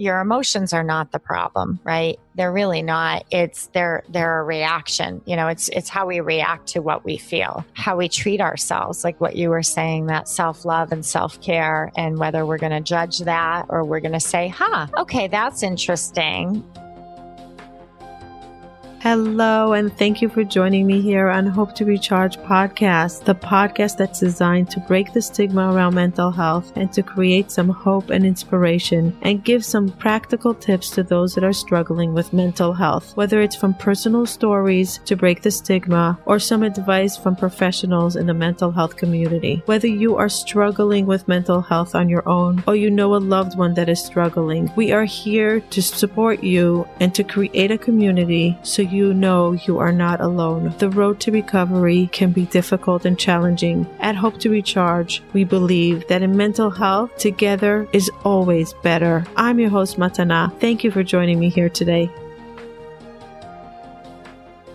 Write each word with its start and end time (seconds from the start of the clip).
your 0.00 0.18
emotions 0.20 0.72
are 0.72 0.82
not 0.82 1.12
the 1.12 1.18
problem, 1.18 1.78
right? 1.84 2.18
They're 2.34 2.50
really 2.50 2.80
not. 2.80 3.26
It's 3.30 3.66
they're 3.74 4.02
they're 4.08 4.40
a 4.40 4.44
reaction. 4.44 5.20
You 5.26 5.36
know, 5.36 5.48
it's 5.48 5.68
it's 5.68 5.90
how 5.90 6.06
we 6.06 6.20
react 6.20 6.68
to 6.68 6.80
what 6.80 7.04
we 7.04 7.18
feel, 7.18 7.66
how 7.74 7.98
we 7.98 8.08
treat 8.08 8.40
ourselves, 8.40 9.04
like 9.04 9.20
what 9.20 9.36
you 9.36 9.50
were 9.50 9.62
saying, 9.62 10.06
that 10.06 10.26
self-love 10.26 10.90
and 10.90 11.04
self-care, 11.04 11.92
and 11.98 12.18
whether 12.18 12.46
we're 12.46 12.56
gonna 12.56 12.80
judge 12.80 13.18
that 13.18 13.66
or 13.68 13.84
we're 13.84 14.00
gonna 14.00 14.20
say, 14.20 14.48
huh, 14.48 14.86
okay, 14.96 15.28
that's 15.28 15.62
interesting. 15.62 16.64
Hello, 19.02 19.72
and 19.72 19.96
thank 19.96 20.20
you 20.20 20.28
for 20.28 20.44
joining 20.44 20.86
me 20.86 21.00
here 21.00 21.30
on 21.30 21.46
Hope 21.46 21.74
to 21.76 21.86
Recharge 21.86 22.36
podcast, 22.40 23.24
the 23.24 23.34
podcast 23.34 23.96
that's 23.96 24.20
designed 24.20 24.68
to 24.72 24.80
break 24.80 25.14
the 25.14 25.22
stigma 25.22 25.72
around 25.72 25.94
mental 25.94 26.30
health 26.30 26.70
and 26.76 26.92
to 26.92 27.02
create 27.02 27.50
some 27.50 27.70
hope 27.70 28.10
and 28.10 28.26
inspiration 28.26 29.16
and 29.22 29.42
give 29.42 29.64
some 29.64 29.88
practical 29.88 30.52
tips 30.52 30.90
to 30.90 31.02
those 31.02 31.34
that 31.34 31.44
are 31.44 31.52
struggling 31.54 32.12
with 32.12 32.34
mental 32.34 32.74
health, 32.74 33.16
whether 33.16 33.40
it's 33.40 33.56
from 33.56 33.72
personal 33.72 34.26
stories 34.26 35.00
to 35.06 35.16
break 35.16 35.40
the 35.40 35.50
stigma 35.50 36.18
or 36.26 36.38
some 36.38 36.62
advice 36.62 37.16
from 37.16 37.34
professionals 37.34 38.16
in 38.16 38.26
the 38.26 38.34
mental 38.34 38.70
health 38.70 38.96
community. 38.96 39.62
Whether 39.64 39.88
you 39.88 40.16
are 40.16 40.28
struggling 40.28 41.06
with 41.06 41.26
mental 41.26 41.62
health 41.62 41.94
on 41.94 42.10
your 42.10 42.28
own 42.28 42.62
or 42.66 42.76
you 42.76 42.90
know 42.90 43.14
a 43.14 43.16
loved 43.16 43.56
one 43.56 43.72
that 43.74 43.88
is 43.88 44.04
struggling, 44.04 44.70
we 44.76 44.92
are 44.92 45.06
here 45.06 45.60
to 45.60 45.80
support 45.80 46.44
you 46.44 46.86
and 47.00 47.14
to 47.14 47.24
create 47.24 47.70
a 47.70 47.78
community 47.78 48.58
so 48.62 48.89
you 48.90 49.14
know 49.14 49.52
you 49.52 49.78
are 49.78 49.92
not 49.92 50.20
alone. 50.20 50.74
The 50.78 50.90
road 50.90 51.20
to 51.20 51.30
recovery 51.30 52.08
can 52.12 52.32
be 52.32 52.46
difficult 52.46 53.04
and 53.04 53.18
challenging. 53.18 53.86
At 54.00 54.16
Hope 54.16 54.38
to 54.40 54.50
Recharge, 54.50 55.22
we 55.32 55.44
believe 55.44 56.06
that 56.08 56.22
in 56.22 56.36
mental 56.36 56.70
health, 56.70 57.16
together 57.16 57.88
is 57.92 58.10
always 58.24 58.72
better. 58.82 59.24
I'm 59.36 59.58
your 59.58 59.70
host, 59.70 59.98
Matana. 59.98 60.58
Thank 60.60 60.84
you 60.84 60.90
for 60.90 61.02
joining 61.02 61.38
me 61.38 61.48
here 61.48 61.68
today. 61.68 62.10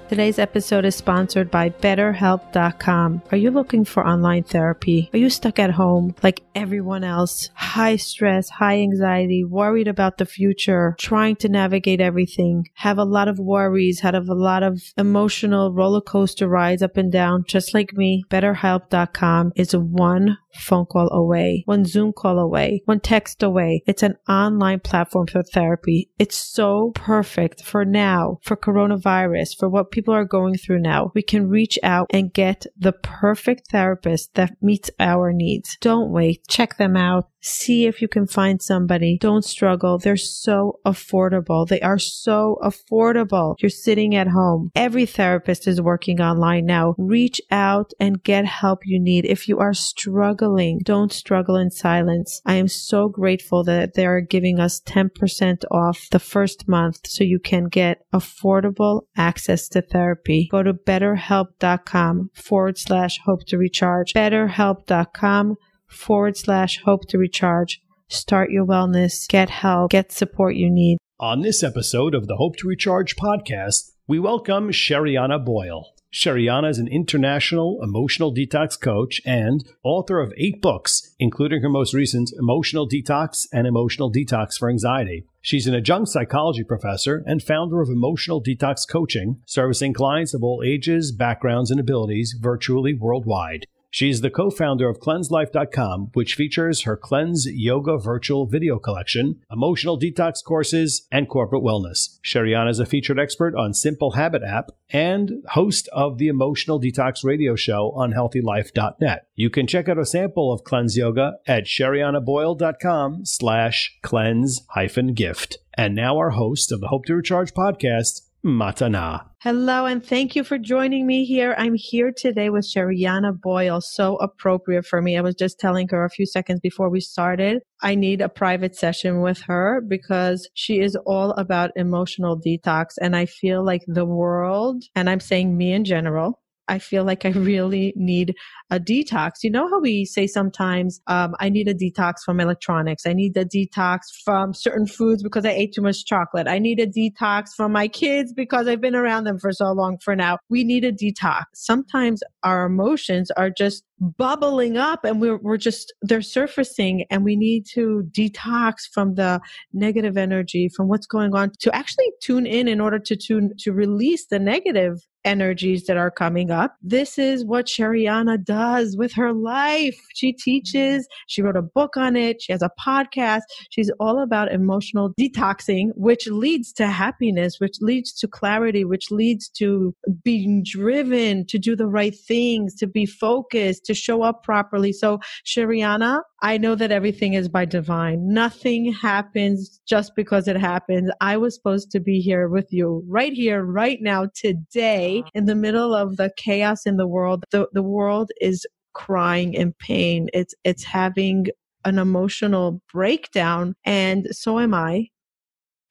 Today's 0.08 0.38
episode 0.38 0.86
is 0.86 0.96
sponsored 0.96 1.50
by 1.50 1.72
BetterHelp.com. 1.72 3.24
Are 3.32 3.38
you 3.38 3.50
looking 3.50 3.84
for 3.84 4.06
online 4.06 4.44
therapy? 4.44 5.10
Are 5.14 5.18
you 5.18 5.32
stuck 5.32 5.58
at 5.58 5.72
home 5.72 6.14
like 6.22 6.44
everyone 6.54 7.04
else? 7.04 7.50
High 7.56 7.96
stress, 7.96 8.48
high 8.50 8.82
anxiety, 8.82 9.44
worried 9.44 9.88
about 9.88 10.20
the 10.20 10.28
future, 10.28 10.96
trying 11.00 11.38
to 11.38 11.50
navigate 11.50 12.02
everything, 12.02 12.70
have 12.76 13.00
a 13.00 13.04
lot 13.04 13.28
of 13.28 13.40
worries, 13.40 14.02
have 14.02 14.14
a 14.14 14.36
lot 14.36 14.62
of 14.62 14.80
emotional 14.96 15.74
roller 15.74 16.02
coaster 16.02 16.48
rides 16.48 16.84
up 16.84 16.98
and 16.98 17.12
down, 17.12 17.44
just 17.48 17.74
like 17.74 17.94
me. 17.94 18.24
BetterHelp.com 18.30 19.54
is 19.56 19.76
one 19.76 20.38
phone 20.56 20.86
call 20.86 21.12
away, 21.12 21.64
one 21.66 21.80
mm-hmm. 21.80 21.88
Zoom 21.88 22.14
call 22.14 22.40
away, 22.40 22.82
one 22.86 23.00
text 23.00 23.44
away. 23.44 23.84
It's 23.86 24.04
an 24.04 24.16
online 24.28 24.80
platform 24.80 25.28
for 25.28 25.44
therapy. 25.44 26.10
It's 26.18 26.38
so 26.38 26.92
perfect 26.96 27.64
for 27.64 27.86
now, 27.86 28.40
for 28.44 28.56
coronavirus, 28.56 29.58
for 29.58 29.70
what 29.70 29.92
people 29.92 30.14
are 30.14 30.26
going 30.26 30.56
through 30.56 30.80
now. 30.80 31.12
We 31.14 31.22
can 31.22 31.50
reach 31.50 31.78
out 31.84 32.08
and 32.12 32.34
get 32.34 32.66
the 32.78 32.94
perfect 32.94 33.72
therapist 33.72 34.36
that 34.36 34.58
meets 34.62 34.90
our 35.00 35.32
needs. 35.32 35.78
Don't 35.82 36.12
wait. 36.12 36.48
Check 36.48 36.78
them 36.78 36.96
out. 36.96 37.30
See 37.46 37.86
if 37.86 38.02
you 38.02 38.08
can 38.08 38.26
find 38.26 38.60
somebody. 38.60 39.20
Don't 39.22 39.46
struggle. 39.46 40.00
They're 40.00 40.18
so 40.18 40.80
affordable. 40.84 41.68
They 41.68 41.80
are 41.82 42.00
so 42.00 42.58
affordable. 42.64 43.56
You're 43.60 43.70
sitting 43.70 44.16
at 44.16 44.30
home. 44.30 44.72
Every 44.76 45.06
therapist 45.06 45.68
is 45.68 45.80
working 45.80 46.20
online 46.20 46.66
now. 46.66 46.96
Reach 46.98 47.40
out 47.52 47.92
and 48.00 48.24
get 48.24 48.46
help 48.46 48.80
you 48.84 49.00
need. 49.00 49.26
If 49.26 49.48
you 49.48 49.60
are 49.60 49.76
struggling, 49.76 50.80
don't 50.84 51.14
struggle 51.14 51.56
in 51.56 51.70
silence. 51.70 52.42
I 52.48 52.56
am 52.56 52.68
so 52.68 53.10
grateful 53.10 53.64
that 53.66 53.94
they 53.94 54.08
are 54.08 54.22
giving 54.22 54.60
us 54.60 54.82
10% 54.82 55.66
off 55.70 56.08
the 56.10 56.20
first 56.20 56.68
month 56.68 57.02
so 57.06 57.24
you 57.24 57.38
can 57.38 57.66
get 57.66 58.02
affordable 58.12 59.02
access 59.16 59.70
to 59.70 59.84
therapy. 59.84 60.48
Go 60.52 60.64
to 60.64 60.74
betterhelp.com 60.74 62.32
forward 62.34 62.80
slash 62.80 63.20
hope 63.24 63.46
to 63.46 63.60
recharge. 63.60 64.14
Betterhelp.com 64.14 65.58
forward 65.96 66.38
slash 66.38 66.82
hope 66.84 67.08
to 67.10 67.18
recharge. 67.18 67.82
Start 68.08 68.52
your 68.52 68.66
wellness, 68.66 69.28
get 69.28 69.50
help, 69.50 69.92
get 69.92 70.12
support 70.12 70.56
you 70.56 70.70
need. 70.70 70.98
On 71.20 71.42
this 71.42 71.64
episode 71.64 72.14
of 72.14 72.28
the 72.28 72.36
Hope 72.36 72.58
to 72.58 72.68
Recharge 72.68 73.16
podcast, 73.16 73.92
we 74.08 74.20
welcome 74.20 74.70
Sherianna 74.70 75.44
Boyle. 75.44 75.96
Sherianna 76.14 76.70
is 76.70 76.78
an 76.78 76.88
international 76.88 77.80
emotional 77.82 78.34
detox 78.34 78.80
coach 78.80 79.22
and 79.26 79.68
author 79.84 80.22
of 80.22 80.32
eight 80.38 80.62
books, 80.62 81.14
including 81.20 81.62
her 81.62 81.70
most 81.70 81.94
recent 81.94 82.32
Emotional 82.40 82.88
Detox 82.88 83.48
and 83.52 83.68
Emotional 83.68 84.10
Detox 84.10 84.58
for 84.58 84.70
Anxiety. 84.70 85.26
She's 85.42 85.68
an 85.68 85.76
adjunct 85.76 86.10
psychology 86.10 86.64
professor 86.64 87.22
and 87.26 87.44
founder 87.44 87.82
of 87.82 87.90
Emotional 87.90 88.42
Detox 88.42 88.88
Coaching, 88.90 89.42
servicing 89.46 89.94
clients 89.94 90.34
of 90.34 90.42
all 90.42 90.64
ages, 90.66 91.12
backgrounds, 91.12 91.70
and 91.70 91.82
abilities 91.82 92.34
virtually 92.40 92.94
worldwide. 92.94 93.68
She's 93.96 94.20
the 94.20 94.30
co 94.30 94.50
founder 94.50 94.90
of 94.90 95.00
CleanseLife.com, 95.00 96.10
which 96.12 96.36
features 96.36 96.82
her 96.82 96.98
Cleanse 96.98 97.48
Yoga 97.50 97.98
virtual 97.98 98.46
video 98.46 98.78
collection, 98.78 99.40
emotional 99.50 99.98
detox 99.98 100.44
courses, 100.44 101.08
and 101.14 101.30
corporate 101.30 101.64
wellness. 101.64 102.20
Sherianna 102.22 102.72
is 102.72 102.80
a 102.80 102.86
featured 102.86 103.18
expert 103.18 103.56
on 103.56 103.74
Simple 103.74 104.12
Habit 104.12 104.44
app 104.44 104.72
and 104.90 105.42
host 105.52 105.88
of 105.94 106.18
the 106.18 106.28
Emotional 106.28 106.78
Detox 106.78 107.24
radio 107.24 107.56
show 107.56 107.94
on 107.96 108.12
HealthyLife.net. 108.12 109.28
You 109.34 109.50
can 109.50 109.66
check 109.66 109.88
out 109.88 109.98
a 109.98 110.06
sample 110.06 110.52
of 110.52 110.66
Cleanse 110.66 110.98
Yoga 110.98 111.36
at 111.48 111.64
SheriannaBoyle.com 111.64 113.24
slash 113.24 113.98
cleanse 114.02 114.66
hyphen 114.72 115.14
gift. 115.14 115.60
And 115.78 115.96
now 115.96 116.18
our 116.18 116.32
host 116.32 116.74
of 116.74 116.82
the 116.82 116.88
Hope 116.88 117.06
to 117.06 117.16
Recharge 117.16 117.54
podcast, 117.54 118.25
Matana. 118.46 119.26
Hello, 119.42 119.86
and 119.86 120.06
thank 120.06 120.36
you 120.36 120.44
for 120.44 120.60
joining 120.60 121.08
me 121.08 121.26
here. 121.26 121.56
I'm 121.58 121.74
here 121.74 122.12
today 122.16 122.52
with 122.52 122.66
Sherianna 122.66 123.40
Boyle. 123.42 123.82
So 123.82 124.18
appropriate 124.18 124.86
for 124.86 125.02
me. 125.02 125.18
I 125.18 125.22
was 125.22 125.36
just 125.36 125.60
telling 125.60 125.88
her 125.90 126.06
a 126.06 126.10
few 126.10 126.28
seconds 126.28 126.60
before 126.60 126.90
we 126.90 127.02
started. 127.02 127.64
I 127.82 127.96
need 127.96 128.22
a 128.22 128.30
private 128.30 128.76
session 128.76 129.22
with 129.22 129.42
her 129.48 129.82
because 129.88 130.48
she 130.54 130.80
is 130.80 130.96
all 131.08 131.32
about 131.32 131.72
emotional 131.76 132.40
detox. 132.40 132.94
And 133.02 133.16
I 133.16 133.26
feel 133.26 133.66
like 133.66 133.82
the 133.88 134.06
world, 134.06 134.84
and 134.96 135.10
I'm 135.10 135.20
saying 135.20 135.58
me 135.58 135.74
in 135.74 135.84
general, 135.84 136.40
I 136.68 136.80
feel 136.80 137.04
like 137.04 137.26
I 137.26 137.30
really 137.30 137.94
need 137.96 138.36
a 138.70 138.80
detox. 138.80 139.44
You 139.44 139.52
know 139.52 139.68
how 139.70 139.80
we 139.80 140.06
say 140.06 140.28
sometimes, 140.28 141.00
um, 141.08 141.36
I 141.40 141.50
need 141.50 141.68
a 141.68 141.74
detox 141.74 142.16
from 142.26 142.40
electronics. 142.40 143.06
I 143.06 143.14
need 143.14 143.38
a 143.38 143.46
detox 143.46 144.00
from 144.24 144.54
certain 144.54 144.88
foods 144.88 145.22
because 145.24 145.46
I 145.46 145.52
ate 145.52 145.74
too 145.74 145.82
much 145.82 146.06
chocolate. 146.06 146.48
I 146.48 146.60
need 146.60 146.80
a 146.80 146.88
detox 146.88 147.50
from 147.56 147.72
my 147.72 147.88
kids 147.88 148.34
because 148.34 148.68
I've 148.68 148.82
been 148.82 148.96
around 148.96 149.26
them 149.26 149.40
for 149.40 149.52
so 149.52 149.72
long 149.72 149.98
for 150.04 150.16
now. 150.16 150.40
We 150.50 150.64
need 150.64 150.84
a 150.84 150.92
detox. 150.92 151.44
Sometimes 151.54 152.22
our 152.44 152.66
emotions 152.66 153.32
are 153.32 153.50
just 153.50 153.84
bubbling 154.00 154.78
up 154.78 155.06
and 155.06 155.22
we're, 155.22 155.38
we're 155.38 155.58
just, 155.58 155.94
they're 156.02 156.22
surfacing 156.22 157.06
and 157.10 157.24
we 157.24 157.36
need 157.36 157.66
to 157.74 158.04
detox 158.12 158.82
from 158.92 159.16
the 159.16 159.40
negative 159.74 160.18
energy, 160.18 160.70
from 160.76 160.88
what's 160.88 161.08
going 161.08 161.34
on 161.34 161.52
to 161.60 161.74
actually 161.74 162.12
tune 162.22 162.46
in 162.46 162.68
in 162.68 162.82
order 162.82 163.00
to 163.00 163.16
tune, 163.16 163.52
to 163.60 163.72
release 163.72 164.26
the 164.28 164.40
negative 164.40 165.00
energies 165.26 165.86
that 165.86 165.98
are 165.98 166.12
coming 166.12 166.52
up. 166.52 166.76
This 166.82 167.18
is 167.18 167.44
what 167.44 167.66
Sherianna 167.66 168.44
does 168.44 168.96
with 168.96 169.14
her 169.14 169.34
life. 169.34 170.00
She 170.14 170.32
teaches, 170.32 171.08
she 171.28 171.42
wrote 171.42 171.58
a 171.58 171.62
book 171.62 171.98
on 171.98 172.16
it, 172.16 172.42
she 172.42 172.52
has 172.52 172.62
a 172.62 172.72
podcast. 172.80 173.42
She's 173.70 173.92
all 174.00 174.22
about 174.22 174.52
emotional 174.52 175.12
detoxing, 175.20 175.90
which 175.96 176.28
leads 176.28 176.72
to 176.74 176.88
happiness, 176.88 177.60
which 177.60 177.78
leads 177.82 178.14
to 178.14 178.28
clarity, 178.28 178.86
which 178.86 179.12
leads 179.12 179.50
to 179.50 179.94
being 180.24 180.64
driven 180.64 181.46
to 181.48 181.58
do 181.58 181.76
the 181.76 181.88
right 181.88 182.16
things, 182.16 182.76
to 182.76 182.88
be 182.88 183.06
focused, 183.06 183.86
to 183.86 183.94
show 183.94 184.22
up 184.22 184.44
properly. 184.44 184.94
So, 184.94 185.20
Sherianna, 185.46 186.22
I 186.42 186.58
know 186.58 186.76
that 186.76 186.92
everything 186.92 187.34
is 187.34 187.50
by 187.50 187.66
divine. 187.66 188.32
Nothing 188.32 188.94
happens 188.94 189.82
just 189.88 190.16
because 190.16 190.48
it 190.48 190.58
happens. 190.58 191.10
I 191.20 191.38
was 191.38 191.56
supposed 191.56 191.90
to 191.92 192.00
be 192.00 192.20
here 192.20 192.48
with 192.48 192.72
you 192.72 193.04
right 193.08 193.34
here, 193.34 193.64
right 193.64 193.98
now, 194.02 194.28
today, 194.36 195.15
in 195.34 195.46
the 195.46 195.56
middle 195.56 195.94
of 195.94 196.18
the 196.18 196.32
chaos 196.38 196.86
in 196.86 196.98
the 196.98 197.08
world. 197.08 197.44
The, 197.52 197.68
the 197.74 197.84
world 197.84 198.32
is 198.42 198.66
crying 198.94 199.54
in 199.54 199.74
pain. 199.80 200.30
It's, 200.34 200.54
it's 200.64 200.84
having 200.84 201.48
an 201.84 202.00
emotional 202.00 202.82
breakdown. 202.92 203.76
And 203.86 204.28
so 204.32 204.60
am 204.60 204.74
I 204.74 205.10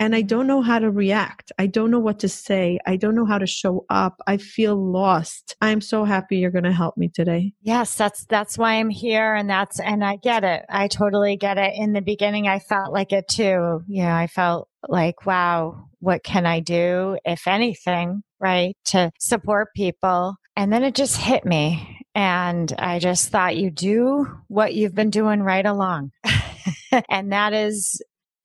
and 0.05 0.15
I 0.15 0.21
don't 0.21 0.47
know 0.47 0.61
how 0.61 0.79
to 0.79 0.91
react. 0.91 1.51
I 1.59 1.67
don't 1.67 1.91
know 1.91 1.99
what 1.99 2.19
to 2.19 2.29
say. 2.29 2.79
I 2.87 2.97
don't 2.97 3.15
know 3.15 3.25
how 3.25 3.39
to 3.39 3.47
show 3.47 3.87
up. 3.89 4.21
I 4.27 4.37
feel 4.37 4.77
lost. 4.77 5.57
I'm 5.63 5.81
so 5.81 6.05
happy 6.05 6.37
you're 6.37 6.51
going 6.51 6.65
to 6.65 6.73
help 6.73 6.99
me 6.99 7.09
today. 7.09 7.55
Yes, 7.63 7.95
that's 7.95 8.27
that's 8.27 8.59
why 8.59 8.75
I'm 8.75 8.91
here 8.91 9.35
and 9.35 9.49
that's 9.49 9.81
and 9.81 10.05
I 10.05 10.17
get 10.17 10.45
it. 10.45 10.67
I 10.69 10.89
totally 10.89 11.39
get 11.39 11.57
it. 11.57 11.73
In 11.77 11.95
the 11.95 12.03
beginning 12.03 12.47
I 12.47 12.59
felt 12.59 12.93
like 12.93 13.13
it 13.13 13.29
too. 13.29 13.81
Yeah, 13.89 14.15
I 14.15 14.27
felt 14.27 14.69
like 14.87 15.25
wow, 15.25 15.89
what 16.01 16.23
can 16.23 16.45
I 16.45 16.61
do 16.61 17.17
if 17.25 17.47
anything, 17.47 18.25
right, 18.39 18.77
to 18.87 19.11
support 19.19 19.69
people? 19.75 20.37
And 20.55 20.71
then 20.71 20.85
it 20.85 20.95
just 20.95 21.17
hit 21.17 21.47
me 21.47 22.05
and 22.15 22.71
I 22.79 22.99
just 22.99 23.31
thought 23.31 23.57
you 23.57 23.71
do 23.71 24.27
what 24.49 24.75
you've 24.75 24.95
been 24.95 25.09
doing 25.09 25.41
right 25.41 25.65
along. 25.65 26.11
and 27.09 27.33
that 27.33 27.55
is 27.55 28.03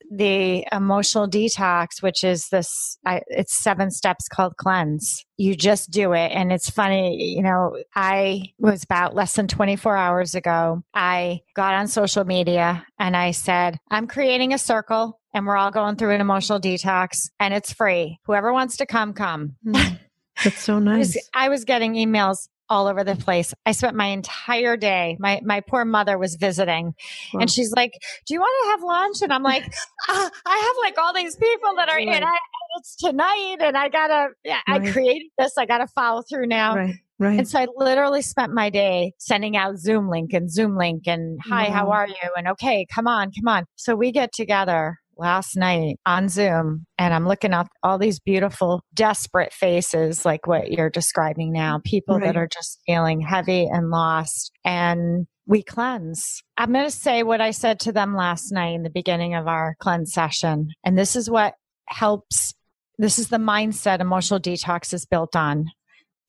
the 0.10 0.66
emotional 0.72 1.28
detox, 1.28 2.02
which 2.02 2.24
is 2.24 2.50
this, 2.50 2.98
I, 3.06 3.22
it's 3.28 3.54
seven 3.54 3.92
steps 3.92 4.28
called 4.28 4.58
cleanse. 4.58 5.26
You 5.38 5.56
just 5.56 5.92
do 5.92 6.14
it. 6.14 6.32
And 6.32 6.52
it's 6.52 6.70
funny, 6.70 7.36
you 7.36 7.44
know, 7.44 7.78
I 7.96 8.54
was 8.58 8.84
about 8.84 9.16
less 9.16 9.36
than 9.36 9.48
24 9.48 9.96
hours 9.96 10.36
ago. 10.36 10.84
I 10.94 11.42
got 11.56 11.76
on 11.76 11.88
social 11.88 12.26
media 12.26 12.86
and 12.98 13.16
I 13.16 13.32
said, 13.32 13.78
I'm 13.90 14.08
creating 14.08 14.54
a 14.54 14.58
circle 14.58 15.20
and 15.34 15.46
we're 15.46 15.58
all 15.58 15.72
going 15.72 15.96
through 15.96 16.16
an 16.16 16.22
emotional 16.22 16.60
detox 16.60 17.30
and 17.40 17.54
it's 17.54 17.74
free. 17.74 18.20
Whoever 18.26 18.52
wants 18.52 18.78
to 18.78 18.86
come, 18.86 19.14
come. 19.14 19.56
Mm, 19.66 20.00
that's 20.44 20.60
so 20.60 20.80
nice. 20.80 20.96
I 20.96 21.00
was, 21.00 21.30
I 21.34 21.50
was 21.50 21.66
getting 21.66 21.94
emails 21.94 22.48
all 22.70 22.88
over 22.88 23.04
the 23.04 23.16
place. 23.16 23.54
I 23.66 23.72
spent 23.72 23.96
my 23.96 24.08
entire 24.08 24.78
day. 24.78 25.18
My 25.20 25.42
my 25.44 25.62
poor 25.62 25.86
mother 25.86 26.18
was 26.18 26.36
visiting, 26.36 26.94
wow. 27.34 27.42
and 27.42 27.50
she's 27.50 27.72
like, 27.72 27.94
"Do 28.26 28.34
you 28.34 28.40
want 28.40 28.54
to 28.64 28.72
have 28.72 28.84
lunch?" 28.84 29.22
And 29.22 29.34
I'm 29.34 29.44
like, 29.44 29.66
uh, 30.10 30.30
"I 30.46 30.58
have 30.58 30.76
like 30.84 30.98
all 30.98 31.14
these 31.14 31.36
people 31.36 31.76
that 31.78 31.90
are 31.90 31.96
right. 31.96 32.08
in. 32.08 32.24
I, 32.24 32.38
it's 32.78 32.96
tonight, 32.96 33.58
and 33.60 33.78
I 33.78 33.90
gotta. 33.90 34.30
Yeah, 34.44 34.60
right. 34.68 34.82
I 34.88 34.92
created 34.92 35.30
this. 35.38 35.58
I 35.58 35.66
gotta 35.66 35.88
follow 35.88 36.22
through 36.22 36.48
now." 36.48 36.76
Right. 36.76 36.96
Right. 37.22 37.38
And 37.38 37.46
so 37.46 37.60
I 37.60 37.68
literally 37.76 38.22
spent 38.22 38.54
my 38.54 38.70
day 38.70 39.12
sending 39.18 39.58
out 39.58 39.78
Zoom 39.78 40.10
link 40.10 40.32
and 40.32 40.50
Zoom 40.50 40.78
link 40.78 41.04
and 41.06 41.38
hi, 41.44 41.68
wow. 41.68 41.74
how 41.74 41.92
are 41.92 42.08
you? 42.08 42.16
And 42.38 42.48
okay, 42.48 42.86
come 42.96 43.08
on, 43.08 43.32
come 43.34 43.50
on. 43.50 43.66
So 43.76 43.94
we 43.94 44.14
get 44.14 44.32
together 44.32 44.96
last 45.20 45.56
night 45.56 45.98
on 46.06 46.30
Zoom 46.30 46.86
and 46.98 47.14
I'm 47.14 47.28
looking 47.28 47.54
at 47.54 47.68
all 47.84 47.98
these 47.98 48.20
beautiful, 48.20 48.82
desperate 48.94 49.54
faces 49.54 50.26
like 50.26 50.48
what 50.48 50.72
you're 50.72 50.90
describing 50.90 51.52
now, 51.52 51.82
people 51.84 52.18
right. 52.18 52.26
that 52.26 52.38
are 52.38 52.48
just 52.48 52.80
feeling 52.86 53.22
heavy 53.22 53.68
and 53.72 53.90
lost. 53.90 54.52
And 54.64 55.28
we 55.46 55.64
cleanse. 55.64 56.42
I'm 56.58 56.72
going 56.72 56.86
to 56.86 56.92
say 56.92 57.24
what 57.24 57.42
I 57.42 57.52
said 57.52 57.80
to 57.82 57.92
them 57.92 58.16
last 58.16 58.52
night 58.52 58.76
in 58.76 58.84
the 58.84 58.90
beginning 58.90 59.34
of 59.34 59.48
our 59.48 59.76
cleanse 59.80 60.14
session. 60.14 60.70
And 60.84 60.98
this 60.98 61.16
is 61.16 61.30
what 61.30 61.56
helps. 61.88 62.54
This 63.00 63.18
is 63.18 63.30
the 63.30 63.38
mindset 63.38 64.00
emotional 64.00 64.40
detox 64.40 64.94
is 64.94 65.06
built 65.06 65.36
on. 65.36 65.66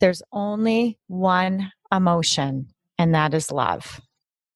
There's 0.01 0.23
only 0.33 0.99
one 1.09 1.71
emotion, 1.93 2.69
and 2.97 3.15
that 3.15 3.35
is 3.35 3.53
love. 3.53 4.01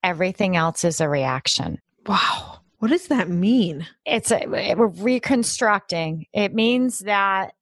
Everything 0.03 0.57
else 0.57 0.85
is 0.85 1.01
a 1.01 1.09
reaction. 1.09 1.79
Wow. 2.07 2.61
What 2.85 2.91
does 2.91 3.09
that 3.09 3.31
mean? 3.31 3.87
It's 4.05 4.31
a, 4.31 4.45
we're 4.47 4.89
reconstructing. 4.89 6.27
It 6.35 6.53
means 6.53 6.99
that 6.99 7.55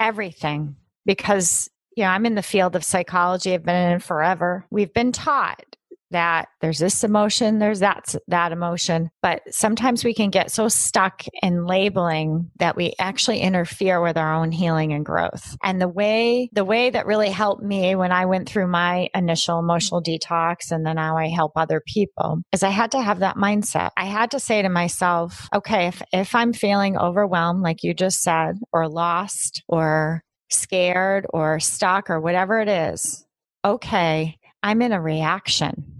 everything, 0.00 0.76
because 1.04 1.68
you 1.94 2.04
know, 2.04 2.08
I'm 2.08 2.24
in 2.24 2.36
the 2.36 2.42
field 2.42 2.74
of 2.74 2.82
psychology. 2.82 3.52
I've 3.52 3.66
been 3.66 3.90
in 3.90 3.96
it 3.96 4.02
forever. 4.02 4.64
We've 4.70 4.94
been 4.94 5.12
taught 5.12 5.76
that 6.12 6.48
there's 6.60 6.78
this 6.78 7.04
emotion, 7.04 7.58
there's 7.58 7.80
that 7.80 8.14
that 8.28 8.52
emotion, 8.52 9.10
but 9.20 9.42
sometimes 9.50 10.04
we 10.04 10.14
can 10.14 10.30
get 10.30 10.50
so 10.50 10.68
stuck 10.68 11.24
in 11.42 11.66
labeling 11.66 12.50
that 12.56 12.76
we 12.76 12.94
actually 12.98 13.40
interfere 13.40 14.00
with 14.00 14.16
our 14.16 14.34
own 14.34 14.52
healing 14.52 14.92
and 14.92 15.04
growth. 15.04 15.56
And 15.62 15.80
the 15.80 15.88
way 15.88 16.48
the 16.52 16.64
way 16.64 16.90
that 16.90 17.06
really 17.06 17.30
helped 17.30 17.62
me 17.62 17.94
when 17.94 18.12
I 18.12 18.26
went 18.26 18.48
through 18.48 18.68
my 18.68 19.08
initial 19.14 19.58
emotional 19.58 20.02
detox 20.02 20.70
and 20.70 20.86
then 20.86 20.96
now 20.96 21.16
I 21.16 21.28
help 21.28 21.52
other 21.56 21.82
people 21.84 22.42
is 22.52 22.62
I 22.62 22.70
had 22.70 22.92
to 22.92 23.02
have 23.02 23.18
that 23.20 23.36
mindset. 23.36 23.90
I 23.96 24.04
had 24.04 24.30
to 24.30 24.40
say 24.40 24.62
to 24.62 24.68
myself, 24.68 25.48
okay, 25.54 25.88
if 25.88 26.02
if 26.12 26.34
I'm 26.34 26.52
feeling 26.52 26.96
overwhelmed 26.96 27.62
like 27.62 27.82
you 27.82 27.94
just 27.94 28.22
said 28.22 28.58
or 28.72 28.88
lost 28.88 29.62
or 29.66 30.22
scared 30.50 31.26
or 31.30 31.58
stuck 31.58 32.10
or 32.10 32.20
whatever 32.20 32.60
it 32.60 32.68
is, 32.68 33.24
okay, 33.64 34.38
I'm 34.62 34.82
in 34.82 34.92
a 34.92 35.00
reaction 35.00 35.91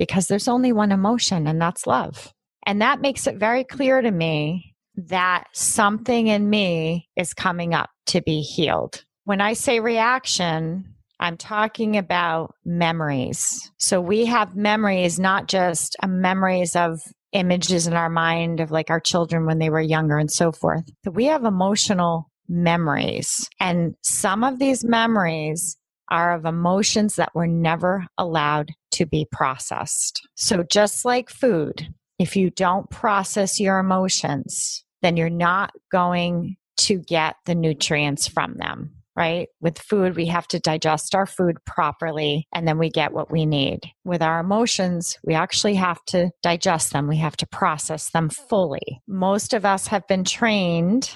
because 0.00 0.28
there's 0.28 0.48
only 0.48 0.72
one 0.72 0.92
emotion, 0.92 1.46
and 1.46 1.60
that's 1.60 1.86
love. 1.86 2.32
And 2.66 2.80
that 2.80 3.02
makes 3.02 3.26
it 3.26 3.36
very 3.36 3.64
clear 3.64 4.00
to 4.00 4.10
me 4.10 4.74
that 4.96 5.44
something 5.52 6.26
in 6.26 6.48
me 6.48 7.06
is 7.16 7.34
coming 7.34 7.74
up 7.74 7.90
to 8.06 8.22
be 8.22 8.40
healed. 8.40 9.04
When 9.24 9.42
I 9.42 9.52
say 9.52 9.78
reaction, 9.78 10.86
I'm 11.20 11.36
talking 11.36 11.98
about 11.98 12.54
memories. 12.64 13.70
So 13.76 14.00
we 14.00 14.24
have 14.24 14.56
memories, 14.56 15.20
not 15.20 15.48
just 15.48 15.96
um, 16.02 16.22
memories 16.22 16.74
of 16.74 17.02
images 17.32 17.86
in 17.86 17.92
our 17.92 18.08
mind 18.08 18.60
of 18.60 18.70
like 18.70 18.88
our 18.88 19.00
children 19.00 19.44
when 19.44 19.58
they 19.58 19.68
were 19.68 19.82
younger 19.82 20.16
and 20.16 20.32
so 20.32 20.50
forth. 20.50 20.90
But 21.04 21.14
we 21.14 21.26
have 21.26 21.44
emotional 21.44 22.30
memories. 22.48 23.46
And 23.60 23.96
some 24.00 24.44
of 24.44 24.58
these 24.58 24.82
memories 24.82 25.76
are 26.10 26.32
of 26.32 26.46
emotions 26.46 27.16
that 27.16 27.34
were 27.34 27.46
never 27.46 28.06
allowed 28.16 28.70
to 28.92 29.06
be 29.06 29.26
processed. 29.30 30.20
So, 30.36 30.62
just 30.62 31.04
like 31.04 31.30
food, 31.30 31.88
if 32.18 32.36
you 32.36 32.50
don't 32.50 32.90
process 32.90 33.58
your 33.58 33.78
emotions, 33.78 34.84
then 35.02 35.16
you're 35.16 35.30
not 35.30 35.72
going 35.90 36.56
to 36.76 36.98
get 36.98 37.36
the 37.46 37.54
nutrients 37.54 38.26
from 38.26 38.54
them, 38.56 38.94
right? 39.16 39.48
With 39.60 39.78
food, 39.78 40.16
we 40.16 40.26
have 40.26 40.46
to 40.48 40.58
digest 40.58 41.14
our 41.14 41.26
food 41.26 41.56
properly 41.66 42.46
and 42.54 42.66
then 42.66 42.78
we 42.78 42.90
get 42.90 43.12
what 43.12 43.30
we 43.30 43.46
need. 43.46 43.80
With 44.04 44.22
our 44.22 44.40
emotions, 44.40 45.18
we 45.24 45.34
actually 45.34 45.74
have 45.74 46.02
to 46.06 46.30
digest 46.42 46.92
them, 46.92 47.06
we 47.06 47.18
have 47.18 47.36
to 47.38 47.46
process 47.46 48.10
them 48.10 48.28
fully. 48.28 49.00
Most 49.06 49.52
of 49.52 49.64
us 49.64 49.86
have 49.88 50.06
been 50.06 50.24
trained 50.24 51.14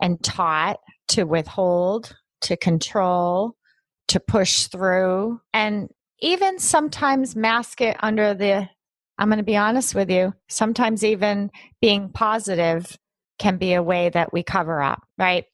and 0.00 0.22
taught 0.22 0.78
to 1.08 1.24
withhold, 1.24 2.14
to 2.42 2.56
control, 2.56 3.56
to 4.08 4.20
push 4.20 4.66
through 4.66 5.40
and 5.52 5.88
even 6.20 6.58
sometimes 6.58 7.36
mask 7.36 7.80
it 7.80 7.96
under 8.00 8.34
the 8.34 8.68
I'm 9.18 9.28
going 9.28 9.38
to 9.38 9.44
be 9.44 9.56
honest 9.56 9.94
with 9.94 10.10
you, 10.10 10.34
sometimes 10.48 11.02
even 11.02 11.50
being 11.80 12.10
positive 12.10 12.98
can 13.38 13.56
be 13.56 13.72
a 13.72 13.82
way 13.82 14.10
that 14.10 14.32
we 14.32 14.42
cover 14.42 14.82
up, 14.82 15.02
right? 15.18 15.44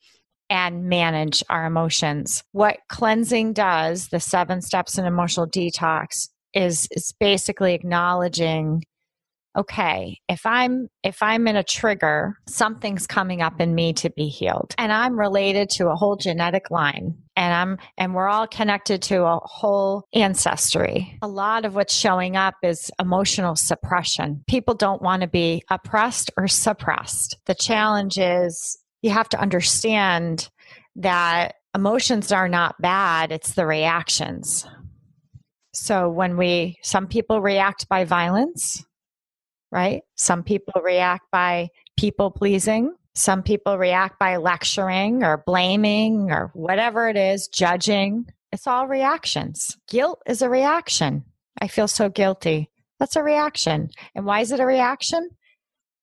And 0.50 0.86
manage 0.86 1.44
our 1.48 1.64
emotions. 1.64 2.42
What 2.52 2.78
cleansing 2.88 3.52
does, 3.52 4.08
the 4.08 4.20
seven 4.20 4.62
steps 4.62 4.98
in 4.98 5.04
emotional 5.04 5.46
detox, 5.46 6.28
is, 6.54 6.88
is 6.90 7.14
basically 7.18 7.74
acknowledging 7.74 8.82
okay 9.56 10.18
if 10.28 10.46
i'm 10.46 10.88
if 11.02 11.22
i'm 11.22 11.46
in 11.46 11.56
a 11.56 11.62
trigger 11.62 12.34
something's 12.46 13.06
coming 13.06 13.42
up 13.42 13.60
in 13.60 13.74
me 13.74 13.92
to 13.92 14.10
be 14.10 14.28
healed. 14.28 14.74
And 14.78 14.92
i'm 14.92 15.18
related 15.18 15.70
to 15.70 15.88
a 15.88 15.94
whole 15.94 16.16
genetic 16.16 16.70
line 16.70 17.14
and 17.36 17.54
i'm 17.54 17.78
and 17.98 18.14
we're 18.14 18.28
all 18.28 18.46
connected 18.46 19.02
to 19.02 19.24
a 19.24 19.40
whole 19.42 20.06
ancestry. 20.14 21.18
A 21.22 21.28
lot 21.28 21.64
of 21.64 21.74
what's 21.74 21.94
showing 21.94 22.36
up 22.36 22.54
is 22.62 22.90
emotional 22.98 23.56
suppression. 23.56 24.42
People 24.48 24.74
don't 24.74 25.02
want 25.02 25.22
to 25.22 25.28
be 25.28 25.62
oppressed 25.70 26.30
or 26.36 26.48
suppressed. 26.48 27.36
The 27.46 27.54
challenge 27.54 28.18
is 28.18 28.78
you 29.02 29.10
have 29.10 29.28
to 29.30 29.40
understand 29.40 30.48
that 30.96 31.54
emotions 31.74 32.32
are 32.32 32.48
not 32.48 32.80
bad 32.80 33.32
it's 33.32 33.54
the 33.54 33.66
reactions. 33.66 34.66
So 35.74 36.10
when 36.10 36.36
we 36.36 36.78
some 36.82 37.06
people 37.06 37.40
react 37.40 37.88
by 37.88 38.04
violence 38.04 38.84
right? 39.72 40.02
Some 40.14 40.44
people 40.44 40.80
react 40.82 41.24
by 41.32 41.70
people 41.96 42.30
pleasing. 42.30 42.94
Some 43.14 43.42
people 43.42 43.78
react 43.78 44.18
by 44.18 44.36
lecturing 44.36 45.24
or 45.24 45.42
blaming 45.44 46.30
or 46.30 46.50
whatever 46.54 47.08
it 47.08 47.16
is, 47.16 47.48
judging. 47.48 48.26
It's 48.52 48.66
all 48.66 48.86
reactions. 48.86 49.76
Guilt 49.88 50.20
is 50.26 50.42
a 50.42 50.48
reaction. 50.48 51.24
I 51.60 51.68
feel 51.68 51.88
so 51.88 52.08
guilty. 52.08 52.70
That's 53.00 53.16
a 53.16 53.22
reaction. 53.22 53.90
And 54.14 54.26
why 54.26 54.40
is 54.40 54.52
it 54.52 54.60
a 54.60 54.66
reaction? 54.66 55.30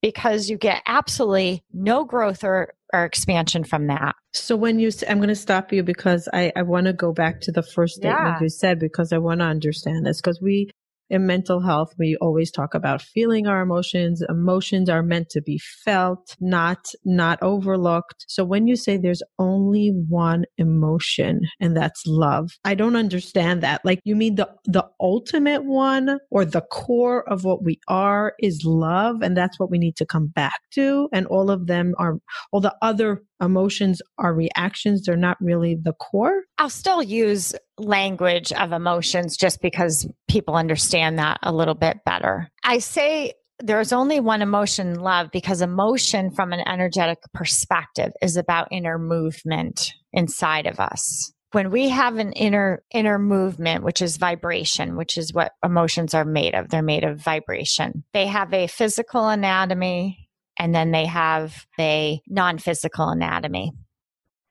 Because 0.02 0.50
you 0.50 0.58
get 0.58 0.82
absolutely 0.86 1.64
no 1.72 2.06
growth 2.06 2.44
or, 2.44 2.74
or 2.94 3.06
expansion 3.06 3.64
from 3.64 3.88
that. 3.88 4.16
So 4.34 4.56
when 4.56 4.80
you, 4.80 4.92
I'm 5.08 5.18
going 5.18 5.30
to 5.30 5.36
stop 5.36 5.72
you 5.72 5.84
because 5.84 6.28
I, 6.34 6.52
I 6.56 6.64
want 6.64 6.88
to 6.88 6.94
go 6.94 7.12
back 7.12 7.42
to 7.42 7.52
the 7.52 7.64
first 7.64 7.96
statement 7.96 8.36
yeah. 8.38 8.40
you 8.42 8.50
said 8.50 8.80
because 8.80 9.12
I 9.12 9.18
want 9.18 9.42
to 9.42 9.46
understand 9.46 10.06
this 10.06 10.22
because 10.22 10.42
we 10.42 10.70
in 11.10 11.26
mental 11.26 11.62
health, 11.62 11.94
we 11.98 12.18
always 12.22 12.52
talk 12.52 12.74
about 12.74 13.02
feeling 13.02 13.48
our 13.48 13.62
emotions. 13.62 14.22
Emotions 14.30 14.90
are 14.90 15.04
meant 15.04 15.30
to 15.32 15.42
be 15.42 15.60
felt, 15.84 16.36
not, 16.40 16.92
not 17.06 17.42
overlooked. 17.42 18.26
So 18.28 18.44
when 18.44 18.68
you 18.68 18.76
say 18.76 18.98
there's 18.98 19.24
only 19.38 19.90
one 20.08 20.46
emotion 20.58 21.42
and 21.60 21.76
that's 21.76 22.04
love, 22.06 22.52
I 22.64 22.76
don't 22.76 22.96
understand 22.96 23.62
that. 23.64 23.82
Like 23.84 24.00
you 24.04 24.16
mean 24.16 24.36
the, 24.36 24.50
the 24.66 24.86
ultimate 25.00 25.66
one 25.66 26.20
or 26.30 26.46
the 26.46 26.62
core 26.62 27.28
of 27.30 27.44
what 27.44 27.64
we 27.64 27.80
are 27.88 28.34
is 28.40 28.64
love. 28.66 29.22
And 29.22 29.36
that's 29.36 29.60
what 29.60 29.72
we 29.72 29.78
need 29.78 29.96
to 29.98 30.06
come 30.06 30.28
back 30.28 30.60
to. 30.74 31.10
And 31.12 31.26
all 31.28 31.50
of 31.50 31.68
them 31.68 31.94
are, 31.98 32.18
all 32.52 32.62
the 32.62 32.76
other 32.82 33.24
emotions 33.42 34.02
are 34.18 34.34
reactions. 34.34 35.04
They're 35.04 35.16
not 35.16 35.38
really 35.42 35.76
the 35.76 35.94
core. 35.94 36.44
I'll 36.58 36.70
still 36.70 37.02
use 37.02 37.56
language 37.78 38.52
of 38.54 38.72
emotions 38.72 39.38
just 39.38 39.62
because 39.62 40.08
people 40.28 40.56
understand 40.56 41.20
that 41.20 41.40
a 41.44 41.54
little 41.54 41.76
bit 41.76 41.98
better. 42.06 42.50
I 42.64 42.80
say 42.80 43.34
there's 43.60 43.92
only 43.92 44.20
one 44.20 44.42
emotion, 44.42 45.00
love, 45.00 45.30
because 45.32 45.62
emotion 45.62 46.32
from 46.32 46.54
an 46.54 46.66
energetic 46.68 47.20
perspective 47.34 48.12
is 48.22 48.38
about 48.38 48.70
inner 48.72 48.98
movement 48.98 49.94
inside 50.14 50.66
of 50.66 50.80
us. 50.80 51.32
When 51.52 51.72
we 51.72 51.90
have 51.90 52.18
an 52.18 52.32
inner 52.34 52.84
inner 52.92 53.18
movement, 53.18 53.84
which 53.84 54.04
is 54.04 54.18
vibration, 54.18 54.96
which 54.96 55.18
is 55.18 55.34
what 55.34 55.54
emotions 55.64 56.14
are 56.14 56.26
made 56.26 56.54
of, 56.54 56.70
they're 56.70 56.84
made 56.84 57.04
of 57.04 57.20
vibration. 57.20 58.04
They 58.14 58.28
have 58.28 58.54
a 58.54 58.68
physical 58.68 59.28
anatomy, 59.28 60.29
and 60.60 60.76
then 60.76 60.92
they 60.92 61.06
have 61.06 61.66
a 61.80 62.22
non 62.28 62.58
physical 62.60 63.10
anatomy. 63.10 63.72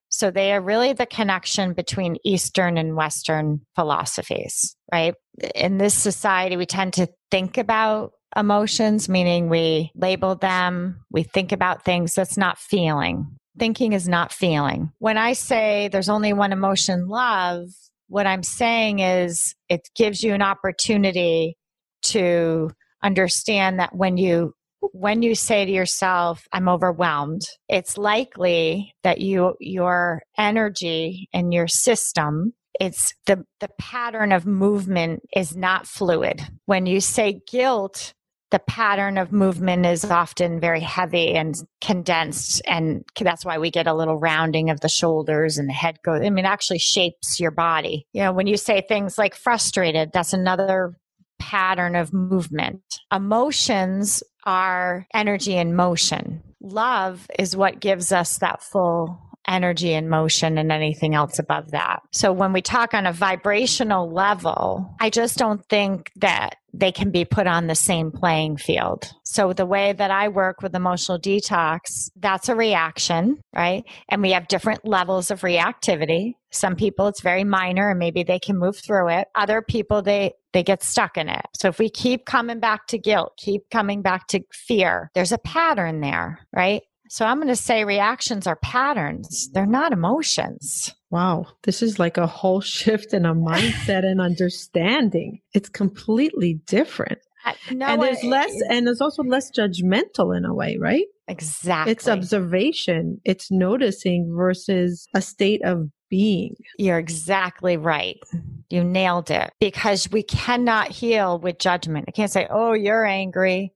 So 0.09 0.31
they 0.31 0.53
are 0.53 0.61
really 0.61 0.95
the 0.95 1.07
connection 1.07 1.75
between 1.75 2.17
Eastern 2.25 2.79
and 2.79 2.97
Western 2.97 3.61
philosophies, 3.77 4.75
right? 4.91 5.15
In 5.55 5.77
this 5.77 5.95
society, 5.95 6.57
we 6.57 6.65
tend 6.65 6.95
to 6.95 7.09
think 7.31 7.59
about 7.59 8.12
emotions, 8.35 9.09
meaning 9.09 9.50
we 9.50 9.91
label 9.95 10.35
them, 10.35 11.05
we 11.11 11.23
think 11.23 11.53
about 11.53 11.85
things 11.85 12.15
that's 12.15 12.38
not 12.38 12.59
feeling. 12.59 13.37
Thinking 13.59 13.93
is 13.93 14.09
not 14.09 14.33
feeling. 14.33 14.93
When 14.99 15.19
I 15.19 15.35
say 15.35 15.88
there's 15.88 16.09
only 16.09 16.33
one 16.33 16.53
emotion, 16.53 17.09
love, 17.09 17.67
what 18.09 18.27
I'm 18.27 18.43
saying 18.43 19.00
is 19.00 19.55
it 19.69 19.88
gives 19.95 20.23
you 20.23 20.33
an 20.33 20.43
opportunity 20.43 21.57
to 22.05 22.71
understand 23.03 23.81
that 23.81 23.95
when 23.95 24.17
you 24.17 24.55
when 24.80 25.23
you 25.23 25.35
say 25.35 25.64
to 25.64 25.73
yourself 25.73 26.47
i'm 26.52 26.68
overwhelmed 26.68 27.42
it's 27.68 27.99
likely 27.99 28.94
that 29.02 29.20
you 29.20 29.54
your 29.61 30.23
energy 30.37 31.28
and 31.32 31.52
your 31.52 31.66
system 31.66 32.52
it's 32.80 33.12
the 33.26 33.44
the 33.61 33.68
pattern 33.78 34.32
of 34.32 34.47
movement 34.47 35.23
is 35.35 35.56
not 35.56 35.87
fluid. 35.87 36.40
When 36.66 36.87
you 36.87 37.00
say 37.00 37.40
guilt 37.50 38.14
the 38.50 38.58
pattern 38.61 39.18
of 39.18 39.30
movement 39.30 39.85
is 39.85 40.06
often 40.06 40.58
very 40.58 40.80
heavy 40.80 41.35
and 41.35 41.54
condensed 41.82 42.62
and 42.66 43.04
that's 43.20 43.44
why 43.44 43.58
we 43.58 43.70
get 43.70 43.87
a 43.87 43.92
little 43.92 44.16
rounding 44.16 44.70
of 44.70 44.80
the 44.80 44.88
shoulders 44.88 45.58
and 45.58 45.68
the 45.68 45.75
head 45.75 45.99
goes 46.02 46.23
i 46.25 46.30
mean 46.30 46.47
actually 46.47 46.78
shapes 46.78 47.38
your 47.38 47.50
body. 47.50 48.06
You 48.12 48.23
know 48.23 48.32
when 48.32 48.47
you 48.47 48.56
say 48.56 48.80
things 48.80 49.18
like 49.18 49.35
frustrated 49.35 50.11
that's 50.14 50.32
another 50.32 50.94
pattern 51.38 51.94
of 51.94 52.12
movement. 52.12 52.82
Emotions 53.12 54.23
are 54.49 55.07
energy 55.14 55.57
in 55.57 55.75
motion 55.75 56.43
love 56.61 57.26
is 57.38 57.57
what 57.57 57.81
gives 57.81 58.12
us 58.12 58.38
that 58.38 58.62
full 58.62 59.21
energy 59.47 59.95
and 59.95 60.11
motion 60.11 60.59
and 60.59 60.71
anything 60.71 61.14
else 61.14 61.38
above 61.38 61.71
that. 61.71 62.00
So 62.12 62.33
when 62.33 62.52
we 62.52 62.61
talk 62.61 62.93
on 62.93 63.07
a 63.07 63.12
vibrational 63.12 64.11
level, 64.11 64.95
I 65.00 65.09
just 65.09 65.38
don't 65.38 65.67
think 65.69 66.12
that 66.17 66.57
they 66.75 66.93
can 66.93 67.11
be 67.11 67.25
put 67.25 67.47
on 67.47 67.67
the 67.67 67.75
same 67.75 68.12
playing 68.12 68.59
field. 68.59 69.11
So 69.25 69.55
the 69.55 69.64
way 69.64 69.95
that 69.95 70.11
I 70.11 70.28
work 70.28 70.61
with 70.61 70.75
emotional 70.75 71.19
detox, 71.19 72.11
that's 72.14 72.50
a 72.50 72.55
reaction, 72.55 73.40
right? 73.55 73.85
And 74.11 74.21
we 74.21 74.33
have 74.33 74.49
different 74.49 74.87
levels 74.87 75.31
of 75.31 75.40
reactivity. 75.40 76.35
Some 76.50 76.76
people 76.76 77.09
it's 77.09 77.21
very 77.21 77.45
minor 77.45 77.90
and 77.90 77.99
maybe 77.99 78.23
they 78.23 78.38
can 78.38 78.59
move 78.59 78.76
through 78.76 79.09
it. 79.09 79.28
Other 79.35 79.62
people 79.62 80.02
they 80.02 80.35
they 80.52 80.62
get 80.62 80.83
stuck 80.83 81.17
in 81.17 81.28
it. 81.28 81.47
So 81.55 81.69
if 81.69 81.78
we 81.78 81.90
keep 81.90 82.25
coming 82.25 82.61
back 82.61 82.87
to 82.88 82.99
guilt, 82.99 83.35
keep 83.37 83.69
coming 83.71 84.02
back 84.02 84.28
to 84.28 84.40
fear, 84.52 85.11
there's 85.14 85.33
a 85.33 85.38
pattern 85.38 86.00
there, 86.00 86.47
right? 86.52 86.83
So 87.11 87.25
I'm 87.25 87.38
going 87.38 87.49
to 87.49 87.57
say 87.57 87.85
reactions 87.85 88.47
are 88.47 88.57
patterns, 88.57 89.49
they're 89.52 89.67
not 89.67 89.93
emotions. 89.93 90.95
Wow, 91.11 91.47
this 91.62 91.83
is 91.83 91.99
like 91.99 92.19
a 92.19 92.26
whole 92.26 92.61
shift 92.76 93.14
in 93.14 93.25
a 93.25 93.35
mindset 93.35 94.05
and 94.05 94.21
understanding. 94.21 95.40
It's 95.55 95.69
completely 95.69 96.61
different. 96.67 97.19
Uh, 97.47 97.52
no, 97.73 97.87
and 97.87 98.02
there's 98.02 98.25
less, 98.25 98.52
and 98.69 98.87
there's 98.87 99.00
also 99.00 99.23
less 99.23 99.50
judgmental 99.50 100.37
in 100.37 100.45
a 100.45 100.55
way, 100.55 100.76
right? 100.78 101.07
Exactly. 101.28 101.93
It's 101.93 102.09
observation, 102.09 103.21
it's 103.25 103.50
noticing 103.50 104.35
versus 104.37 105.07
a 105.14 105.23
state 105.23 105.62
of 105.64 105.88
being. 106.09 106.57
You're 106.79 106.99
exactly 106.99 107.77
right. 107.77 108.19
Mm-hmm. 108.35 108.49
You 108.71 108.85
nailed 108.85 109.31
it 109.31 109.50
because 109.61 110.11
we 110.11 110.23
cannot 110.23 110.91
heal 110.91 111.38
with 111.38 111.59
judgment. 111.59 112.05
I 112.09 112.11
can't 112.11 112.31
say, 112.31 112.47
oh, 112.50 112.75
you're 112.75 113.05
angry. 113.05 113.73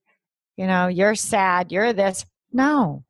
You 0.57 0.67
know, 0.67 0.89
you're 0.89 1.15
sad. 1.15 1.73
You're 1.73 1.95
this. 1.95 2.27
No, 2.53 3.05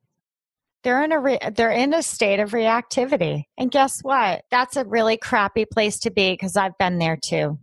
they're 0.83 1.03
in 1.05 1.13
a 1.13 1.21
re- 1.21 1.39
they're 1.55 1.71
in 1.71 1.95
a 1.95 2.03
state 2.03 2.41
of 2.41 2.51
reactivity. 2.51 3.45
And 3.57 3.71
guess 3.71 4.01
what? 4.01 4.45
That's 4.51 4.77
a 4.77 4.85
really 4.85 5.17
crappy 5.17 5.65
place 5.65 5.99
to 6.01 6.11
be 6.11 6.33
because 6.33 6.57
I've 6.57 6.77
been 6.79 6.99
there 6.99 7.17
too. 7.17 7.59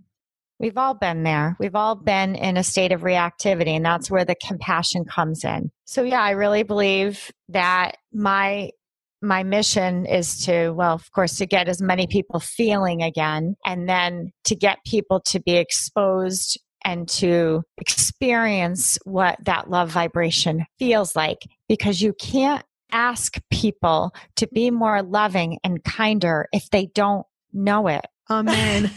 We've 0.60 0.78
all 0.78 0.94
been 0.94 1.24
there. 1.24 1.56
We've 1.60 1.76
all 1.76 1.96
been 1.96 2.36
in 2.36 2.58
a 2.58 2.64
state 2.64 2.92
of 2.92 3.02
reactivity 3.02 3.70
and 3.70 3.86
that's 3.86 4.12
where 4.12 4.26
the 4.26 4.36
compassion 4.36 5.06
comes 5.06 5.46
in. 5.46 5.72
So 5.86 6.04
yeah, 6.04 6.22
I 6.22 6.32
really 6.32 6.64
believe 6.64 7.32
that 7.50 7.98
my 8.12 8.72
my 9.22 9.44
mission 9.44 10.06
is 10.06 10.46
to 10.46 10.72
well 10.72 10.94
of 10.94 11.12
course 11.12 11.38
to 11.38 11.46
get 11.46 11.68
as 11.68 11.82
many 11.82 12.08
people 12.08 12.40
feeling 12.40 13.02
again 13.04 13.56
and 13.66 13.88
then 13.90 14.32
to 14.46 14.56
get 14.56 14.78
people 14.86 15.20
to 15.20 15.40
be 15.40 15.58
exposed 15.58 16.58
and 16.86 17.08
to 17.10 17.62
experience 17.78 18.98
what 19.04 19.38
that 19.44 19.70
love 19.70 19.90
vibration 19.90 20.66
feels 20.78 21.16
like 21.16 21.40
because 21.68 22.02
you 22.02 22.14
can't 22.14 22.64
ask 22.92 23.40
people 23.52 24.14
to 24.36 24.48
be 24.48 24.72
more 24.72 25.04
loving 25.04 25.60
and 25.64 25.84
kinder 25.84 26.48
if 26.52 26.70
they 26.70 26.88
don't 26.88 27.26
know 27.54 27.88
it. 27.88 28.06
Amen. 28.30 28.92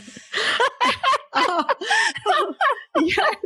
oh, 1.34 1.64
yes. 3.00 3.36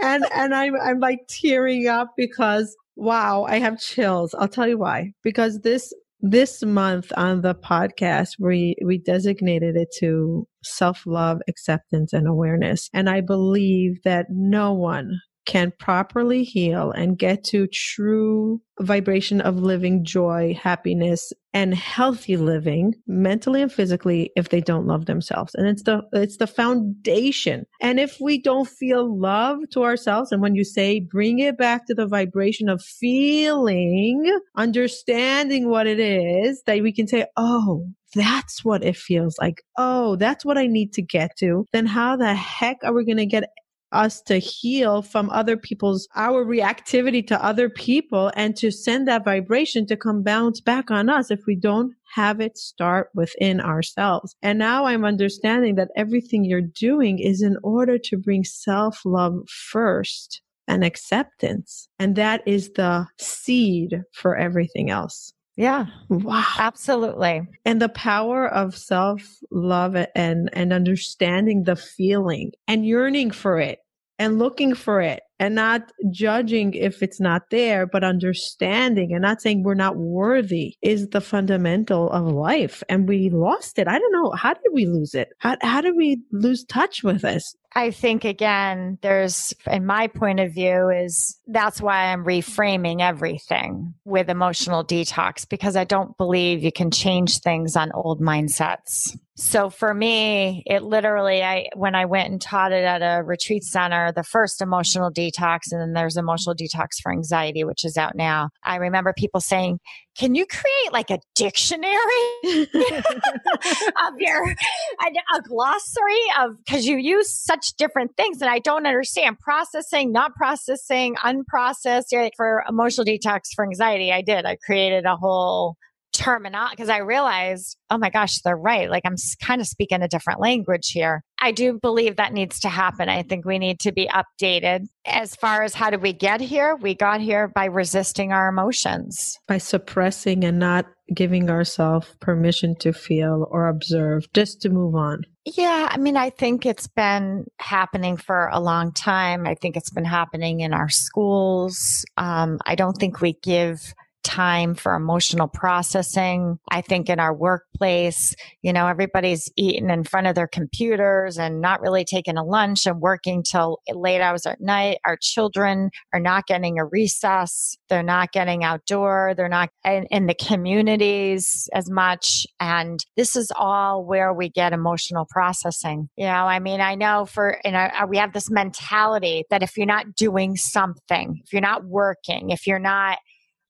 And 0.00 0.24
and 0.32 0.54
I'm 0.54 0.74
I'm 0.80 1.00
like 1.00 1.26
tearing 1.28 1.88
up 1.88 2.12
because 2.16 2.76
wow, 2.96 3.44
I 3.44 3.58
have 3.58 3.78
chills. 3.80 4.34
I'll 4.34 4.48
tell 4.48 4.66
you 4.68 4.78
why. 4.78 5.12
Because 5.22 5.60
this 5.60 5.92
this 6.20 6.62
month 6.64 7.12
on 7.16 7.42
the 7.42 7.54
podcast 7.54 8.30
we 8.40 8.74
we 8.84 8.98
designated 8.98 9.76
it 9.76 9.88
to 10.00 10.46
self-love, 10.64 11.40
acceptance 11.48 12.12
and 12.12 12.26
awareness. 12.26 12.88
And 12.92 13.08
I 13.08 13.20
believe 13.20 14.02
that 14.04 14.26
no 14.30 14.72
one 14.72 15.20
can 15.46 15.72
properly 15.78 16.42
heal 16.42 16.90
and 16.90 17.18
get 17.18 17.44
to 17.44 17.66
true 17.68 18.60
vibration 18.80 19.40
of 19.40 19.56
living 19.56 20.04
joy, 20.04 20.58
happiness, 20.60 21.32
and 21.54 21.74
healthy 21.74 22.36
living 22.36 22.94
mentally 23.06 23.62
and 23.62 23.72
physically 23.72 24.30
if 24.36 24.50
they 24.50 24.60
don't 24.60 24.86
love 24.86 25.06
themselves. 25.06 25.54
And 25.54 25.66
it's 25.66 25.84
the 25.84 26.02
it's 26.12 26.36
the 26.36 26.46
foundation. 26.46 27.64
And 27.80 27.98
if 27.98 28.18
we 28.20 28.40
don't 28.42 28.68
feel 28.68 29.18
love 29.18 29.60
to 29.72 29.84
ourselves 29.84 30.32
and 30.32 30.42
when 30.42 30.54
you 30.54 30.64
say 30.64 31.00
bring 31.00 31.38
it 31.38 31.56
back 31.56 31.86
to 31.86 31.94
the 31.94 32.06
vibration 32.06 32.68
of 32.68 32.82
feeling, 32.82 34.38
understanding 34.56 35.70
what 35.70 35.86
it 35.86 36.00
is, 36.00 36.62
that 36.66 36.82
we 36.82 36.92
can 36.92 37.06
say, 37.06 37.26
"Oh, 37.36 37.86
that's 38.14 38.64
what 38.64 38.84
it 38.84 38.96
feels 38.96 39.36
like. 39.38 39.62
Oh, 39.76 40.16
that's 40.16 40.44
what 40.44 40.58
I 40.58 40.66
need 40.66 40.92
to 40.94 41.02
get 41.02 41.36
to. 41.38 41.66
Then 41.72 41.86
how 41.86 42.16
the 42.16 42.34
heck 42.34 42.78
are 42.82 42.94
we 42.94 43.04
going 43.04 43.18
to 43.18 43.26
get 43.26 43.44
us 43.92 44.20
to 44.22 44.38
heal 44.38 45.02
from 45.02 45.30
other 45.30 45.56
people's 45.56 46.08
our 46.16 46.44
reactivity 46.44 47.26
to 47.26 47.44
other 47.44 47.68
people 47.68 48.32
and 48.36 48.56
to 48.56 48.70
send 48.70 49.06
that 49.08 49.24
vibration 49.24 49.86
to 49.86 49.96
come 49.96 50.22
bounce 50.22 50.60
back 50.60 50.90
on 50.90 51.08
us 51.08 51.30
if 51.30 51.40
we 51.46 51.56
don't 51.56 51.92
have 52.14 52.40
it 52.40 52.56
start 52.56 53.10
within 53.14 53.60
ourselves. 53.60 54.34
And 54.42 54.58
now 54.58 54.86
I'm 54.86 55.04
understanding 55.04 55.74
that 55.76 55.90
everything 55.96 56.44
you're 56.44 56.60
doing 56.60 57.18
is 57.18 57.42
in 57.42 57.56
order 57.62 57.98
to 57.98 58.16
bring 58.16 58.44
self-love 58.44 59.48
first 59.48 60.40
and 60.68 60.84
acceptance. 60.84 61.88
And 61.98 62.16
that 62.16 62.42
is 62.46 62.70
the 62.74 63.06
seed 63.18 64.02
for 64.12 64.36
everything 64.36 64.90
else. 64.90 65.32
Yeah. 65.56 65.86
Wow. 66.10 66.44
Absolutely. 66.58 67.42
And 67.64 67.80
the 67.80 67.88
power 67.88 68.46
of 68.46 68.76
self 68.76 69.22
love 69.50 69.96
and, 70.14 70.50
and 70.52 70.72
understanding 70.72 71.64
the 71.64 71.76
feeling 71.76 72.52
and 72.68 72.84
yearning 72.84 73.30
for 73.30 73.58
it 73.58 73.78
and 74.18 74.38
looking 74.38 74.74
for 74.74 75.00
it 75.00 75.22
and 75.38 75.54
not 75.54 75.92
judging 76.10 76.74
if 76.74 77.02
it's 77.02 77.20
not 77.20 77.50
there, 77.50 77.86
but 77.86 78.04
understanding 78.04 79.12
and 79.12 79.22
not 79.22 79.42
saying 79.42 79.62
we're 79.62 79.74
not 79.74 79.96
worthy 79.96 80.74
is 80.82 81.08
the 81.08 81.20
fundamental 81.20 82.10
of 82.10 82.26
life. 82.26 82.82
And 82.88 83.08
we 83.08 83.30
lost 83.30 83.78
it. 83.78 83.88
I 83.88 83.98
don't 83.98 84.12
know. 84.12 84.32
How 84.32 84.54
did 84.54 84.72
we 84.72 84.86
lose 84.86 85.14
it? 85.14 85.28
How, 85.38 85.56
how 85.62 85.80
did 85.80 85.96
we 85.96 86.22
lose 86.32 86.64
touch 86.64 87.02
with 87.02 87.22
this? 87.22 87.54
I 87.76 87.90
think 87.90 88.24
again, 88.24 88.96
there's, 89.02 89.52
in 89.70 89.84
my 89.84 90.06
point 90.06 90.40
of 90.40 90.50
view, 90.54 90.88
is 90.88 91.38
that's 91.46 91.78
why 91.78 92.06
I'm 92.06 92.24
reframing 92.24 93.02
everything 93.02 93.92
with 94.06 94.30
emotional 94.30 94.82
detox 94.82 95.46
because 95.46 95.76
I 95.76 95.84
don't 95.84 96.16
believe 96.16 96.64
you 96.64 96.72
can 96.72 96.90
change 96.90 97.40
things 97.40 97.76
on 97.76 97.92
old 97.92 98.18
mindsets. 98.22 99.14
So 99.34 99.68
for 99.68 99.92
me, 99.92 100.62
it 100.64 100.84
literally, 100.84 101.42
I, 101.42 101.66
when 101.74 101.94
I 101.94 102.06
went 102.06 102.30
and 102.30 102.40
taught 102.40 102.72
it 102.72 102.84
at 102.84 103.02
a 103.02 103.22
retreat 103.22 103.62
center, 103.62 104.10
the 104.10 104.22
first 104.22 104.62
emotional 104.62 105.12
detox, 105.12 105.70
and 105.70 105.78
then 105.78 105.92
there's 105.92 106.16
emotional 106.16 106.54
detox 106.54 107.02
for 107.02 107.12
anxiety, 107.12 107.62
which 107.62 107.84
is 107.84 107.98
out 107.98 108.14
now. 108.14 108.48
I 108.64 108.76
remember 108.76 109.12
people 109.14 109.42
saying, 109.42 109.80
can 110.18 110.34
you 110.34 110.46
create 110.46 110.92
like 110.92 111.10
a 111.10 111.18
dictionary 111.34 111.96
of 112.44 114.14
your 114.18 114.44
a, 114.44 115.36
a 115.36 115.42
glossary 115.42 116.14
of 116.40 116.56
because 116.58 116.86
you 116.86 116.96
use 116.96 117.32
such 117.32 117.74
different 117.76 118.16
things 118.16 118.40
and 118.40 118.50
i 118.50 118.58
don't 118.58 118.86
understand 118.86 119.38
processing 119.38 120.12
not 120.12 120.34
processing 120.34 121.14
unprocessed 121.16 122.12
like 122.12 122.32
for 122.36 122.64
emotional 122.68 123.04
detox 123.04 123.54
for 123.54 123.64
anxiety 123.64 124.12
i 124.12 124.22
did 124.22 124.44
i 124.44 124.56
created 124.56 125.04
a 125.04 125.16
whole 125.16 125.76
terminology 126.16 126.74
because 126.76 126.88
I 126.88 126.98
realized, 126.98 127.76
oh 127.90 127.98
my 127.98 128.10
gosh, 128.10 128.40
they're 128.40 128.56
right. 128.56 128.90
Like 128.90 129.02
I'm 129.04 129.16
kind 129.42 129.60
of 129.60 129.66
speaking 129.66 130.02
a 130.02 130.08
different 130.08 130.40
language 130.40 130.88
here. 130.88 131.22
I 131.40 131.52
do 131.52 131.78
believe 131.80 132.16
that 132.16 132.32
needs 132.32 132.60
to 132.60 132.68
happen. 132.68 133.08
I 133.08 133.22
think 133.22 133.44
we 133.44 133.58
need 133.58 133.80
to 133.80 133.92
be 133.92 134.08
updated. 134.08 134.86
As 135.06 135.34
far 135.36 135.62
as 135.62 135.74
how 135.74 135.90
did 135.90 136.02
we 136.02 136.12
get 136.12 136.40
here? 136.40 136.76
We 136.76 136.94
got 136.94 137.20
here 137.20 137.48
by 137.48 137.66
resisting 137.66 138.32
our 138.32 138.48
emotions, 138.48 139.38
by 139.46 139.58
suppressing 139.58 140.44
and 140.44 140.58
not 140.58 140.86
giving 141.14 141.50
ourselves 141.50 142.08
permission 142.20 142.74
to 142.80 142.92
feel 142.92 143.46
or 143.50 143.68
observe, 143.68 144.24
just 144.32 144.60
to 144.62 144.70
move 144.70 144.94
on. 144.94 145.22
Yeah, 145.44 145.88
I 145.90 145.96
mean, 145.98 146.16
I 146.16 146.30
think 146.30 146.66
it's 146.66 146.88
been 146.88 147.44
happening 147.60 148.16
for 148.16 148.48
a 148.52 148.58
long 148.58 148.92
time. 148.92 149.46
I 149.46 149.54
think 149.54 149.76
it's 149.76 149.90
been 149.92 150.04
happening 150.04 150.60
in 150.60 150.74
our 150.74 150.88
schools. 150.88 152.04
Um, 152.16 152.58
I 152.66 152.74
don't 152.74 152.96
think 152.96 153.20
we 153.20 153.34
give 153.44 153.94
time 154.26 154.74
for 154.74 154.94
emotional 154.94 155.46
processing. 155.46 156.58
I 156.68 156.80
think 156.80 157.08
in 157.08 157.20
our 157.20 157.32
workplace, 157.32 158.34
you 158.60 158.72
know, 158.72 158.88
everybody's 158.88 159.48
eating 159.56 159.88
in 159.88 160.02
front 160.02 160.26
of 160.26 160.34
their 160.34 160.48
computers 160.48 161.38
and 161.38 161.60
not 161.60 161.80
really 161.80 162.04
taking 162.04 162.36
a 162.36 162.44
lunch 162.44 162.86
and 162.86 163.00
working 163.00 163.44
till 163.44 163.78
late 163.88 164.20
hours 164.20 164.44
at 164.44 164.60
night. 164.60 164.98
Our 165.06 165.16
children 165.20 165.90
are 166.12 166.20
not 166.20 166.46
getting 166.46 166.78
a 166.78 166.84
recess. 166.84 167.76
They're 167.88 168.02
not 168.02 168.32
getting 168.32 168.64
outdoor. 168.64 169.34
They're 169.36 169.48
not 169.48 169.70
in, 169.84 170.06
in 170.10 170.26
the 170.26 170.34
communities 170.34 171.68
as 171.72 171.88
much. 171.88 172.46
And 172.58 172.98
this 173.16 173.36
is 173.36 173.52
all 173.54 174.04
where 174.04 174.34
we 174.34 174.48
get 174.48 174.72
emotional 174.72 175.26
processing. 175.30 176.08
You 176.16 176.26
know, 176.26 176.32
I 176.46 176.58
mean, 176.58 176.80
I 176.80 176.96
know 176.96 177.26
for, 177.26 177.60
you 177.64 177.70
know, 177.70 177.78
uh, 177.78 178.06
we 178.08 178.16
have 178.18 178.32
this 178.32 178.50
mentality 178.50 179.44
that 179.50 179.62
if 179.62 179.76
you're 179.76 179.86
not 179.86 180.16
doing 180.16 180.56
something, 180.56 181.40
if 181.44 181.52
you're 181.52 181.62
not 181.62 181.84
working, 181.84 182.50
if 182.50 182.66
you're 182.66 182.80
not 182.80 183.18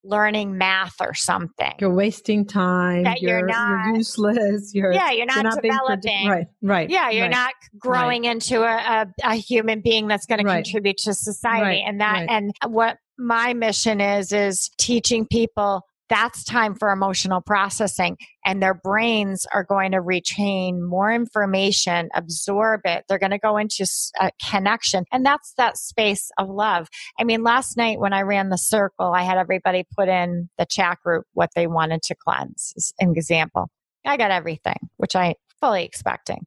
learning 0.06 0.56
math 0.56 0.96
or 1.00 1.14
something. 1.14 1.72
You're 1.80 1.94
wasting 1.94 2.46
time. 2.46 3.04
That 3.04 3.20
you're, 3.20 3.38
you're 3.38 3.46
not 3.46 3.86
you're 3.86 3.96
useless. 3.96 4.74
You're 4.74 4.92
yeah. 4.92 5.10
You're 5.10 5.26
not, 5.26 5.36
you're 5.36 5.44
not 5.44 5.62
developing. 5.62 6.28
right. 6.28 6.46
Right. 6.62 6.90
Yeah. 6.90 7.10
You're 7.10 7.22
right, 7.22 7.30
not 7.30 7.52
growing 7.78 8.22
right. 8.22 8.32
into 8.32 8.62
a, 8.62 8.76
a, 8.76 9.06
a, 9.22 9.34
human 9.34 9.80
being 9.80 10.06
that's 10.08 10.26
going 10.26 10.44
right. 10.44 10.64
to 10.64 10.70
contribute 10.70 10.98
to 10.98 11.14
society. 11.14 11.82
And 11.86 12.00
that 12.00 12.26
and 12.28 12.52
what 12.66 12.98
my 13.18 13.54
mission 13.54 14.00
is 14.00 14.32
is 14.32 14.70
teaching 14.78 15.26
people 15.26 15.82
that's 16.08 16.44
time 16.44 16.74
for 16.74 16.90
emotional 16.90 17.40
processing 17.40 18.16
and 18.44 18.62
their 18.62 18.74
brains 18.74 19.46
are 19.52 19.64
going 19.64 19.92
to 19.92 20.00
retain 20.00 20.82
more 20.82 21.12
information 21.12 22.08
absorb 22.14 22.82
it. 22.84 23.04
They're 23.08 23.18
going 23.18 23.30
to 23.30 23.38
go 23.38 23.56
into 23.56 23.86
a 24.20 24.30
connection 24.50 25.04
and 25.12 25.24
that's 25.24 25.52
that 25.56 25.76
space 25.76 26.30
of 26.38 26.48
love. 26.48 26.88
I 27.18 27.24
mean 27.24 27.42
last 27.42 27.76
night 27.76 27.98
when 27.98 28.12
i 28.12 28.22
ran 28.22 28.48
the 28.48 28.58
circle 28.58 29.12
i 29.12 29.22
had 29.22 29.38
everybody 29.38 29.84
put 29.96 30.08
in 30.08 30.48
the 30.58 30.66
chat 30.66 30.98
group 31.02 31.24
what 31.32 31.50
they 31.54 31.66
wanted 31.66 32.02
to 32.02 32.14
cleanse 32.14 32.72
as 32.76 32.92
an 32.98 33.12
example. 33.16 33.68
I 34.04 34.16
got 34.16 34.30
everything 34.30 34.76
which 34.96 35.16
i 35.16 35.34
fully 35.60 35.84
expecting. 35.84 36.46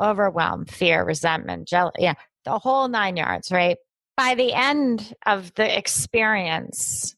Overwhelm 0.00 0.66
fear 0.66 1.04
resentment 1.04 1.68
jealousy 1.68 2.02
yeah 2.02 2.14
the 2.44 2.58
whole 2.58 2.88
nine 2.88 3.16
yards 3.16 3.50
right? 3.50 3.76
By 4.16 4.34
the 4.34 4.52
end 4.52 5.14
of 5.26 5.54
the 5.54 5.78
experience 5.78 7.16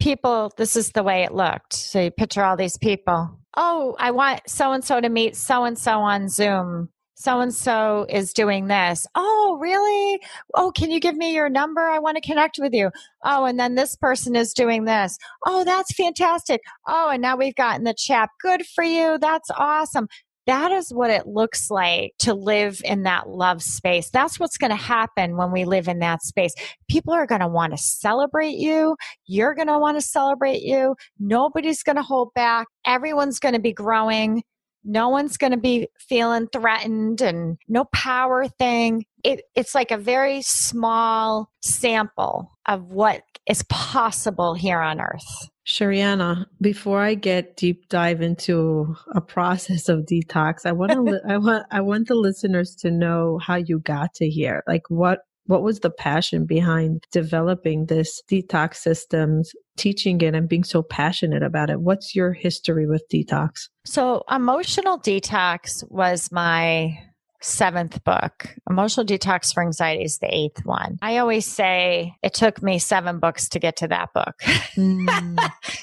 people, 0.00 0.52
this 0.56 0.76
is 0.76 0.90
the 0.90 1.02
way 1.02 1.22
it 1.22 1.32
looked. 1.32 1.72
So 1.74 2.00
you 2.00 2.10
picture 2.10 2.44
all 2.44 2.56
these 2.56 2.78
people. 2.78 3.38
Oh, 3.56 3.96
I 3.98 4.10
want 4.10 4.48
so 4.48 4.72
and 4.72 4.84
so 4.84 5.00
to 5.00 5.08
meet 5.08 5.36
so 5.36 5.64
and 5.64 5.78
so 5.78 6.00
on 6.00 6.28
Zoom. 6.28 6.88
So 7.14 7.40
and 7.40 7.54
so 7.54 8.06
is 8.08 8.32
doing 8.32 8.68
this. 8.68 9.06
Oh, 9.14 9.58
really? 9.60 10.22
Oh, 10.54 10.72
can 10.72 10.90
you 10.90 11.00
give 11.00 11.16
me 11.16 11.34
your 11.34 11.50
number? 11.50 11.82
I 11.82 11.98
want 11.98 12.16
to 12.16 12.22
connect 12.22 12.58
with 12.58 12.72
you. 12.72 12.90
Oh, 13.22 13.44
and 13.44 13.60
then 13.60 13.74
this 13.74 13.94
person 13.94 14.34
is 14.34 14.54
doing 14.54 14.86
this. 14.86 15.18
Oh, 15.44 15.62
that's 15.62 15.92
fantastic. 15.92 16.62
Oh, 16.88 17.10
and 17.10 17.20
now 17.20 17.36
we've 17.36 17.54
gotten 17.54 17.84
the 17.84 17.92
chat. 17.92 18.30
Good 18.40 18.64
for 18.64 18.84
you. 18.84 19.18
That's 19.18 19.50
awesome. 19.50 20.08
That 20.46 20.72
is 20.72 20.92
what 20.92 21.10
it 21.10 21.26
looks 21.26 21.70
like 21.70 22.12
to 22.20 22.34
live 22.34 22.80
in 22.84 23.02
that 23.04 23.28
love 23.28 23.62
space. 23.62 24.10
That's 24.10 24.40
what's 24.40 24.56
going 24.56 24.70
to 24.70 24.76
happen 24.76 25.36
when 25.36 25.52
we 25.52 25.64
live 25.64 25.86
in 25.86 25.98
that 26.00 26.22
space. 26.22 26.54
People 26.88 27.12
are 27.12 27.26
going 27.26 27.42
to 27.42 27.48
want 27.48 27.72
to 27.72 27.78
celebrate 27.78 28.56
you. 28.56 28.96
You're 29.26 29.54
going 29.54 29.68
to 29.68 29.78
want 29.78 29.98
to 29.98 30.02
celebrate 30.02 30.62
you. 30.62 30.96
Nobody's 31.18 31.82
going 31.82 31.96
to 31.96 32.02
hold 32.02 32.32
back. 32.34 32.66
Everyone's 32.86 33.38
going 33.38 33.54
to 33.54 33.60
be 33.60 33.72
growing. 33.72 34.42
No 34.82 35.10
one's 35.10 35.36
going 35.36 35.52
to 35.52 35.58
be 35.58 35.88
feeling 35.98 36.48
threatened 36.50 37.20
and 37.20 37.58
no 37.68 37.84
power 37.92 38.48
thing. 38.48 39.04
It, 39.22 39.42
it's 39.54 39.74
like 39.74 39.90
a 39.90 39.98
very 39.98 40.40
small 40.40 41.50
sample 41.60 42.50
of 42.66 42.84
what 42.84 43.22
is 43.46 43.62
possible 43.64 44.54
here 44.54 44.80
on 44.80 45.00
earth. 45.00 45.50
Sherianna, 45.70 46.46
before 46.60 47.00
I 47.00 47.14
get 47.14 47.56
deep 47.56 47.88
dive 47.88 48.20
into 48.20 48.96
a 49.14 49.20
process 49.20 49.88
of 49.88 50.00
detox, 50.00 50.66
I 50.66 50.72
want 50.72 50.92
to 50.92 51.00
li- 51.12 51.20
I 51.28 51.38
want 51.38 51.66
I 51.70 51.80
want 51.80 52.08
the 52.08 52.16
listeners 52.16 52.74
to 52.80 52.90
know 52.90 53.38
how 53.38 53.54
you 53.54 53.78
got 53.78 54.14
to 54.14 54.28
here. 54.28 54.64
Like 54.66 54.82
what 54.88 55.20
what 55.46 55.62
was 55.62 55.80
the 55.80 55.90
passion 55.90 56.44
behind 56.44 57.04
developing 57.12 57.86
this 57.86 58.22
detox 58.30 58.76
systems, 58.76 59.52
teaching 59.76 60.20
it 60.20 60.34
and 60.34 60.48
being 60.48 60.64
so 60.64 60.82
passionate 60.82 61.42
about 61.42 61.70
it? 61.70 61.80
What's 61.80 62.14
your 62.14 62.32
history 62.32 62.86
with 62.86 63.02
detox? 63.12 63.68
So, 63.84 64.22
emotional 64.30 64.98
detox 64.98 65.82
was 65.90 66.30
my 66.30 66.98
seventh 67.40 68.02
book. 68.04 68.54
Emotional 68.68 69.06
Detox 69.06 69.52
for 69.52 69.62
Anxiety 69.62 70.04
is 70.04 70.18
the 70.18 70.34
eighth 70.34 70.64
one. 70.64 70.98
I 71.02 71.18
always 71.18 71.46
say 71.46 72.14
it 72.22 72.34
took 72.34 72.62
me 72.62 72.78
seven 72.78 73.18
books 73.18 73.48
to 73.50 73.58
get 73.58 73.76
to 73.78 73.88
that 73.88 74.12
book. 74.12 74.36
mm, 74.76 75.38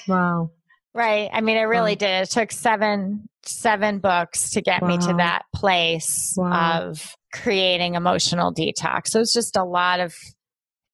wow. 0.06 0.50
Right. 0.94 1.28
I 1.32 1.42
mean, 1.42 1.58
it 1.58 1.64
really 1.64 1.92
wow. 1.92 1.98
did. 1.98 2.22
It 2.22 2.30
took 2.30 2.50
seven 2.50 3.28
seven 3.44 3.98
books 3.98 4.50
to 4.50 4.60
get 4.60 4.82
wow. 4.82 4.88
me 4.88 4.98
to 4.98 5.14
that 5.18 5.42
place 5.54 6.34
wow. 6.36 6.80
of 6.82 7.14
creating 7.32 7.94
emotional 7.94 8.52
detox. 8.52 9.08
So 9.08 9.20
it's 9.20 9.32
just 9.32 9.56
a 9.56 9.64
lot 9.64 10.00
of 10.00 10.16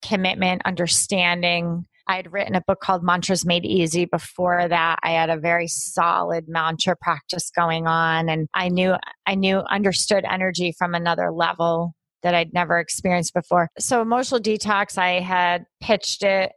commitment, 0.03 0.63
understanding, 0.65 1.87
I 2.07 2.17
had 2.17 2.33
written 2.33 2.55
a 2.55 2.63
book 2.67 2.81
called 2.81 3.03
Mantras 3.03 3.47
Made 3.47 3.65
Easy 3.65 4.05
before 4.05 4.69
that. 4.69 4.99
I 5.03 5.13
had 5.13 5.31
a 5.31 5.39
very 5.39 5.69
solid 5.69 6.45
mantra 6.49 6.97
practice 7.01 7.51
going 7.55 7.87
on 7.87 8.29
and 8.29 8.49
I 8.55 8.69
knew 8.69 8.95
I 9.27 9.35
knew 9.35 9.59
understood 9.59 10.25
energy 10.31 10.75
from 10.79 10.95
another 10.95 11.33
level 11.33 11.95
that 12.23 12.35
I'd 12.35 12.53
never 12.53 12.79
experienced 12.79 13.35
before. 13.35 13.69
So 13.79 14.01
emotional 14.01 14.41
detox, 14.41 14.99
I 14.99 15.21
had 15.21 15.65
pitched 15.81 16.23
it 16.23 16.53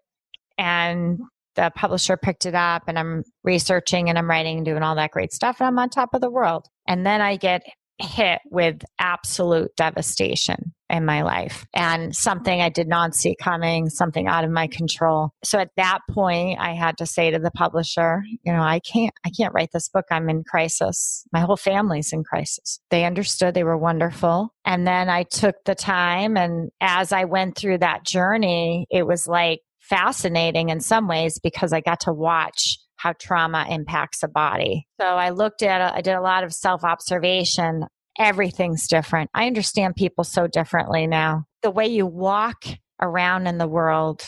and 0.57 1.19
the 1.55 1.71
publisher 1.75 2.17
picked 2.17 2.45
it 2.45 2.55
up 2.55 2.83
and 2.88 2.97
I'm 2.97 3.23
researching 3.43 4.10
and 4.10 4.17
I'm 4.17 4.29
writing 4.29 4.57
and 4.57 4.65
doing 4.65 4.83
all 4.83 4.95
that 4.95 5.12
great 5.12 5.33
stuff 5.33 5.60
and 5.60 5.67
I'm 5.67 5.79
on 5.79 5.89
top 5.89 6.13
of 6.13 6.21
the 6.21 6.31
world. 6.31 6.67
And 6.88 7.05
then 7.05 7.19
I 7.19 7.36
get 7.36 7.63
hit 7.99 8.39
with 8.51 8.83
absolute 8.99 9.75
devastation 9.75 10.73
in 10.89 11.06
my 11.06 11.21
life 11.21 11.65
and 11.73 12.15
something 12.15 12.62
I 12.62 12.69
did 12.69 12.88
not 12.88 13.15
see 13.15 13.36
coming, 13.36 13.89
something 13.89 14.28
out 14.28 14.43
of 14.43 14.52
my 14.52 14.67
control. 14.67 15.32
So 15.43 15.60
at 15.60 15.71
that 15.78 16.00
point, 16.10 16.60
I 16.60 16.73
had 16.73 16.97
to 17.00 17.06
say 17.06 17.32
to 17.32 17.39
the 17.39 17.52
publisher, 17.52 18.23
you 18.43 18.54
know, 18.54 18.62
I 18.62 18.80
can't, 18.80 19.13
I 19.26 19.30
can't 19.30 19.54
write 19.54 19.71
this 19.73 19.89
book. 19.89 20.06
I'm 20.12 20.30
in 20.30 20.43
crisis. 20.43 21.26
My 21.32 21.41
whole 21.41 21.58
family's 21.58 22.13
in 22.13 22.23
crisis. 22.23 22.80
They 22.89 23.04
understood. 23.04 23.54
They 23.54 23.63
were 23.63 23.78
wonderful. 23.78 24.54
And 24.65 24.88
then 24.88 25.10
I 25.10 25.23
took 25.23 25.56
the 25.65 25.76
time. 25.76 26.38
And 26.38 26.69
as 26.80 27.12
I 27.12 27.26
went 27.26 27.58
through 27.58 27.80
that 27.80 28.06
journey, 28.06 28.88
it 28.89 29.06
was 29.06 29.28
like 29.28 29.62
fascinating 29.80 30.69
in 30.69 30.80
some 30.80 31.08
ways 31.08 31.39
because 31.39 31.73
I 31.73 31.82
got 31.82 32.02
to 32.02 32.13
watch 32.13 32.78
how 32.97 33.13
trauma 33.13 33.65
impacts 33.69 34.23
a 34.23 34.28
body. 34.28 34.88
So 35.00 35.06
I 35.06 35.30
looked 35.30 35.62
at, 35.62 35.82
I 35.82 36.02
did 36.02 36.15
a 36.15 36.21
lot 36.21 36.43
of 36.43 36.54
self 36.54 36.84
observation 36.84 37.86
everything's 38.17 38.88
different. 38.88 39.30
I 39.34 39.47
understand 39.47 39.95
people 39.95 40.23
so 40.23 40.47
differently 40.47 41.08
now. 41.08 41.45
The 41.63 41.71
way 41.71 41.88
you 41.88 42.06
walk 42.06 42.65
around 43.01 43.47
in 43.47 43.58
the 43.58 43.67
world, 43.67 44.23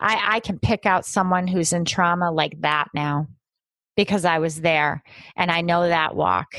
I, 0.00 0.36
I 0.36 0.40
can 0.40 0.58
pick 0.58 0.86
out 0.86 1.06
someone 1.06 1.46
who's 1.46 1.72
in 1.72 1.84
trauma 1.84 2.30
like 2.30 2.60
that 2.60 2.88
now 2.94 3.28
because 3.96 4.24
I 4.24 4.38
was 4.38 4.60
there 4.60 5.02
and 5.36 5.50
I 5.50 5.60
know 5.60 5.86
that 5.86 6.16
walk 6.16 6.56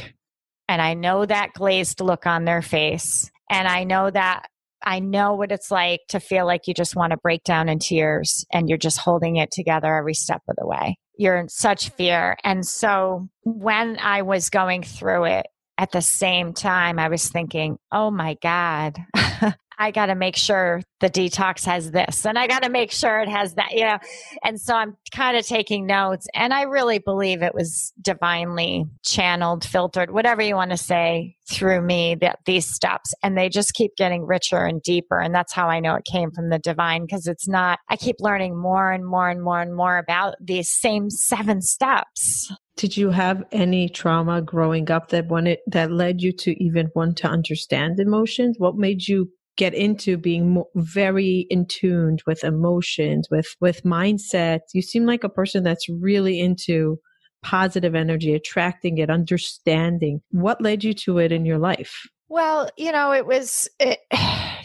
and 0.68 0.82
I 0.82 0.94
know 0.94 1.26
that 1.26 1.54
glazed 1.54 2.02
look 2.02 2.26
on 2.26 2.46
their 2.46 2.62
face 2.62 3.30
and 3.50 3.68
I 3.68 3.84
know 3.84 4.10
that 4.10 4.48
I 4.84 5.00
know 5.00 5.34
what 5.34 5.52
it's 5.52 5.72
like 5.72 6.02
to 6.10 6.20
feel 6.20 6.46
like 6.46 6.68
you 6.68 6.74
just 6.74 6.96
want 6.96 7.12
to 7.12 7.18
break 7.18 7.44
down 7.44 7.70
in 7.70 7.80
tears 7.80 8.46
and 8.54 8.70
you're 8.70 8.78
just 8.78 9.00
holding 9.00 9.38
it 9.38 9.52
together 9.52 9.94
every 9.96 10.14
step 10.14 10.42
of 10.48 10.56
the 10.58 10.68
way. 10.68 10.98
You're 11.18 11.38
in 11.38 11.50
such 11.50 11.90
fear. 11.90 12.38
And 12.44 12.66
so 12.66 13.28
when 13.44 13.98
I 14.00 14.22
was 14.22 14.50
going 14.50 14.84
through 14.84 15.26
it, 15.26 15.48
at 15.78 15.92
the 15.92 16.02
same 16.02 16.54
time, 16.54 17.00
I 17.00 17.10
was 17.10 17.30
thinking, 17.30 17.78
oh 17.92 18.12
my 18.12 18.38
God, 18.42 18.98
I 19.78 19.92
got 19.92 20.08
to 20.08 20.16
make 20.16 20.36
sure 20.36 20.82
the 21.02 21.10
detox 21.10 21.66
has 21.66 21.92
this 21.92 22.26
and 22.26 22.38
I 22.38 22.48
got 22.48 22.64
to 22.64 22.70
make 22.70 22.92
sure 22.92 23.20
it 23.20 23.30
has 23.30 23.56
that, 23.56 23.74
you 23.74 23.84
know. 23.84 23.98
And 24.44 24.60
so 24.60 24.74
I'm 24.74 24.96
kind 25.14 25.38
of 25.38 25.46
taking 25.46 25.86
notes 25.86 26.28
and 26.34 26.54
I 26.54 26.64
really 26.64 27.00
believe 27.00 27.42
it 27.42 27.54
was 27.54 27.94
divinely 28.02 28.86
channeled, 29.04 29.66
filtered, 29.66 30.12
whatever 30.12 30.42
you 30.42 30.56
want 30.56 30.72
to 30.72 30.78
say 30.78 31.36
through 31.50 31.82
me 31.82 32.16
that 32.16 32.40
these 32.46 32.66
steps 32.66 33.14
and 33.22 33.38
they 33.38 33.50
just 33.50 33.74
keep 33.74 33.96
getting 33.98 34.26
richer 34.26 34.66
and 34.66 34.82
deeper 34.82 35.20
and 35.20 35.36
that's 35.36 35.54
how 35.54 35.68
I 35.68 35.80
know 35.80 35.96
it 35.96 36.06
came 36.06 36.32
from 36.32 36.50
the 36.50 36.60
divine 36.60 37.06
because 37.06 37.28
it's 37.28 37.48
not 37.48 37.80
I 37.90 37.98
keep 37.98 38.16
learning 38.20 38.58
more 38.58 38.92
and 38.92 39.06
more 39.06 39.30
and 39.30 39.44
more 39.44 39.62
and 39.62 39.76
more 39.76 39.98
about 39.98 40.36
these 40.42 40.70
same 40.70 41.10
seven 41.10 41.62
steps. 41.62 42.52
Did 42.78 42.98
you 42.98 43.12
have 43.12 43.44
any 43.52 43.88
trauma 43.88 44.42
growing 44.42 44.92
up 44.92 45.10
that 45.10 45.28
wanted 45.28 45.60
that 45.68 45.92
led 45.92 46.22
you 46.22 46.34
to 46.34 46.64
even 46.64 46.92
want 46.96 47.18
to 47.18 47.28
understand 47.28 48.00
emotions? 48.00 48.56
What 48.58 48.76
made 48.76 49.08
you 49.08 49.30
get 49.58 49.74
into 49.74 50.18
being 50.18 50.64
very 50.76 51.48
in 51.50 51.66
tuned 51.68 52.22
with 52.28 52.44
emotions, 52.44 53.28
with 53.30 53.56
with 53.62 53.84
mindset? 53.84 54.60
You 54.74 54.82
seem 54.82 55.06
like 55.06 55.24
a 55.24 55.30
person 55.30 55.64
that's 55.64 55.88
really 55.90 56.40
into 56.40 57.00
positive 57.44 57.94
energy, 57.96 58.34
attracting 58.34 58.98
it, 58.98 59.10
understanding. 59.10 60.22
What 60.32 60.62
led 60.62 60.84
you 60.84 60.94
to 60.96 61.20
it 61.20 61.32
in 61.32 61.46
your 61.46 61.60
life? 61.60 62.10
Well, 62.28 62.70
you 62.76 62.92
know, 62.92 63.14
it 63.14 63.28
was, 63.28 63.70
it, 63.80 64.00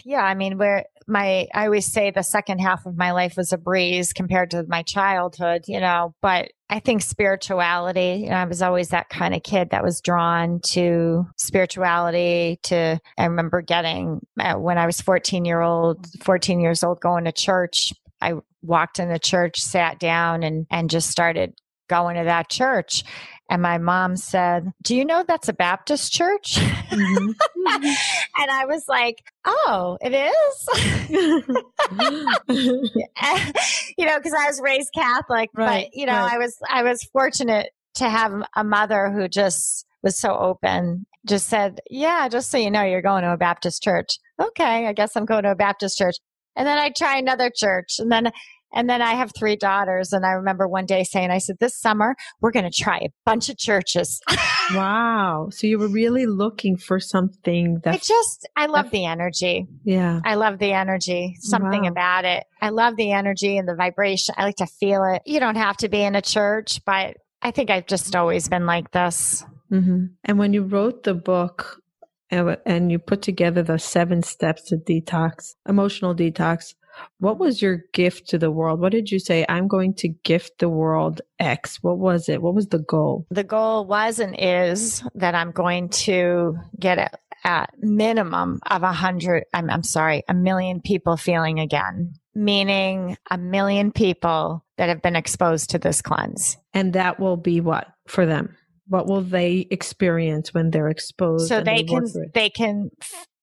yeah, 0.05 0.21
I 0.21 0.33
mean, 0.33 0.57
where 0.57 0.85
my, 1.07 1.47
I 1.53 1.65
always 1.65 1.91
say 1.91 2.11
the 2.11 2.21
second 2.21 2.59
half 2.59 2.85
of 2.85 2.97
my 2.97 3.11
life 3.11 3.35
was 3.37 3.51
a 3.51 3.57
breeze 3.57 4.13
compared 4.13 4.51
to 4.51 4.65
my 4.67 4.83
childhood, 4.83 5.63
you 5.67 5.79
know, 5.79 6.13
but 6.21 6.51
I 6.69 6.79
think 6.79 7.01
spirituality, 7.01 8.21
you 8.23 8.29
know, 8.29 8.35
I 8.35 8.45
was 8.45 8.61
always 8.61 8.89
that 8.89 9.09
kind 9.09 9.33
of 9.33 9.43
kid 9.43 9.71
that 9.71 9.83
was 9.83 10.01
drawn 10.01 10.61
to 10.67 11.25
spirituality 11.37 12.59
to, 12.63 12.99
I 13.17 13.25
remember 13.25 13.61
getting, 13.61 14.21
uh, 14.39 14.55
when 14.55 14.77
I 14.77 14.85
was 14.85 15.01
14 15.01 15.43
year 15.43 15.61
old, 15.61 16.07
14 16.23 16.61
years 16.61 16.83
old, 16.83 17.01
going 17.01 17.25
to 17.25 17.31
church. 17.31 17.93
I 18.21 18.35
walked 18.61 18.99
in 18.99 19.09
the 19.09 19.19
church, 19.19 19.59
sat 19.59 19.99
down 19.99 20.43
and, 20.43 20.67
and 20.69 20.89
just 20.89 21.09
started 21.09 21.53
going 21.89 22.15
to 22.15 22.23
that 22.23 22.49
church. 22.49 23.03
And 23.51 23.61
my 23.61 23.77
mom 23.79 24.15
said, 24.15 24.71
Do 24.81 24.95
you 24.95 25.03
know 25.03 25.25
that's 25.27 25.49
a 25.49 25.53
Baptist 25.53 26.13
church? 26.13 26.55
Mm-hmm. 26.55 27.31
and 28.37 28.49
I 28.49 28.65
was 28.65 28.85
like, 28.87 29.25
Oh, 29.45 29.97
it 29.99 30.13
is? 30.13 30.69
you 33.97 34.05
know, 34.05 34.17
because 34.17 34.33
I 34.33 34.47
was 34.47 34.61
raised 34.63 34.93
Catholic, 34.95 35.49
right, 35.53 35.89
but 35.89 35.97
you 35.97 36.05
know, 36.05 36.13
right. 36.13 36.35
I 36.35 36.37
was 36.37 36.57
I 36.69 36.83
was 36.83 37.03
fortunate 37.11 37.71
to 37.95 38.09
have 38.09 38.31
a 38.55 38.63
mother 38.63 39.11
who 39.11 39.27
just 39.27 39.85
was 40.01 40.17
so 40.17 40.33
open, 40.33 41.05
just 41.27 41.49
said, 41.49 41.81
Yeah, 41.89 42.29
just 42.29 42.51
so 42.51 42.57
you 42.57 42.71
know, 42.71 42.83
you're 42.83 43.01
going 43.01 43.23
to 43.23 43.33
a 43.33 43.37
Baptist 43.37 43.83
church. 43.83 44.17
Okay, 44.41 44.87
I 44.87 44.93
guess 44.93 45.17
I'm 45.17 45.25
going 45.25 45.43
to 45.43 45.51
a 45.51 45.55
Baptist 45.55 45.97
church. 45.97 46.15
And 46.55 46.65
then 46.65 46.77
I 46.77 46.89
try 46.97 47.17
another 47.17 47.51
church. 47.53 47.99
And 47.99 48.09
then 48.09 48.31
and 48.73 48.89
then 48.89 49.01
I 49.01 49.13
have 49.13 49.31
three 49.35 49.55
daughters. 49.55 50.13
And 50.13 50.25
I 50.25 50.31
remember 50.31 50.67
one 50.67 50.85
day 50.85 51.03
saying, 51.03 51.31
I 51.31 51.39
said, 51.39 51.57
this 51.59 51.75
summer, 51.75 52.15
we're 52.39 52.51
going 52.51 52.69
to 52.69 52.71
try 52.71 52.97
a 52.97 53.09
bunch 53.25 53.49
of 53.49 53.57
churches. 53.57 54.21
wow. 54.73 55.49
So 55.51 55.67
you 55.67 55.79
were 55.79 55.87
really 55.87 56.25
looking 56.25 56.77
for 56.77 56.99
something 56.99 57.79
that. 57.83 57.93
I 57.93 57.97
just, 57.97 58.47
I 58.55 58.67
love 58.67 58.91
the 58.91 59.05
energy. 59.05 59.67
Yeah. 59.83 60.21
I 60.23 60.35
love 60.35 60.59
the 60.59 60.73
energy, 60.73 61.35
something 61.39 61.83
wow. 61.83 61.89
about 61.89 62.25
it. 62.25 62.45
I 62.61 62.69
love 62.69 62.95
the 62.95 63.11
energy 63.11 63.57
and 63.57 63.67
the 63.67 63.75
vibration. 63.75 64.35
I 64.37 64.45
like 64.45 64.57
to 64.57 64.67
feel 64.67 65.03
it. 65.03 65.21
You 65.25 65.39
don't 65.39 65.55
have 65.55 65.77
to 65.77 65.89
be 65.89 66.01
in 66.01 66.15
a 66.15 66.21
church, 66.21 66.83
but 66.85 67.17
I 67.41 67.51
think 67.51 67.69
I've 67.69 67.87
just 67.87 68.15
always 68.15 68.47
been 68.47 68.65
like 68.65 68.91
this. 68.91 69.43
Mm-hmm. 69.71 70.05
And 70.25 70.39
when 70.39 70.53
you 70.53 70.63
wrote 70.63 71.03
the 71.03 71.13
book, 71.13 71.81
and 72.31 72.91
you 72.91 72.97
put 72.97 73.21
together 73.21 73.61
the 73.61 73.77
seven 73.77 74.23
steps 74.23 74.63
to 74.63 74.77
detox, 74.77 75.55
emotional 75.67 76.15
detox. 76.15 76.75
What 77.19 77.39
was 77.39 77.61
your 77.61 77.83
gift 77.93 78.29
to 78.29 78.37
the 78.37 78.51
world? 78.51 78.79
What 78.79 78.91
did 78.91 79.11
you 79.11 79.19
say? 79.19 79.45
I'm 79.47 79.67
going 79.67 79.93
to 79.95 80.09
gift 80.09 80.59
the 80.59 80.69
world 80.69 81.21
X. 81.39 81.77
What 81.81 81.97
was 81.97 82.29
it? 82.29 82.41
What 82.41 82.55
was 82.55 82.67
the 82.67 82.79
goal? 82.79 83.25
The 83.29 83.43
goal 83.43 83.85
was 83.85 84.19
and 84.19 84.35
is 84.37 85.03
that 85.15 85.35
I'm 85.35 85.51
going 85.51 85.89
to 85.89 86.57
get 86.79 86.97
a, 86.97 87.09
a 87.47 87.67
minimum 87.79 88.59
of 88.69 88.83
a 88.83 88.91
hundred, 88.91 89.45
I'm, 89.53 89.69
I'm 89.69 89.83
sorry, 89.83 90.23
a 90.27 90.33
million 90.33 90.81
people 90.81 91.17
feeling 91.17 91.59
again, 91.59 92.13
meaning 92.33 93.17
a 93.29 93.37
million 93.37 93.91
people 93.91 94.65
that 94.77 94.89
have 94.89 95.01
been 95.01 95.15
exposed 95.15 95.71
to 95.71 95.79
this 95.79 96.01
cleanse. 96.01 96.57
And 96.73 96.93
that 96.93 97.19
will 97.19 97.37
be 97.37 97.61
what 97.61 97.87
for 98.07 98.25
them? 98.25 98.55
What 98.87 99.07
will 99.07 99.21
they 99.21 99.67
experience 99.71 100.53
when 100.53 100.71
they're 100.71 100.89
exposed? 100.89 101.47
So 101.47 101.61
they, 101.61 101.77
they 101.77 101.83
can 101.83 102.05
they 102.33 102.49
can 102.49 102.89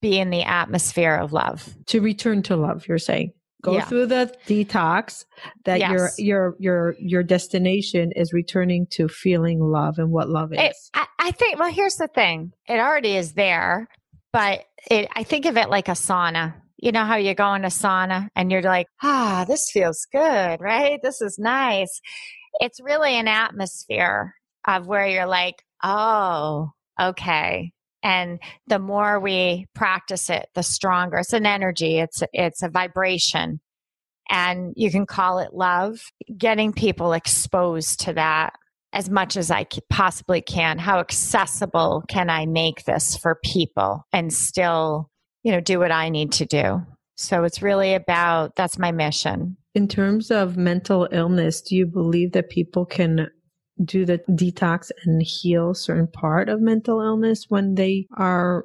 be 0.02 0.18
in 0.18 0.30
the 0.30 0.42
atmosphere 0.42 1.14
of 1.16 1.32
love. 1.32 1.74
To 1.86 2.00
return 2.00 2.42
to 2.44 2.56
love, 2.56 2.86
you're 2.86 2.98
saying 2.98 3.32
go 3.62 3.74
yeah. 3.74 3.84
through 3.84 4.06
the 4.06 4.34
detox 4.46 5.24
that 5.64 5.80
yes. 5.80 5.90
your 5.90 6.10
your 6.18 6.56
your 6.58 6.94
your 6.98 7.22
destination 7.22 8.12
is 8.12 8.32
returning 8.32 8.86
to 8.90 9.08
feeling 9.08 9.60
love 9.60 9.98
and 9.98 10.10
what 10.10 10.28
love 10.28 10.52
is. 10.52 10.58
It, 10.60 10.76
I, 10.94 11.06
I, 11.18 11.30
think 11.32 11.58
well 11.58 11.72
here's 11.72 11.96
the 11.96 12.08
thing. 12.08 12.52
It 12.68 12.78
already 12.78 13.16
is 13.16 13.32
there 13.32 13.88
but 14.32 14.64
it 14.90 15.08
i 15.14 15.22
think 15.22 15.46
of 15.46 15.56
it 15.56 15.70
like 15.70 15.88
a 15.88 15.92
sauna. 15.92 16.54
You 16.76 16.92
know 16.92 17.04
how 17.04 17.16
you 17.16 17.34
go 17.34 17.54
in 17.54 17.64
a 17.64 17.68
sauna 17.68 18.28
and 18.36 18.52
you're 18.52 18.62
like 18.62 18.86
ah 19.02 19.44
this 19.48 19.70
feels 19.70 20.06
good 20.12 20.60
right? 20.60 21.00
This 21.02 21.20
is 21.20 21.38
nice. 21.38 22.00
It's 22.60 22.80
really 22.80 23.14
an 23.14 23.28
atmosphere 23.28 24.34
of 24.66 24.86
where 24.86 25.06
you're 25.06 25.26
like 25.26 25.62
oh 25.82 26.70
okay 27.00 27.72
and 28.02 28.38
the 28.66 28.78
more 28.78 29.18
we 29.18 29.66
practice 29.74 30.30
it 30.30 30.48
the 30.54 30.62
stronger. 30.62 31.18
It's 31.18 31.32
an 31.32 31.46
energy. 31.46 31.98
It's 31.98 32.22
it's 32.32 32.62
a 32.62 32.68
vibration. 32.68 33.60
And 34.30 34.74
you 34.76 34.90
can 34.90 35.06
call 35.06 35.38
it 35.38 35.54
love. 35.54 36.00
Getting 36.36 36.72
people 36.72 37.12
exposed 37.12 38.00
to 38.00 38.12
that 38.14 38.54
as 38.92 39.08
much 39.08 39.36
as 39.36 39.50
I 39.50 39.66
possibly 39.90 40.40
can. 40.40 40.78
How 40.78 40.98
accessible 40.98 42.04
can 42.08 42.30
I 42.30 42.46
make 42.46 42.84
this 42.84 43.16
for 43.16 43.38
people 43.42 44.06
and 44.12 44.32
still 44.32 45.10
you 45.42 45.52
know 45.52 45.60
do 45.60 45.78
what 45.78 45.92
I 45.92 46.08
need 46.08 46.32
to 46.32 46.46
do? 46.46 46.82
So 47.16 47.42
it's 47.44 47.62
really 47.62 47.94
about 47.94 48.54
that's 48.54 48.78
my 48.78 48.92
mission. 48.92 49.56
In 49.74 49.88
terms 49.88 50.30
of 50.30 50.56
mental 50.56 51.08
illness 51.10 51.60
do 51.60 51.76
you 51.76 51.86
believe 51.86 52.32
that 52.32 52.50
people 52.50 52.86
can 52.86 53.28
do 53.84 54.04
the 54.04 54.18
detox 54.30 54.90
and 55.04 55.22
heal 55.22 55.74
certain 55.74 56.08
part 56.08 56.48
of 56.48 56.60
mental 56.60 57.00
illness 57.00 57.46
when 57.48 57.74
they 57.74 58.06
are 58.16 58.64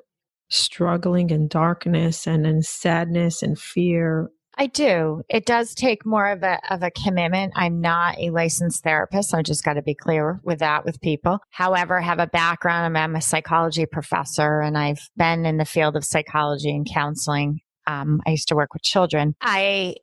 struggling 0.50 1.30
in 1.30 1.48
darkness 1.48 2.28
and 2.28 2.46
in 2.46 2.62
sadness 2.62 3.42
and 3.42 3.60
fear 3.60 4.30
I 4.56 4.68
do. 4.68 5.24
It 5.30 5.46
does 5.46 5.74
take 5.74 6.06
more 6.06 6.28
of 6.28 6.44
a 6.44 6.60
of 6.70 6.84
a 6.84 6.92
commitment. 6.92 7.54
I'm 7.56 7.82
not 7.82 8.20
a 8.20 8.30
licensed 8.30 8.84
therapist. 8.84 9.32
So 9.32 9.38
I 9.38 9.42
just 9.42 9.64
got 9.64 9.74
to 9.74 9.82
be 9.82 9.96
clear 9.96 10.40
with 10.44 10.60
that 10.60 10.86
with 10.86 11.02
people. 11.02 11.40
However, 11.50 12.00
I 12.00 12.04
have 12.04 12.20
a 12.20 12.28
background. 12.28 12.96
I'm 12.98 13.16
a 13.16 13.22
psychology 13.22 13.86
professor, 13.86 14.62
and 14.62 14.78
I've 14.78 15.10
been 15.18 15.46
in 15.46 15.58
the 15.58 15.66
field 15.66 15.96
of 15.96 16.06
psychology 16.06 16.70
and 16.70 16.88
counseling. 16.88 17.62
Um, 17.88 18.22
I 18.26 18.32
used 18.32 18.50
to 18.50 18.56
work 18.56 18.74
with 18.74 18.84
children. 18.84 19.36
I 19.42 19.96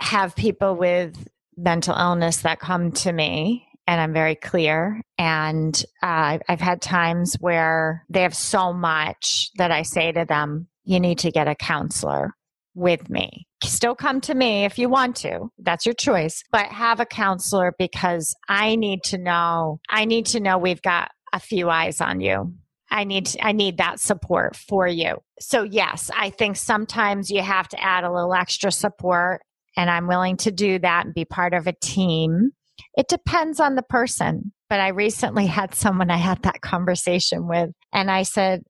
have 0.00 0.36
people 0.36 0.76
with 0.76 1.28
mental 1.56 1.96
illness 1.96 2.38
that 2.38 2.60
come 2.60 2.92
to 2.92 3.12
me 3.12 3.66
and 3.86 4.00
I'm 4.00 4.12
very 4.12 4.34
clear. 4.34 5.02
And 5.18 5.74
uh, 6.02 6.38
I've 6.48 6.60
had 6.60 6.80
times 6.80 7.36
where 7.40 8.04
they 8.08 8.22
have 8.22 8.34
so 8.34 8.72
much 8.72 9.50
that 9.56 9.70
I 9.70 9.82
say 9.82 10.12
to 10.12 10.24
them, 10.24 10.68
you 10.84 11.00
need 11.00 11.18
to 11.20 11.30
get 11.30 11.48
a 11.48 11.54
counselor 11.54 12.32
with 12.74 13.08
me. 13.08 13.46
Still 13.62 13.94
come 13.94 14.20
to 14.22 14.34
me 14.34 14.64
if 14.64 14.78
you 14.78 14.88
want 14.88 15.16
to. 15.16 15.48
That's 15.58 15.86
your 15.86 15.94
choice. 15.94 16.42
But 16.50 16.66
have 16.66 17.00
a 17.00 17.06
counselor 17.06 17.72
because 17.78 18.34
I 18.48 18.76
need 18.76 19.02
to 19.04 19.18
know, 19.18 19.80
I 19.88 20.04
need 20.04 20.26
to 20.26 20.40
know 20.40 20.58
we've 20.58 20.82
got 20.82 21.10
a 21.32 21.40
few 21.40 21.70
eyes 21.70 22.00
on 22.00 22.20
you. 22.20 22.52
I 22.90 23.04
need 23.04 23.34
I 23.42 23.52
need 23.52 23.78
that 23.78 23.98
support 23.98 24.54
for 24.54 24.86
you. 24.86 25.16
So 25.40 25.62
yes, 25.62 26.10
I 26.16 26.30
think 26.30 26.56
sometimes 26.56 27.30
you 27.30 27.42
have 27.42 27.68
to 27.68 27.82
add 27.82 28.04
a 28.04 28.12
little 28.12 28.34
extra 28.34 28.70
support 28.70 29.40
and 29.76 29.90
I'm 29.90 30.06
willing 30.06 30.36
to 30.38 30.52
do 30.52 30.78
that 30.78 31.06
and 31.06 31.14
be 31.14 31.24
part 31.24 31.54
of 31.54 31.66
a 31.66 31.72
team 31.72 32.52
it 32.96 33.08
depends 33.08 33.60
on 33.60 33.74
the 33.74 33.82
person. 33.82 34.52
But 34.68 34.80
I 34.80 34.88
recently 34.88 35.46
had 35.46 35.74
someone 35.74 36.10
I 36.10 36.16
had 36.16 36.42
that 36.42 36.60
conversation 36.60 37.46
with, 37.46 37.70
and 37.92 38.10
I 38.10 38.22
said, 38.22 38.62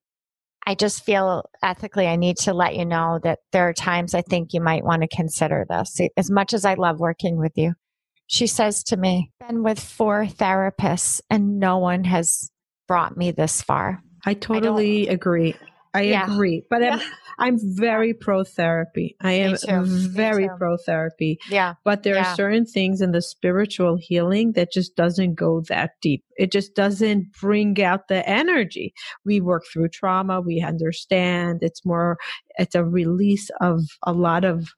I 0.67 0.75
just 0.75 1.05
feel 1.05 1.45
ethically, 1.63 2.07
I 2.07 2.17
need 2.17 2.39
to 2.39 2.55
let 2.55 2.75
you 2.75 2.85
know 2.85 3.21
that 3.23 3.41
there 3.53 3.69
are 3.69 3.75
times 3.75 4.15
I 4.15 4.23
think 4.23 4.53
you 4.53 4.61
might 4.61 4.85
want 4.85 5.03
to 5.03 5.09
consider 5.09 5.67
this. 5.69 5.99
As 6.17 6.31
much 6.31 6.55
as 6.55 6.65
I 6.65 6.75
love 6.75 6.99
working 7.01 7.39
with 7.39 7.53
you, 7.57 7.75
she 8.27 8.47
says 8.47 8.83
to 8.85 8.97
me, 8.97 9.31
been 9.47 9.63
with 9.63 9.79
four 9.79 10.25
therapists 10.25 11.21
and 11.29 11.59
no 11.59 11.79
one 11.79 12.05
has 12.05 12.51
brought 12.89 13.17
me 13.17 13.31
this 13.31 13.63
far. 13.63 14.03
I 14.25 14.35
totally 14.35 15.09
I 15.09 15.13
agree. 15.13 15.55
I 15.95 16.03
Yeah. 16.03 16.25
agree. 16.33 16.63
But 16.69 16.83
I'm, 16.83 16.99
Yeah. 16.99 17.05
I'm 17.39 17.59
very 17.77 18.15
pro 18.15 18.45
therapy. 18.45 19.17
I 19.21 19.33
am 19.33 19.87
very 19.87 20.49
pro 20.59 20.77
therapy. 20.77 21.39
Yeah. 21.51 21.75
But 21.85 22.03
there 22.03 22.15
Yeah. 22.17 22.33
are 22.33 22.35
certain 22.37 22.67
things 22.67 23.01
in 23.01 23.13
the 23.13 23.23
spiritual 23.23 23.97
healing 24.01 24.53
that 24.53 24.73
just 24.73 24.97
doesn't 24.97 25.35
go 25.35 25.63
that 25.69 25.93
deep. 26.03 26.25
It 26.37 26.53
just 26.53 26.75
doesn't 26.75 27.33
bring 27.41 27.81
out 27.83 28.09
the 28.09 28.29
energy. 28.29 28.93
We 29.25 29.41
work 29.41 29.65
through 29.73 29.89
trauma. 29.91 30.41
We 30.41 30.61
understand. 30.61 31.61
It's 31.63 31.85
more, 31.85 32.19
it's 32.59 32.75
a 32.75 32.85
release 32.85 33.51
of 33.61 33.81
a 34.05 34.13
lot 34.13 34.45
of 34.45 34.69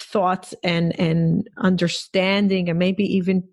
thoughts 0.00 0.54
and, 0.64 0.98
and 0.98 1.48
understanding 1.58 2.68
and 2.68 2.78
maybe 2.78 3.04
even 3.04 3.44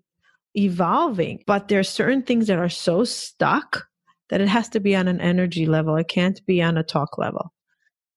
evolving. 0.54 1.42
But 1.46 1.68
there 1.68 1.78
are 1.80 1.84
certain 1.84 2.22
things 2.22 2.48
that 2.48 2.58
are 2.58 2.68
so 2.68 3.04
stuck 3.04 3.86
that 4.32 4.40
it 4.40 4.48
has 4.48 4.70
to 4.70 4.80
be 4.80 4.96
on 4.96 5.08
an 5.08 5.20
energy 5.20 5.66
level. 5.66 5.94
It 5.96 6.08
can't 6.08 6.40
be 6.46 6.62
on 6.62 6.78
a 6.78 6.82
talk 6.82 7.18
level. 7.18 7.52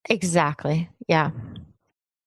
Exactly. 0.09 0.89
Yeah. 1.09 1.31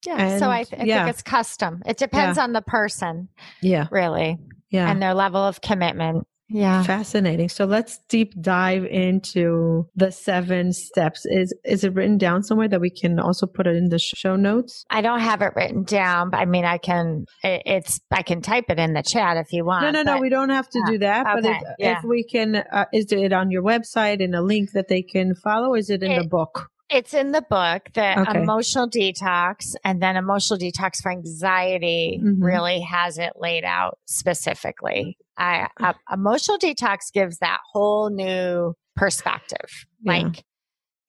Yeah. 0.04 0.16
And, 0.18 0.38
so 0.38 0.50
I, 0.50 0.64
th- 0.64 0.82
I 0.82 0.84
yeah. 0.84 1.04
think 1.04 1.14
it's 1.14 1.22
custom. 1.22 1.82
It 1.86 1.96
depends 1.96 2.36
on 2.36 2.52
the 2.52 2.60
person, 2.60 3.30
Yeah. 3.62 3.86
really, 3.90 4.36
Yeah. 4.68 4.90
and 4.90 5.00
their 5.00 5.14
level 5.14 5.40
of 5.40 5.62
commitment. 5.62 6.26
Yeah. 6.48 6.82
Fascinating. 6.82 7.48
So 7.48 7.66
let's 7.66 7.98
deep 8.08 8.32
dive 8.40 8.84
into 8.84 9.86
the 9.94 10.10
seven 10.10 10.72
steps. 10.72 11.26
Is 11.26 11.54
is 11.64 11.84
it 11.84 11.94
written 11.94 12.16
down 12.16 12.42
somewhere 12.42 12.68
that 12.68 12.80
we 12.80 12.90
can 12.90 13.18
also 13.20 13.46
put 13.46 13.66
it 13.66 13.76
in 13.76 13.90
the 13.90 13.98
show 13.98 14.36
notes? 14.36 14.84
I 14.90 15.02
don't 15.02 15.20
have 15.20 15.42
it 15.42 15.52
written 15.54 15.82
down, 15.82 16.30
but 16.30 16.38
I 16.38 16.46
mean, 16.46 16.64
I 16.64 16.78
can. 16.78 17.26
It, 17.42 17.62
it's 17.66 18.00
I 18.10 18.22
can 18.22 18.40
type 18.40 18.64
it 18.68 18.78
in 18.78 18.94
the 18.94 19.02
chat 19.02 19.36
if 19.36 19.52
you 19.52 19.64
want. 19.64 19.82
no, 19.84 19.90
no, 19.90 20.02
no. 20.02 20.20
We 20.20 20.30
don't 20.30 20.50
have 20.50 20.68
to 20.70 20.78
yeah. 20.78 20.90
do 20.92 20.98
that. 20.98 21.24
But 21.24 21.44
Okay, 21.44 21.56
if, 21.56 21.62
yeah. 21.78 21.98
if 21.98 22.04
we 22.04 22.24
can, 22.24 22.56
uh, 22.56 22.86
is 22.92 23.12
it 23.12 23.32
on 23.32 23.50
your 23.50 23.62
website 23.62 24.20
in 24.20 24.34
a 24.34 24.42
link 24.42 24.70
that 24.72 24.88
they 24.88 25.02
can 25.02 25.34
follow? 25.34 25.74
Is 25.74 25.90
it 25.90 26.02
in 26.02 26.16
the 26.18 26.26
book? 26.26 26.70
It's 26.90 27.12
in 27.12 27.32
the 27.32 27.42
book, 27.42 27.90
the 27.92 28.20
Okay. 28.22 28.42
emotional 28.42 28.88
detox, 28.88 29.74
and 29.84 30.02
then 30.02 30.16
emotional 30.16 30.58
detox 30.58 31.02
for 31.02 31.10
anxiety 31.12 32.18
Mhm. 32.22 32.42
really 32.42 32.80
has 32.80 33.18
it 33.18 33.34
laid 33.36 33.64
out 33.64 33.98
specifically. 34.06 35.18
I, 35.36 35.68
uh, 35.80 35.92
emotional 36.10 36.58
detox 36.58 37.12
gives 37.12 37.38
that 37.38 37.60
whole 37.72 38.08
new 38.10 38.74
perspective. 38.96 39.86
Yeah. 40.00 40.12
Like, 40.14 40.44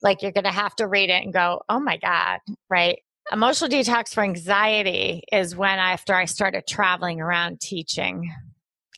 like 0.02 0.22
you're 0.22 0.32
going 0.34 0.44
to 0.44 0.52
have 0.52 0.76
to 0.78 0.88
read 0.88 1.10
it 1.10 1.24
and 1.24 1.34
go, 1.34 1.62
"Oh 1.70 1.80
my 1.80 1.98
god!" 1.98 2.40
Right? 2.70 3.00
Emotional 3.32 3.70
detox 3.70 4.14
for 4.14 4.24
anxiety 4.24 5.24
is 5.32 5.56
when 5.56 5.78
after 5.80 6.14
I 6.14 6.26
started 6.26 6.68
traveling 6.68 7.22
around 7.22 7.62
teaching, 7.62 8.34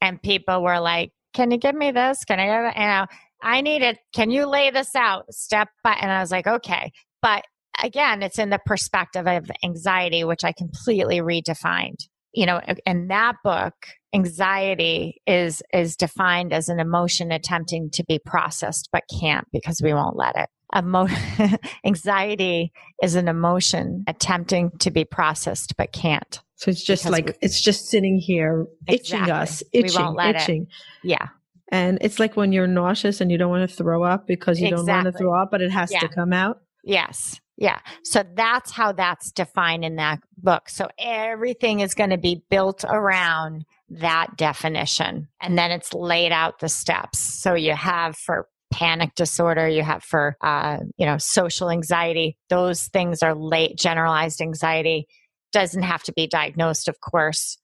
and 0.02 0.22
people 0.22 0.64
were 0.64 0.80
like, 0.80 1.12
"Can 1.34 1.52
you 1.52 1.58
give 1.58 1.76
me 1.76 1.92
this? 1.92 2.24
Can 2.26 2.40
I 2.40 2.46
get 2.46 2.76
it?" 2.76 2.80
You 2.80 2.88
know, 2.88 3.06
I 3.44 3.62
need 3.62 3.82
it. 3.82 3.98
Can 4.14 4.30
you 4.32 4.46
lay 4.46 4.70
this 4.72 4.96
out 4.96 5.32
step 5.34 5.70
by? 5.84 5.94
And 6.00 6.12
I 6.12 6.20
was 6.22 6.32
like, 6.32 6.48
okay. 6.48 6.92
But 7.22 7.44
again, 7.84 8.24
it's 8.24 8.40
in 8.40 8.50
the 8.50 8.60
perspective 8.66 9.28
of 9.28 9.50
anxiety, 9.64 10.24
which 10.24 10.44
I 10.44 10.52
completely 10.52 11.20
redefined. 11.20 12.08
You 12.34 12.46
know, 12.46 12.62
in 12.86 13.08
that 13.10 13.36
book, 13.44 13.74
anxiety 14.14 15.22
is 15.28 15.62
is 15.74 15.96
defined 15.98 16.54
as 16.54 16.70
an 16.70 16.80
emotion 16.80 17.32
attempting 17.32 17.90
to 17.92 18.04
be 18.08 18.20
processed 18.26 18.90
but 18.94 19.04
can't 19.20 19.46
because 19.52 19.82
we 19.84 19.94
won't 19.94 20.16
let 20.16 20.36
it. 20.38 20.50
Emo- 20.74 21.08
anxiety 21.86 22.72
is 23.04 23.16
an 23.16 23.28
emotion 23.28 24.04
attempting 24.08 24.72
to 24.80 24.92
be 24.92 25.04
processed 25.04 25.76
but 25.78 25.92
can't. 25.92 26.40
So 26.56 26.72
it's 26.72 26.84
just 26.84 27.10
like 27.10 27.26
we- 27.28 27.34
it's 27.42 27.60
just 27.60 27.90
sitting 27.90 28.18
here 28.18 28.66
itching 28.88 29.20
Exactly. 29.24 29.32
us, 29.32 29.64
We 29.74 29.80
itching, 29.82 30.02
won't 30.02 30.16
let 30.18 30.36
it. 30.36 30.42
itching. 30.44 30.68
Yeah. 31.04 31.28
And 31.72 31.98
it's 32.02 32.20
like 32.20 32.36
when 32.36 32.52
you're 32.52 32.68
nauseous 32.68 33.22
and 33.22 33.32
you 33.32 33.38
don't 33.38 33.50
want 33.50 33.70
to 33.70 33.76
throw 33.76 34.04
up 34.04 34.28
because 34.28 34.60
you 34.60 34.70
don't 34.70 34.86
want 34.86 35.06
to 35.06 35.12
throw 35.14 35.34
up, 35.34 35.52
but 35.52 35.62
it 35.62 35.72
has 35.72 35.92
Yeah. 35.92 36.00
to 36.02 36.10
come 36.10 36.34
out. 36.34 36.62
Yes. 36.84 37.40
Yeah. 37.58 37.80
So 38.04 38.24
that's 38.36 38.72
how 38.72 38.92
that's 38.92 39.32
defined 39.32 39.86
in 39.86 39.96
that 39.98 40.20
book. 40.38 40.68
So 40.68 40.90
everything 41.00 41.80
is 41.80 41.94
going 41.94 42.10
to 42.10 42.18
be 42.18 42.44
built 42.50 42.84
around 42.84 43.66
that 43.90 44.36
definition. 44.36 45.28
And 45.40 45.58
then 45.58 45.72
it's 45.72 45.94
laid 45.94 46.32
out 46.32 46.60
the 46.60 46.70
steps. 46.70 47.20
So 47.20 47.54
you 47.54 47.74
have 47.74 48.18
for 48.18 48.48
panic 48.74 49.16
disorder, 49.16 49.68
you 49.68 49.84
have 49.84 50.04
for, 50.04 50.38
uh, 50.42 50.78
you 50.98 51.06
know, 51.06 51.18
social 51.18 51.70
anxiety. 51.70 52.38
Those 52.50 52.88
things 52.88 53.22
are 53.22 53.36
late 53.36 53.78
generalized 53.78 54.42
anxiety. 54.42 55.08
Doesn't 55.52 55.84
have 55.84 56.04
to 56.04 56.14
be 56.14 56.28
diagnosed, 56.28 56.88
of 56.88 57.00
course. 57.02 57.58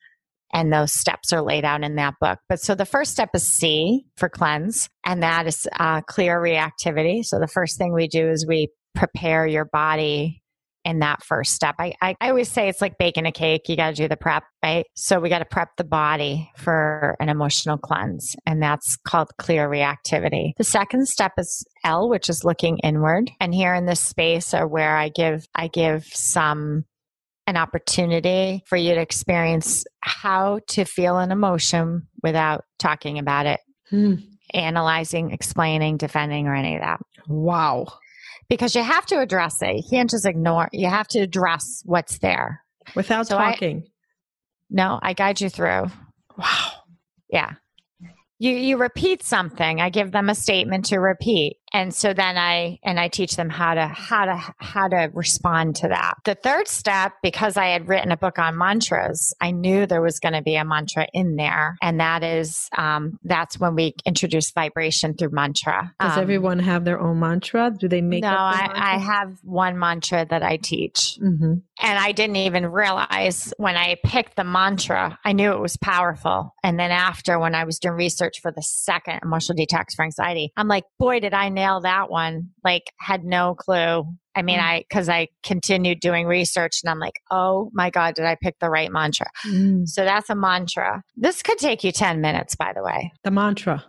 And 0.53 0.71
those 0.71 0.93
steps 0.93 1.33
are 1.33 1.41
laid 1.41 1.65
out 1.65 1.83
in 1.83 1.95
that 1.95 2.15
book. 2.21 2.39
But 2.47 2.62
so 2.62 2.73
the 2.73 2.86
first 2.86 3.12
step 3.12 3.29
is 3.33 3.47
C 3.47 4.05
for 4.15 4.29
cleanse, 4.29 4.89
and 5.05 5.21
that 5.23 5.47
is 5.47 5.67
uh, 5.79 6.01
clear 6.01 6.39
reactivity. 6.39 7.23
So 7.23 7.39
the 7.39 7.47
first 7.47 7.77
thing 7.77 7.93
we 7.93 8.07
do 8.07 8.29
is 8.29 8.45
we 8.47 8.69
prepare 8.95 9.45
your 9.45 9.65
body 9.65 10.41
in 10.88 10.99
that 10.99 11.21
first 11.21 11.51
step. 11.51 11.75
I, 11.79 11.93
I, 12.01 12.15
I 12.21 12.29
always 12.29 12.49
say 12.49 12.69
it's 12.69 12.79
like 12.79 12.97
baking 12.97 13.25
a 13.25 13.31
cake. 13.31 13.67
You 13.67 13.75
got 13.75 13.89
to 13.89 13.95
do 13.95 14.07
the 14.07 14.15
prep, 14.15 14.43
right? 14.63 14.86
So 14.95 15.19
we 15.19 15.27
got 15.27 15.39
to 15.39 15.45
prep 15.45 15.75
the 15.75 15.83
body 15.83 16.49
for 16.55 17.17
an 17.19 17.27
emotional 17.27 17.77
cleanse, 17.77 18.38
and 18.45 18.63
that's 18.63 18.95
called 19.05 19.27
clear 19.38 19.69
reactivity. 19.69 20.53
The 20.57 20.63
second 20.63 21.10
step 21.10 21.33
is 21.38 21.65
L, 21.83 22.07
which 22.07 22.29
is 22.29 22.45
looking 22.45 22.77
inward. 22.79 23.29
And 23.41 23.53
here 23.53 23.73
in 23.73 23.86
this 23.86 23.99
space 23.99 24.53
are 24.53 24.65
where 24.65 24.95
I 24.95 25.10
give 25.10 25.45
I 25.53 25.67
give 25.67 26.05
some 26.05 26.86
an 27.47 27.57
opportunity 27.57 28.62
for 28.67 28.75
you 28.75 28.93
to 28.93 29.01
experience 29.01 29.86
how 30.01 30.60
to 30.67 30.86
feel 30.86 31.17
an 31.17 31.31
emotion 31.31 32.07
without 32.21 32.65
talking 32.77 33.17
about 33.17 33.45
it, 33.45 33.60
Hmm. 33.89 34.15
analyzing, 34.53 35.31
explaining, 35.31 35.97
defending, 35.97 36.47
or 36.47 36.53
any 36.55 36.75
of 36.75 36.81
that 36.81 36.99
Wow. 37.27 37.88
because 38.49 38.75
you 38.75 38.83
have 38.83 39.05
to 39.07 39.19
address 39.19 39.62
it. 39.62 39.77
You 39.77 39.83
can't 39.89 40.10
just 40.10 40.25
ignore. 40.25 40.69
You 40.73 40.89
have 40.89 41.07
to 41.10 41.19
address 41.19 41.81
what's 41.86 42.19
there. 42.19 42.63
Without 42.95 43.27
So 43.27 43.38
I- 43.38 43.51
talking. 43.51 43.83
No, 44.69 44.99
I 45.01 45.13
guide 45.13 45.39
you 45.41 45.49
through. 45.49 45.89
wow. 46.38 46.71
Yeah. 47.29 47.53
You 48.39 48.51
you 48.51 48.77
repeat 48.77 49.23
something. 49.23 49.81
I 49.81 49.89
give 49.89 50.12
them 50.12 50.29
a 50.29 50.36
statement 50.36 50.86
to 50.88 50.99
repeat. 50.99 51.57
And 51.73 51.93
so 51.93 52.13
then 52.13 52.38
I 52.38 52.80
and 52.84 52.99
I 52.99 53.08
teach 53.10 53.36
them 53.36 53.49
how 53.49 53.73
to 53.73 53.88
how 53.88 54.25
to 54.25 54.53
how 54.58 54.88
to 54.88 55.10
respond 55.13 55.75
to 55.77 55.89
that. 55.89 56.15
The 56.25 56.36
third 56.36 56.67
step 56.67 57.13
because 57.21 57.58
I 57.58 57.67
had 57.67 57.88
written 57.88 58.12
a 58.12 58.17
book 58.17 58.39
on 58.39 58.58
mantras, 58.58 59.34
I 59.41 59.51
knew 59.51 59.86
there 59.86 60.01
was 60.01 60.19
going 60.19 60.34
to 60.34 60.41
be 60.41 60.56
a 60.56 60.63
mantra 60.65 61.08
in 61.13 61.36
there 61.36 61.77
and 61.82 61.99
that 61.99 62.23
is 62.23 62.69
um 62.77 63.19
that's 63.23 63.60
when 63.60 63.75
we 63.75 63.95
introduce 64.06 64.51
vibration 64.51 65.13
through 65.15 65.32
mantra. 65.32 65.93
Does 65.99 66.15
Um, 66.17 66.23
everyone 66.23 66.60
have 66.60 66.86
their 66.86 66.99
own 66.99 67.19
mantra? 67.19 67.71
Do 67.77 67.88
they 67.88 68.01
make 68.01 68.23
No, 68.23 68.30
up 68.30 68.39
I, 68.39 68.93
I 68.95 68.97
have 68.97 69.38
one 69.43 69.77
mantra 69.77 70.25
that 70.30 70.43
I 70.43 70.58
teach. 70.58 71.17
hmm 71.19 71.56
And 71.82 71.99
I 71.99 72.12
didn't 72.13 72.38
even 72.38 72.65
realize 72.67 73.53
when 73.58 73.75
I 73.75 73.97
picked 74.03 74.36
the 74.36 74.43
mantra, 74.43 75.19
I 75.25 75.34
knew 75.34 75.51
it 75.51 75.60
was 75.60 75.77
powerful. 75.77 76.53
And 76.63 76.80
then 76.80 76.91
after, 76.91 77.38
when 77.39 77.56
I 77.56 77.65
was 77.65 77.77
doing 77.80 77.95
research 77.95 78.41
for 78.41 78.51
the 78.51 78.62
second 78.63 79.19
emotional 79.23 79.58
detox 79.58 79.95
for 79.95 80.03
anxiety, 80.03 80.51
I'm 80.58 80.67
like, 80.67 80.86
boy, 80.97 81.19
did 81.19 81.34
I 81.34 81.49
nail 81.58 81.82
that 81.82 82.10
one. 82.10 82.50
Like, 82.63 82.91
had 83.00 83.24
no 83.26 83.56
clue. 83.56 84.06
I 84.36 84.41
mean, 84.43 84.60
Mm. 84.60 84.63
I, 84.63 84.86
cause 84.91 85.10
I 85.10 85.30
continued 85.43 86.00
doing 86.00 86.28
research 86.28 86.82
and 86.84 86.89
I'm 86.91 87.00
like, 87.00 87.20
oh 87.32 87.70
my 87.74 87.89
God, 87.89 88.13
did 88.13 88.26
I 88.26 88.36
pick 88.39 88.60
the 88.60 88.70
right 88.70 88.91
mantra? 88.91 89.26
Mm. 89.48 89.88
So 89.88 90.04
that's 90.06 90.30
a 90.30 90.36
mantra. 90.36 91.02
This 91.15 91.41
could 91.41 91.58
take 91.58 91.84
you 91.84 91.91
10 91.91 92.22
minutes, 92.22 92.56
by 92.56 92.72
the 92.76 92.84
way. 92.84 93.12
The 93.24 93.32
mantra. 93.32 93.84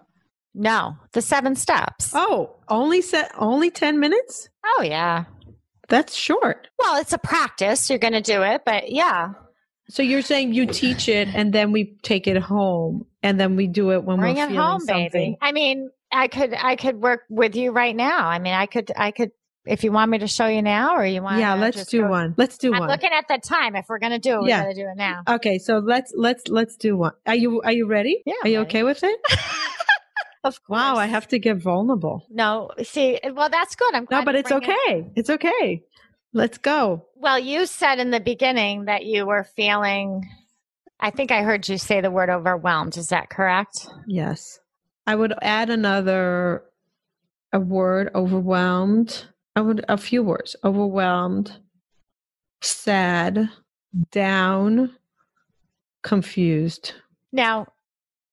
No, 0.54 0.96
the 1.12 1.20
seven 1.22 1.54
steps. 1.54 2.12
Oh, 2.14 2.56
only 2.68 3.02
set 3.02 3.30
only 3.38 3.70
10 3.70 4.00
minutes? 4.00 4.48
oh 4.64 4.82
yeah. 4.82 5.24
That's 5.88 6.14
short. 6.14 6.68
Well, 6.78 7.00
it's 7.00 7.12
a 7.14 7.18
practice. 7.18 7.88
You're 7.88 7.98
going 7.98 8.12
to 8.12 8.20
do 8.20 8.42
it, 8.42 8.62
but 8.66 8.90
yeah. 8.92 9.30
So 9.90 10.02
you're 10.02 10.20
saying 10.22 10.52
you 10.52 10.66
teach 10.66 11.08
it 11.08 11.28
and 11.34 11.50
then 11.52 11.72
we 11.72 11.96
take 12.02 12.26
it 12.26 12.36
home 12.36 13.06
and 13.22 13.40
then 13.40 13.56
we 13.56 13.66
do 13.68 13.92
it 13.92 14.04
when 14.04 14.18
bring 14.18 14.36
we're 14.36 14.44
it 14.44 14.48
feeling 14.48 14.62
home 14.62 14.80
something. 14.80 15.08
baby 15.12 15.38
i 15.40 15.50
mean 15.52 15.88
i 16.12 16.28
could 16.28 16.54
i 16.54 16.76
could 16.76 16.96
work 17.00 17.22
with 17.28 17.54
you 17.56 17.70
right 17.72 17.94
now 17.96 18.28
i 18.28 18.38
mean 18.38 18.54
i 18.54 18.66
could 18.66 18.90
i 18.96 19.10
could 19.10 19.30
if 19.66 19.84
you 19.84 19.92
want 19.92 20.10
me 20.10 20.16
to 20.18 20.26
show 20.26 20.46
you 20.46 20.62
now 20.62 20.96
or 20.96 21.04
you 21.04 21.22
want 21.22 21.38
Yeah, 21.40 21.54
let's 21.54 21.84
do 21.86 22.06
one. 22.08 22.34
Let's 22.38 22.56
do 22.56 22.72
i'm 22.72 22.80
one. 22.80 22.88
looking 22.88 23.10
at 23.12 23.26
the 23.28 23.38
time 23.38 23.76
if 23.76 23.86
we're 23.88 23.98
gonna 23.98 24.18
do 24.18 24.44
it 24.44 24.48
Yeah. 24.48 24.62
gotta 24.62 24.74
do 24.74 24.88
it 24.88 24.96
now 24.96 25.22
Okay, 25.28 25.58
so 25.58 25.78
let's 25.78 26.12
let's 26.16 26.48
let's 26.48 26.76
do 26.76 26.96
one. 26.96 27.12
Are 27.26 27.34
you 27.34 27.60
are 27.62 27.72
you 27.72 27.86
ready? 27.86 28.22
Yeah, 28.24 28.34
Are 28.44 28.48
you 28.48 28.58
ready. 28.58 28.68
okay 28.68 28.82
with 28.84 29.02
it? 29.02 29.20
of 30.44 30.62
course 30.64 30.78
Wow, 30.78 30.96
I 30.96 31.06
have 31.06 31.28
to 31.28 31.38
get 31.38 31.56
vulnerable. 31.58 32.24
no 32.30 32.70
see 32.82 33.20
well 33.34 33.50
that's 33.50 33.74
good 33.76 33.94
i'm 33.94 34.06
No, 34.10 34.22
but 34.24 34.34
it's 34.36 34.48
bring 34.48 34.62
it- 34.62 34.68
okay. 34.70 35.10
It's 35.16 35.30
okay. 35.30 35.82
Let's 36.32 36.58
go. 36.58 37.06
well 37.16 37.38
you 37.38 37.66
said 37.66 37.98
in 37.98 38.10
the 38.10 38.20
beginning 38.20 38.84
that 38.86 39.04
you 39.04 39.26
were 39.26 39.44
feeling 39.56 40.28
i 41.00 41.10
think 41.10 41.30
i 41.30 41.42
heard 41.42 41.68
you 41.68 41.76
say 41.78 42.00
the 42.00 42.10
word 42.10 42.30
overwhelmed 42.30 42.96
is 42.96 43.08
that 43.08 43.28
correct 43.28 43.86
Yes. 44.06 44.60
I 45.08 45.14
would 45.14 45.32
add 45.40 45.70
another 45.70 46.64
a 47.54 47.58
word 47.58 48.10
overwhelmed. 48.14 49.24
I 49.56 49.62
would 49.62 49.82
a 49.88 49.96
few 49.96 50.22
words. 50.22 50.54
Overwhelmed, 50.62 51.50
sad, 52.60 53.48
down, 54.10 54.94
confused. 56.02 56.92
now 57.32 57.66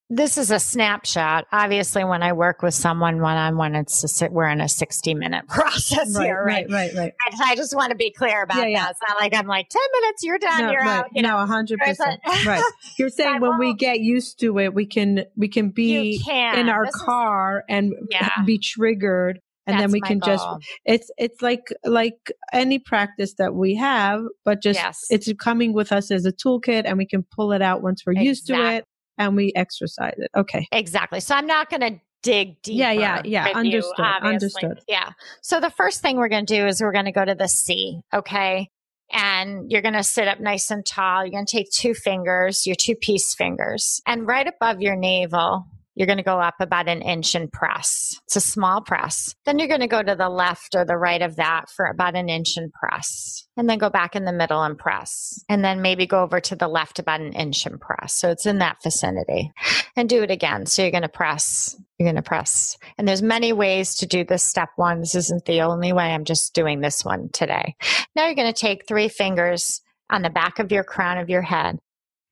this 0.09 0.37
is 0.37 0.51
a 0.51 0.59
snapshot. 0.59 1.45
Obviously, 1.51 2.03
when 2.03 2.21
I 2.21 2.33
work 2.33 2.61
with 2.61 2.73
someone 2.75 3.21
one 3.21 3.37
on 3.37 3.57
one, 3.57 3.73
it's 3.75 4.03
a, 4.03 4.07
si- 4.07 4.27
we're 4.29 4.47
in 4.49 4.61
a 4.61 4.69
60 4.69 5.13
minute 5.15 5.47
process 5.49 6.15
right, 6.15 6.25
here, 6.25 6.43
right? 6.45 6.65
right, 6.69 6.91
right, 6.93 6.95
right. 6.95 7.13
I, 7.41 7.51
I 7.51 7.55
just 7.55 7.75
want 7.75 7.89
to 7.89 7.95
be 7.95 8.11
clear 8.11 8.43
about 8.43 8.57
Yeah, 8.57 8.63
that. 8.63 8.69
yeah. 8.71 8.89
It's 8.91 8.99
not 9.07 9.19
like 9.19 9.33
I'm 9.35 9.47
like 9.47 9.67
10 9.69 9.81
minutes, 10.01 10.23
you're 10.23 10.37
done, 10.37 10.61
No, 10.65 10.71
you're 10.71 10.81
right. 10.81 10.99
out. 10.99 11.05
You 11.13 11.23
know, 11.23 11.29
no, 11.37 11.43
a 11.43 11.45
hundred 11.47 11.79
percent. 11.79 12.19
Right. 12.45 12.63
You're 12.99 13.09
saying 13.09 13.41
when 13.41 13.57
we 13.57 13.73
get 13.73 13.99
used 13.99 14.39
to 14.41 14.59
it, 14.59 14.73
we 14.75 14.85
can 14.85 15.25
we 15.35 15.47
can 15.47 15.69
be 15.69 16.21
can 16.23 16.59
in 16.59 16.69
our 16.69 16.85
This 16.85 16.95
is- 16.95 17.01
car 17.01 17.63
and 17.67 17.93
Yeah. 18.11 18.29
be 18.45 18.59
triggered 18.59 19.39
and 19.67 19.79
then 19.79 19.91
we 19.91 19.99
can 19.99 20.19
just 20.23 20.45
it's 20.85 21.09
it's 21.17 21.41
like 21.41 21.63
like 21.83 22.31
any 22.53 22.77
practice 22.77 23.33
that 23.39 23.55
we 23.55 23.73
have 23.75 24.21
but 24.43 24.61
just 24.61 24.79
Yes. 24.79 24.99
it's 25.09 25.31
coming 25.39 25.73
with 25.73 25.91
us 25.91 26.11
as 26.11 26.23
a 26.25 26.31
toolkit 26.31 26.83
and 26.85 26.99
we 26.99 27.07
can 27.07 27.25
pull 27.35 27.51
it 27.51 27.63
out 27.63 27.81
once 27.81 28.03
we're 28.05 28.13
used 28.13 28.45
to 28.47 28.53
it 28.75 28.85
and 29.17 29.35
we 29.35 29.51
exercise 29.55 30.15
it 30.17 30.29
okay 30.35 30.67
Exactly. 30.71 31.19
So 31.19 31.35
I'm 31.35 31.47
not 31.47 31.69
going 31.69 31.81
to 31.81 31.99
dig 32.21 32.61
deep. 32.61 32.77
Yeah, 32.77 32.91
yeah, 32.91 33.21
yeah. 33.23 33.45
with 33.45 33.65
you, 33.65 33.77
Understood, 33.77 34.05
understood. 34.23 34.79
Yeah. 34.87 35.11
So 35.41 35.59
the 35.59 35.69
first 35.69 36.01
thing 36.01 36.17
we're 36.17 36.27
going 36.27 36.45
to 36.45 36.53
do 36.53 36.65
is 36.65 36.81
we're 36.81 36.91
going 36.91 37.05
to 37.05 37.11
go 37.11 37.23
to 37.23 37.35
the 37.35 37.47
C. 37.47 38.01
Okay. 38.13 38.69
And 39.11 39.71
you're 39.71 39.83
going 39.83 39.93
to 39.93 40.03
sit 40.03 40.27
up 40.27 40.39
nice 40.39 40.71
and 40.71 40.83
tall. 40.83 41.23
You're 41.23 41.31
going 41.31 41.45
to 41.45 41.57
take 41.57 41.69
two 41.71 41.93
fingers, 41.93 42.65
your 42.65 42.75
two 42.75 42.95
peace 42.95 43.35
fingers, 43.35 44.01
and 44.07 44.27
right 44.27 44.47
above 44.47 44.81
your 44.81 44.95
navel, 44.95 45.67
you're 45.95 46.07
going 46.07 46.17
to 46.17 46.23
go 46.23 46.39
up 46.39 46.55
about 46.59 46.89
an 46.89 47.01
inch 47.01 47.35
and 47.35 47.51
press. 47.51 48.19
It's 48.25 48.35
a 48.35 48.41
small 48.41 48.81
press. 48.81 49.33
Then 49.45 49.59
you're 49.59 49.69
going 49.69 49.79
to 49.79 49.87
go 49.87 50.03
to 50.03 50.15
the 50.15 50.29
left 50.29 50.75
or 50.75 50.85
the 50.85 50.97
right 50.97 51.21
of 51.21 51.37
that 51.37 51.69
for 51.69 51.85
about 51.85 52.15
an 52.15 52.27
inch 52.27 52.57
and 52.57 52.71
press. 52.73 53.47
And 53.55 53.69
then 53.69 53.77
go 53.77 53.89
back 53.89 54.15
in 54.15 54.25
the 54.25 54.33
middle 54.33 54.61
and 54.61 54.77
press. 54.77 55.41
And 55.47 55.63
then 55.63 55.81
maybe 55.81 56.05
go 56.05 56.21
over 56.21 56.41
to 56.41 56.55
the 56.55 56.67
left 56.67 56.99
about 56.99 57.21
an 57.21 57.31
inch 57.31 57.65
and 57.65 57.79
press. 57.79 58.13
So 58.13 58.29
it's 58.29 58.45
in 58.45 58.59
that 58.59 58.83
vicinity. 58.83 59.51
And 59.95 60.09
do 60.09 60.21
it 60.21 60.31
again. 60.31 60.65
So 60.65 60.81
you're 60.81 60.91
going 60.91 61.03
to 61.03 61.09
press. 61.09 61.77
You're 61.97 62.07
going 62.07 62.17
to 62.17 62.21
press. 62.21 62.77
And 62.97 63.07
there's 63.07 63.21
many 63.21 63.53
ways 63.53 63.95
to 63.95 64.05
do 64.05 64.25
this 64.25 64.43
step 64.43 64.69
one. 64.75 64.99
This 64.99 65.15
isn't 65.15 65.45
the 65.45 65.61
only 65.61 65.93
way. 65.93 66.13
I'm 66.13 66.25
just 66.25 66.53
doing 66.53 66.81
this 66.81 67.05
one 67.05 67.29
today. 67.29 67.75
Now 68.15 68.25
you're 68.25 68.35
going 68.35 68.53
to 68.53 68.59
take 68.59 68.85
three 68.85 69.07
fingers 69.07 69.81
on 70.09 70.21
the 70.21 70.29
back 70.29 70.59
of 70.59 70.73
your 70.73 70.83
crown 70.83 71.17
of 71.17 71.29
your 71.29 71.41
head. 71.41 71.79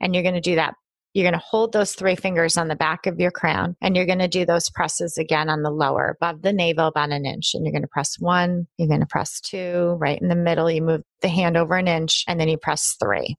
And 0.01 0.13
you're 0.13 0.23
going 0.23 0.35
to 0.35 0.41
do 0.41 0.55
that 0.55 0.75
you're 1.13 1.23
going 1.29 1.39
to 1.39 1.45
hold 1.45 1.73
those 1.73 1.93
three 1.93 2.15
fingers 2.15 2.57
on 2.57 2.67
the 2.67 2.75
back 2.75 3.05
of 3.05 3.19
your 3.19 3.31
crown 3.31 3.75
and 3.81 3.95
you're 3.95 4.05
going 4.05 4.19
to 4.19 4.27
do 4.27 4.45
those 4.45 4.69
presses 4.69 5.17
again 5.17 5.49
on 5.49 5.61
the 5.61 5.69
lower 5.69 6.17
above 6.19 6.41
the 6.41 6.53
navel 6.53 6.87
about 6.87 7.11
an 7.11 7.25
inch. 7.25 7.51
And 7.53 7.63
you're 7.63 7.71
going 7.71 7.83
to 7.83 7.87
press 7.87 8.19
one, 8.19 8.67
you're 8.77 8.87
going 8.87 8.99
to 8.99 9.05
press 9.05 9.39
two, 9.39 9.95
right 9.99 10.19
in 10.19 10.27
the 10.27 10.35
middle. 10.35 10.69
You 10.69 10.81
move 10.81 11.03
the 11.21 11.29
hand 11.29 11.55
over 11.55 11.75
an 11.75 11.87
inch 11.87 12.23
and 12.27 12.39
then 12.39 12.49
you 12.49 12.57
press 12.57 12.95
three. 12.99 13.37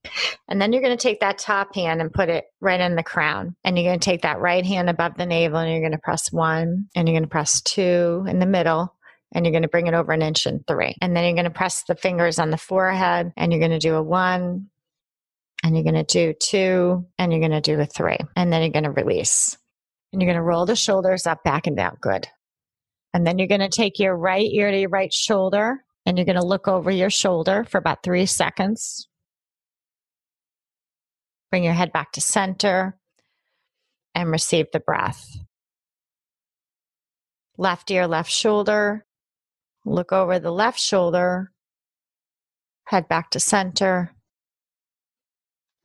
And 0.49 0.61
then 0.61 0.73
you're 0.73 0.83
going 0.83 0.97
to 0.97 1.03
take 1.03 1.21
that 1.21 1.39
top 1.39 1.75
hand 1.75 2.01
and 2.01 2.13
put 2.13 2.29
it 2.29 2.45
right 2.61 2.81
in 2.81 2.95
the 2.95 3.03
crown. 3.03 3.57
And 3.65 3.77
you're 3.77 3.89
going 3.89 4.01
to 4.01 4.05
take 4.05 4.23
that 4.23 4.41
right 4.41 4.65
hand 4.65 4.89
above 4.89 5.17
the 5.17 5.27
navel 5.27 5.59
and 5.59 5.71
you're 5.71 5.81
going 5.81 5.93
to 5.93 5.99
press 5.99 6.33
one 6.33 6.87
and 6.95 7.09
you're 7.09 7.15
going 7.15 7.25
to 7.25 7.29
press 7.29 7.61
two 7.61 8.25
in 8.29 8.39
the 8.39 8.47
middle 8.47 8.95
and 9.35 9.45
you're 9.45 9.53
going 9.53 9.63
to 9.63 9.69
bring 9.69 9.89
it 9.89 9.95
over 9.95 10.13
an 10.13 10.23
inch 10.23 10.47
and 10.47 10.65
three. 10.67 10.95
And 11.01 11.17
then 11.17 11.25
you're 11.25 11.35
going 11.35 11.45
to 11.45 11.51
press 11.51 11.83
the 11.83 11.97
fingers 11.97 12.39
on 12.39 12.51
the 12.51 12.57
forehead 12.57 13.33
and 13.37 13.53
you're 13.53 13.61
going 13.61 13.73
to 13.73 13.79
do 13.79 13.97
a 13.97 14.03
one, 14.03 14.71
and 15.65 15.75
you're 15.75 15.83
going 15.83 15.95
to 15.95 16.05
do 16.05 16.35
two 16.35 17.07
and 17.19 17.33
you're 17.33 17.41
going 17.41 17.51
to 17.51 17.61
do 17.63 17.81
a 17.81 17.87
three 17.87 18.19
and 18.37 18.53
then 18.53 18.61
you're 18.61 18.71
going 18.71 18.85
to 18.85 18.91
release. 18.91 19.57
And 20.13 20.21
you're 20.21 20.31
going 20.31 20.37
to 20.37 20.43
roll 20.43 20.67
the 20.67 20.77
shoulders 20.77 21.27
up 21.27 21.43
back 21.43 21.67
and 21.67 21.77
down 21.77 21.97
good. 22.01 22.29
And 23.15 23.27
then 23.27 23.39
you're 23.39 23.49
going 23.49 23.63
to 23.63 23.69
take 23.71 23.99
your 23.99 24.15
right 24.15 24.47
ear 24.49 24.71
to 24.71 24.79
your 24.79 24.91
right 24.91 25.13
shoulder 25.13 25.83
and 26.05 26.19
you're 26.19 26.27
going 26.27 26.39
to 26.39 26.47
look 26.47 26.69
over 26.69 26.91
your 26.91 27.09
shoulder 27.09 27.65
for 27.65 27.79
about 27.79 28.03
three 28.03 28.27
seconds. 28.27 29.09
Bring 31.51 31.65
your 31.65 31.73
head 31.73 31.93
back 31.93 32.13
to 32.13 32.21
center 32.21 32.99
and 34.15 34.31
receive 34.31 34.67
the 34.71 34.81
breath. 34.81 35.27
Left 37.57 37.91
ear 37.91 38.07
left 38.07 38.31
shoulder. 38.31 39.07
Look 39.87 40.13
over 40.13 40.39
the 40.39 40.53
left 40.53 40.79
shoulder. 40.79 41.53
Head 42.87 43.09
back 43.09 43.31
to 43.31 43.41
center 43.41 44.15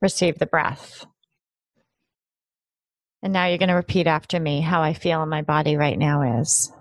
receive 0.00 0.38
the 0.38 0.46
breath. 0.46 1.06
And 3.22 3.32
now 3.32 3.46
you're 3.46 3.58
going 3.58 3.68
to 3.68 3.74
repeat 3.74 4.06
after 4.06 4.40
me 4.40 4.60
how 4.60 4.82
I 4.82 4.94
feel 4.94 5.22
in 5.22 5.28
my 5.28 5.42
body 5.42 5.76
right 5.76 5.98
now 5.98 6.40
is. 6.40 6.72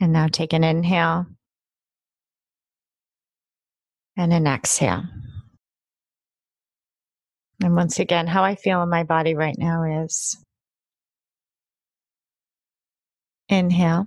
And 0.00 0.12
now 0.12 0.28
take 0.28 0.52
an 0.52 0.64
inhale 0.64 1.26
and 4.16 4.32
an 4.32 4.46
exhale. 4.46 5.02
And 7.62 7.76
once 7.76 7.98
again, 7.98 8.26
how 8.26 8.42
I 8.42 8.54
feel 8.54 8.82
in 8.82 8.88
my 8.88 9.02
body 9.04 9.34
right 9.34 9.56
now 9.58 10.04
is 10.04 10.42
inhale. 13.48 14.06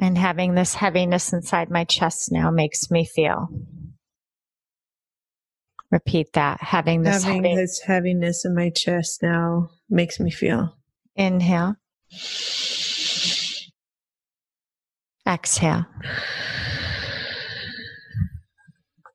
And 0.00 0.18
having 0.18 0.54
this 0.54 0.74
heaviness 0.74 1.32
inside 1.32 1.70
my 1.70 1.84
chest 1.84 2.32
now 2.32 2.50
makes 2.50 2.90
me 2.90 3.04
feel. 3.04 3.48
Repeat 5.90 6.32
that. 6.32 6.60
Having 6.60 7.02
this 7.02 7.22
having 7.22 7.44
heavy- 7.44 7.56
this 7.56 7.80
heaviness 7.80 8.44
in 8.44 8.54
my 8.54 8.70
chest 8.70 9.22
now 9.22 9.68
makes 9.88 10.18
me 10.18 10.30
feel 10.30 10.76
inhale. 11.14 11.76
Exhale. 15.26 15.86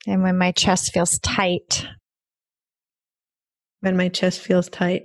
And 0.08 0.24
when 0.24 0.38
my 0.38 0.52
chest 0.54 0.94
feels 0.94 1.20
tight, 1.20 1.86
when 3.82 3.98
my 3.98 4.10
chest 4.10 4.39
feels 4.39 4.70
tight 4.70 5.04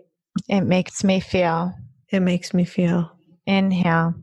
it 0.49 0.63
makes 0.63 1.05
me 1.05 1.21
feel. 1.21 1.75
it 2.11 2.21
makes 2.21 2.55
me 2.55 2.65
feel 2.65 3.11
Inhale. 3.47 4.15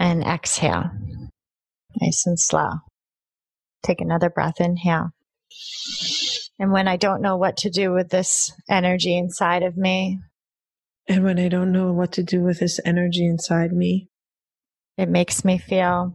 And 0.00 0.24
exhale. 0.24 0.90
Nice 2.00 2.24
and 2.26 2.40
slow. 2.40 2.70
Take 3.84 4.00
another 4.00 4.30
breath. 4.30 4.60
Inhale. 4.60 5.10
And 6.58 6.72
when 6.72 6.88
I 6.88 6.96
don't 6.96 7.22
know 7.22 7.36
what 7.36 7.56
to 7.58 7.70
do 7.70 7.92
with 7.92 8.08
this 8.08 8.52
energy 8.68 9.16
inside 9.16 9.62
of 9.62 9.76
me, 9.76 10.18
and 11.08 11.24
when 11.24 11.38
i 11.38 11.48
don't 11.48 11.72
know 11.72 11.92
what 11.92 12.12
to 12.12 12.22
do 12.22 12.42
with 12.42 12.60
this 12.60 12.78
energy 12.84 13.26
inside 13.26 13.72
me 13.72 14.08
it 14.98 15.08
makes 15.08 15.46
me 15.46 15.56
feel. 15.56 16.14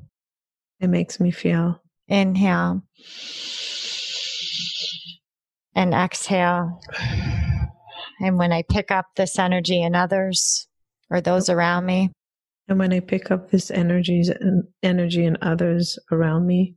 it 0.80 0.88
makes 0.88 1.20
me 1.20 1.32
feel 1.32 1.82
Inhale. 2.08 2.84
And 5.74 5.94
exhale. 5.94 6.80
And 8.22 8.38
when 8.38 8.52
I 8.54 8.64
pick 8.70 8.92
up 8.92 9.08
this 9.16 9.38
energy 9.40 9.82
in 9.82 9.96
others 9.96 10.68
or 11.10 11.20
those 11.20 11.50
around 11.50 11.86
me, 11.86 12.12
and 12.68 12.80
when 12.80 12.94
i 12.94 13.00
pick 13.00 13.32
up 13.32 13.50
this 13.52 13.72
energies 13.72 14.30
and 14.30 14.64
energy 14.84 15.26
in 15.26 15.38
others 15.42 16.00
around 16.12 16.46
me 16.46 16.76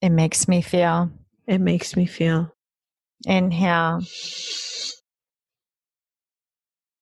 it 0.00 0.10
makes 0.10 0.48
me 0.48 0.62
feel. 0.62 1.10
it 1.46 1.60
makes 1.60 1.96
me 1.96 2.06
feel 2.06 2.52
Inhale. 3.26 4.00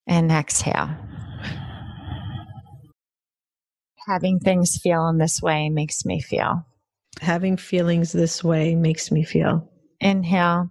And 0.07 0.33
exhale. 0.33 0.90
Having 4.07 4.40
things 4.40 4.78
feel 4.83 5.07
in 5.09 5.18
this 5.18 5.42
way 5.42 5.68
makes 5.68 6.04
me 6.04 6.20
feel. 6.20 6.64
having 7.20 7.57
feelings 7.57 8.12
this 8.12 8.42
way 8.42 8.74
makes 8.74 9.11
me 9.11 9.22
feel 9.22 9.70
Inhale. 10.00 10.70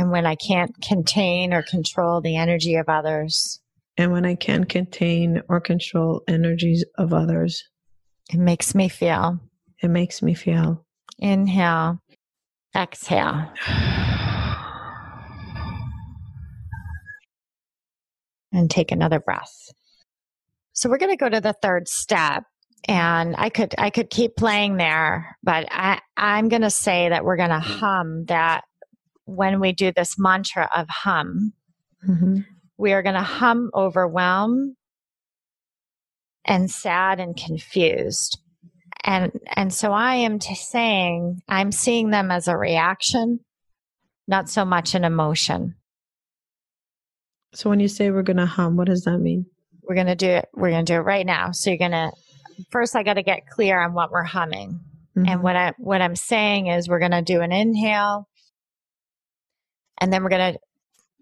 And 0.00 0.10
when 0.10 0.24
I 0.24 0.34
can't 0.34 0.74
contain 0.82 1.52
or 1.52 1.62
control 1.62 2.20
the 2.20 2.36
energy 2.36 2.74
of 2.74 2.88
others, 2.88 3.60
and 3.96 4.12
when 4.12 4.24
i 4.24 4.34
can't 4.34 4.68
contain 4.68 5.42
or 5.48 5.60
control 5.60 6.22
energies 6.26 6.84
of 6.96 7.12
others 7.12 7.64
it 8.30 8.38
makes 8.38 8.74
me 8.74 8.88
feel. 8.88 9.38
it 9.82 9.88
makes 9.88 10.22
me 10.22 10.32
feel 10.32 10.84
Inhale. 11.18 11.98
Exhale. 12.74 13.52
And 18.52 18.70
take 18.70 18.90
another 18.90 19.20
breath. 19.20 19.68
So 20.72 20.88
we're 20.88 20.96
going 20.96 21.12
to 21.12 21.16
go 21.16 21.28
to 21.28 21.42
the 21.42 21.52
third 21.52 21.88
step 21.88 22.44
and 22.88 23.34
I 23.36 23.50
could 23.50 23.74
I 23.76 23.90
could 23.90 24.08
keep 24.08 24.34
playing 24.36 24.78
there, 24.78 25.36
but 25.42 25.66
I 25.70 26.00
I'm 26.16 26.48
going 26.48 26.62
to 26.62 26.70
say 26.70 27.10
that 27.10 27.24
we're 27.24 27.36
going 27.36 27.50
to 27.50 27.60
hum 27.60 28.24
that 28.28 28.62
when 29.30 29.60
we 29.60 29.72
do 29.72 29.92
this 29.92 30.18
mantra 30.18 30.68
of 30.74 30.88
hum, 30.88 31.52
hmm 32.04 32.40
we 32.78 32.94
are 32.94 33.02
going 33.02 33.14
to 33.14 33.20
hum 33.20 33.70
overwhelm 33.74 34.74
and 36.46 36.70
sad 36.70 37.20
and 37.20 37.36
confused 37.36 38.40
and 39.04 39.32
and 39.54 39.72
so 39.72 39.92
i 39.92 40.14
am 40.14 40.40
saying 40.40 41.42
i'm 41.46 41.70
seeing 41.72 42.08
them 42.08 42.30
as 42.30 42.48
a 42.48 42.56
reaction 42.56 43.38
not 44.26 44.48
so 44.48 44.64
much 44.64 44.94
an 44.94 45.04
emotion 45.04 45.74
so 47.52 47.68
when 47.68 47.80
you 47.80 47.88
say 47.88 48.10
we're 48.10 48.22
gonna 48.22 48.46
hum 48.46 48.76
what 48.78 48.86
does 48.86 49.04
that 49.04 49.18
mean 49.18 49.44
We're 49.82 49.96
going 49.96 50.06
to 50.06 50.14
do 50.14 50.28
it. 50.28 50.48
We're 50.54 50.70
going 50.70 50.86
to 50.86 50.92
do 50.92 50.98
it 50.98 51.02
right 51.04 51.26
now. 51.26 51.50
So 51.50 51.70
you're 51.70 51.78
going 51.78 51.90
to, 51.90 52.12
first, 52.70 52.94
I 52.94 53.02
got 53.02 53.14
to 53.14 53.24
get 53.24 53.48
clear 53.48 53.80
on 53.80 53.92
what 53.92 54.12
we're 54.12 54.22
humming. 54.22 54.78
Mm-hmm. 55.16 55.28
And 55.28 55.42
what 55.42 55.56
I 55.56 55.74
what 55.78 56.00
I'm 56.00 56.14
saying 56.14 56.68
is 56.68 56.88
we're 56.88 57.00
going 57.00 57.10
to 57.10 57.22
do 57.22 57.40
an 57.40 57.50
inhale 57.50 58.28
and 60.00 60.12
then 60.12 60.22
we're 60.22 60.30
going 60.30 60.54
to 60.54 60.60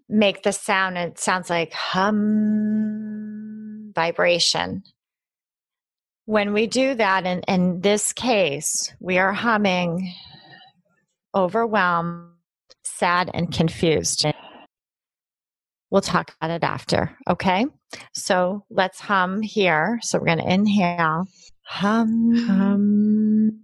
make 0.07 0.43
the 0.43 0.51
sound 0.51 0.97
it 0.97 1.19
sounds 1.19 1.49
like 1.49 1.73
hum 1.73 3.11
vibration. 3.93 4.83
When 6.25 6.53
we 6.53 6.67
do 6.67 6.95
that 6.95 7.25
in 7.25 7.41
in 7.47 7.81
this 7.81 8.13
case, 8.13 8.93
we 8.99 9.17
are 9.17 9.33
humming 9.33 10.13
overwhelmed, 11.35 12.29
sad 12.83 13.29
and 13.33 13.51
confused. 13.51 14.25
We'll 15.91 16.01
talk 16.01 16.35
about 16.39 16.51
it 16.51 16.63
after, 16.63 17.17
okay? 17.27 17.65
So, 18.13 18.63
let's 18.69 18.99
hum 18.99 19.41
here. 19.41 19.99
So 20.03 20.19
we're 20.19 20.25
going 20.25 20.37
to 20.39 20.53
inhale 20.53 21.25
hum 21.65 22.35
Um, 22.49 23.59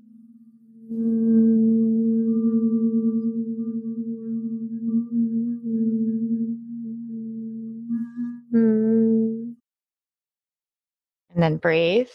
then 11.46 11.58
breathe. 11.58 12.10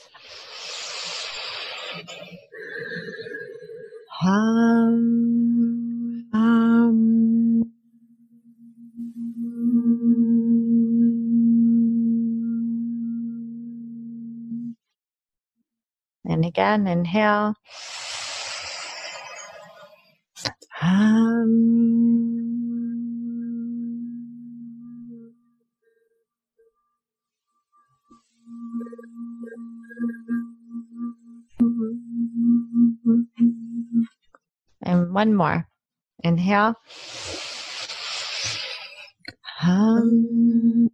Hum. 4.20 5.07
um, 6.35 7.72
And 16.24 16.45
again, 16.45 16.87
inhale. 16.87 17.55
Hum. 20.72 21.80
One 35.12 35.34
more. 35.34 35.66
Inhale. 36.22 36.74
Hum. 39.58 40.88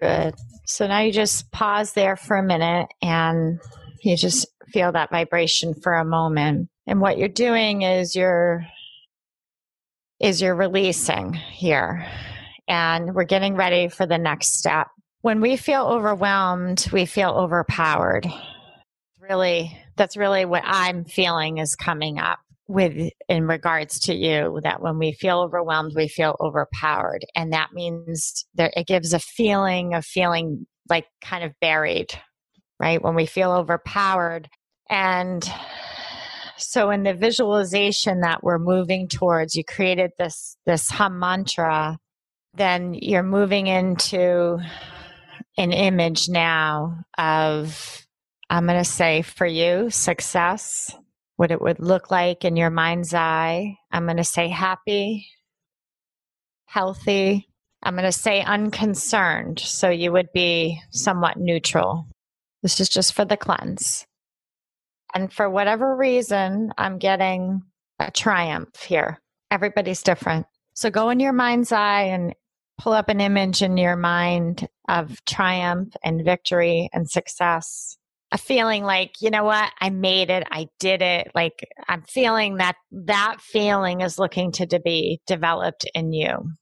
Good. 0.00 0.34
So 0.66 0.86
now 0.86 1.00
you 1.00 1.12
just 1.12 1.50
pause 1.52 1.92
there 1.92 2.16
for 2.16 2.36
a 2.36 2.42
minute 2.42 2.88
and 3.02 3.60
you 4.02 4.16
just 4.16 4.46
feel 4.72 4.92
that 4.92 5.10
vibration 5.10 5.74
for 5.74 5.94
a 5.94 6.04
moment. 6.04 6.70
And 6.86 7.00
what 7.00 7.18
you're 7.18 7.28
doing 7.28 7.82
is 7.82 8.16
you're 8.16 8.66
is 10.20 10.42
you're 10.42 10.54
releasing 10.54 11.32
here. 11.32 12.06
And 12.68 13.14
we're 13.14 13.24
getting 13.24 13.56
ready 13.56 13.88
for 13.88 14.06
the 14.06 14.18
next 14.18 14.58
step. 14.58 14.88
When 15.22 15.40
we 15.40 15.56
feel 15.56 15.86
overwhelmed, 15.86 16.86
we 16.92 17.04
feel 17.06 17.30
overpowered. 17.30 18.26
Really, 19.18 19.76
that's 19.96 20.16
really 20.16 20.44
what 20.44 20.62
I'm 20.64 21.04
feeling 21.04 21.58
is 21.58 21.74
coming 21.74 22.18
up 22.18 22.38
with 22.68 23.10
in 23.28 23.48
regards 23.48 23.98
to 23.98 24.14
you 24.14 24.60
that 24.62 24.80
when 24.80 24.98
we 24.98 25.12
feel 25.12 25.40
overwhelmed, 25.40 25.92
we 25.96 26.06
feel 26.06 26.36
overpowered. 26.40 27.24
And 27.34 27.52
that 27.52 27.70
means 27.72 28.46
that 28.54 28.72
it 28.76 28.86
gives 28.86 29.12
a 29.12 29.18
feeling 29.18 29.94
of 29.94 30.04
feeling 30.04 30.66
like 30.88 31.06
kind 31.20 31.42
of 31.42 31.52
buried, 31.60 32.10
right? 32.78 33.02
When 33.02 33.16
we 33.16 33.26
feel 33.26 33.50
overpowered. 33.50 34.48
And 34.88 35.48
so 36.60 36.90
in 36.90 37.02
the 37.02 37.14
visualization 37.14 38.20
that 38.20 38.42
we're 38.42 38.58
moving 38.58 39.08
towards, 39.08 39.54
you 39.54 39.64
created 39.64 40.12
this 40.18 40.56
this 40.66 40.90
hum 40.90 41.18
mantra, 41.18 41.98
then 42.54 42.94
you're 42.94 43.22
moving 43.22 43.66
into 43.66 44.58
an 45.56 45.72
image 45.72 46.28
now 46.28 47.04
of 47.18 48.06
I'm 48.48 48.66
going 48.66 48.78
to 48.78 48.84
say 48.84 49.22
for 49.22 49.46
you 49.46 49.90
success, 49.90 50.94
what 51.36 51.50
it 51.50 51.62
would 51.62 51.78
look 51.78 52.10
like 52.10 52.44
in 52.44 52.56
your 52.56 52.70
mind's 52.70 53.14
eye. 53.14 53.76
I'm 53.92 54.04
going 54.04 54.16
to 54.16 54.24
say 54.24 54.48
happy, 54.48 55.28
healthy. 56.66 57.48
I'm 57.82 57.94
going 57.94 58.04
to 58.04 58.12
say 58.12 58.42
unconcerned. 58.42 59.60
So 59.60 59.88
you 59.88 60.12
would 60.12 60.32
be 60.34 60.80
somewhat 60.90 61.38
neutral. 61.38 62.06
This 62.62 62.80
is 62.80 62.88
just 62.88 63.14
for 63.14 63.24
the 63.24 63.36
cleanse. 63.36 64.04
And 65.14 65.32
for 65.32 65.48
whatever 65.48 65.96
reason, 65.96 66.72
I'm 66.78 66.98
getting 66.98 67.62
a 67.98 68.10
triumph 68.10 68.82
here. 68.82 69.20
Everybody's 69.50 70.02
different. 70.02 70.46
So 70.74 70.90
go 70.90 71.10
in 71.10 71.20
your 71.20 71.32
mind's 71.32 71.72
eye 71.72 72.04
and 72.04 72.34
pull 72.78 72.92
up 72.92 73.08
an 73.08 73.20
image 73.20 73.62
in 73.62 73.76
your 73.76 73.96
mind 73.96 74.66
of 74.88 75.22
triumph 75.26 75.94
and 76.02 76.24
victory 76.24 76.88
and 76.92 77.08
success. 77.08 77.98
A 78.32 78.38
feeling 78.38 78.84
like, 78.84 79.14
you 79.20 79.30
know 79.30 79.44
what, 79.44 79.70
I 79.80 79.90
made 79.90 80.30
it, 80.30 80.46
I 80.50 80.68
did 80.78 81.02
it. 81.02 81.32
Like 81.34 81.68
I'm 81.88 82.02
feeling 82.02 82.56
that 82.56 82.76
that 82.92 83.40
feeling 83.40 84.00
is 84.02 84.18
looking 84.18 84.52
to, 84.52 84.66
to 84.66 84.78
be 84.78 85.20
developed 85.26 85.84
in 85.94 86.12
you. 86.12 86.52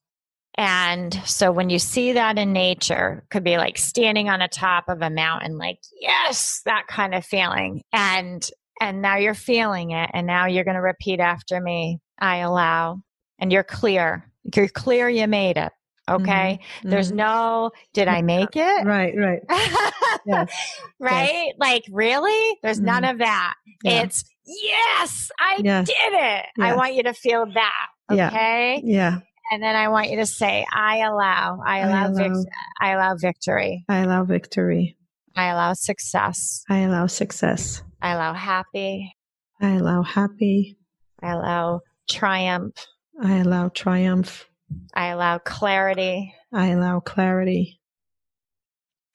And 0.59 1.15
so 1.25 1.53
when 1.53 1.71
you 1.71 1.79
see 1.79 2.13
that 2.13 2.37
in 2.37 2.53
nature, 2.53 3.25
could 3.31 3.45
be 3.45 3.57
like 3.59 3.79
standing 3.79 4.29
on 4.29 4.43
a 4.43 4.49
top 4.49 4.89
of 4.89 5.01
a 5.03 5.09
mountain, 5.09 5.57
like, 5.57 5.79
yes, 6.01 6.63
that 6.65 6.89
kind 6.89 7.15
of 7.15 7.25
feeling. 7.25 7.81
And 7.93 8.47
and 8.81 9.01
now 9.01 9.17
you're 9.17 9.35
feeling 9.35 9.93
it. 9.93 10.11
And 10.13 10.27
now 10.27 10.47
you're 10.47 10.65
going 10.65 10.75
to 10.77 10.81
repeat 10.83 11.21
after 11.21 11.61
me. 11.61 12.01
I 12.19 12.39
allow. 12.39 13.03
And 13.39 13.53
you're 13.53 13.65
clear. 13.65 14.31
You're 14.55 14.69
clear 14.69 15.09
you 15.09 15.27
made 15.29 15.57
it. 15.57 15.73
Okay. 16.09 16.61
Mm-hmm. 16.79 16.91
There's 16.91 17.13
no, 17.13 17.71
did 17.93 18.09
I 18.09 18.23
make 18.35 18.55
it? 18.57 18.85
right, 18.87 19.15
right. 19.17 19.41
Yes. 20.27 20.53
right? 20.99 21.53
Like, 21.59 21.85
really? 21.91 22.59
There's 22.63 22.81
none 22.81 23.05
of 23.05 23.19
that. 23.19 23.55
Yeah. 23.83 24.03
It's, 24.03 24.25
yes, 24.47 25.31
I 25.39 25.61
Yes. 25.63 25.87
did 25.87 26.13
it. 26.13 26.47
I 26.61 26.75
want 26.75 26.95
you 26.95 27.03
to 27.05 27.15
feel 27.15 27.47
that. 27.55 27.87
Yeah. 28.13 28.29
Okay. 28.29 28.81
Yeah, 28.85 29.19
And 29.51 29.63
then 29.63 29.75
I 29.77 29.89
want 29.89 30.11
you 30.11 30.19
to 30.19 30.27
say, 30.27 30.67
I 30.73 30.99
allow, 30.99 31.61
I 31.67 31.81
I 31.81 31.87
allow, 31.89 32.13
vic- 32.13 32.53
I 32.81 32.91
allow 32.93 33.15
victory. 33.17 33.85
I 33.89 33.99
allow 34.01 34.25
victory. 34.25 34.97
I 35.37 35.47
allow 35.49 35.73
success. 35.73 36.65
I 36.69 36.81
allow 36.81 37.07
success. 37.07 37.83
I 38.03 38.13
allow 38.13 38.35
happy. 38.35 39.15
I 39.61 39.75
allow 39.77 40.03
happy. 40.03 40.77
I 41.23 41.33
allow 41.33 41.81
triumph. 42.09 42.75
I 43.23 43.37
allow 43.39 43.69
triumph. 43.69 44.49
I 44.95 45.09
allow 45.09 45.39
clarity. 45.39 46.35
I 46.53 46.69
allow 46.69 47.01
clarity. 47.01 47.81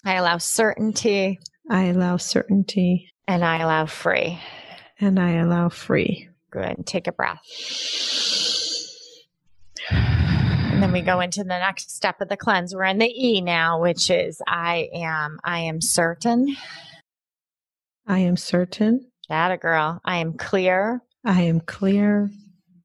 I 0.06 0.16
allow 0.16 0.38
certainty. 0.38 1.40
I 1.70 1.86
allow 1.86 2.18
certainty. 2.18 3.10
And 3.28 3.46
I 3.46 3.60
allow 3.60 3.86
free. 3.86 4.40
And 5.00 5.20
I 5.20 5.34
allow 5.34 5.70
free. 5.70 6.28
Good. 6.52 6.86
Take 6.86 7.08
a 7.08 7.12
breath. 7.12 7.40
And 10.94 11.02
we 11.02 11.06
go 11.08 11.22
into 11.22 11.40
the 11.40 11.58
next 11.58 11.90
step 11.90 12.22
of 12.22 12.30
the 12.30 12.38
cleanse. 12.38 12.76
We're 12.76 12.84
in 12.84 13.00
the 13.00 13.08
E 13.08 13.42
now, 13.42 13.82
which 13.82 14.12
is 14.12 14.40
I 14.46 14.90
am, 14.94 15.40
I 15.44 15.62
am 15.62 15.82
certain. 15.82 16.56
I 18.06 18.20
am 18.20 18.38
certain. 18.38 19.10
That 19.28 19.50
a 19.50 19.58
girl. 19.58 20.00
I 20.06 20.18
am 20.18 20.38
clear. 20.38 21.02
I 21.26 21.42
am 21.42 21.62
clear. 21.62 22.30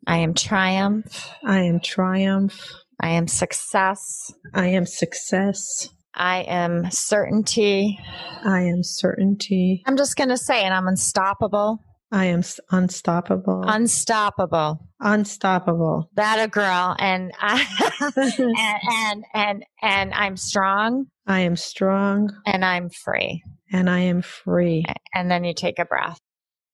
I 0.07 0.17
am 0.19 0.33
triumph. 0.33 1.29
I 1.45 1.65
am 1.65 1.81
triumph. 1.81 2.73
I 2.99 3.11
am 3.11 3.29
success. 3.29 4.33
I 4.55 4.69
am 4.69 4.87
success. 4.87 5.91
I 6.15 6.45
am 6.45 6.91
certainty. 6.91 7.99
I 8.43 8.63
am 8.63 8.85
certainty. 8.85 9.83
I'm 9.85 9.99
just 9.99 10.17
going 10.17 10.31
to 10.31 10.39
say 10.39 10.65
it. 10.67 10.71
I'm 10.71 10.89
unstoppable. 10.89 11.81
I 12.11 12.27
am 12.27 12.43
unstoppable. 12.71 13.63
Unstoppable. 13.67 14.89
unstoppable. 15.01 16.11
That 16.15 16.43
a 16.43 16.49
girl. 16.49 16.97
And 16.99 17.33
I, 17.39 17.67
and, 18.17 18.45
and, 18.91 19.25
and, 19.35 19.65
and 19.83 20.15
I'm 20.15 20.37
strong 20.37 21.07
I 21.27 21.41
am 21.41 21.57
strong 21.57 22.31
and 22.47 22.65
I'm 22.65 22.89
free. 22.89 23.43
and 23.71 23.91
I 23.91 23.99
am 24.01 24.23
free. 24.23 24.87
And 25.15 25.31
then 25.31 25.45
you 25.45 25.53
take 25.53 25.79
a 25.79 25.85
breath. 25.85 26.19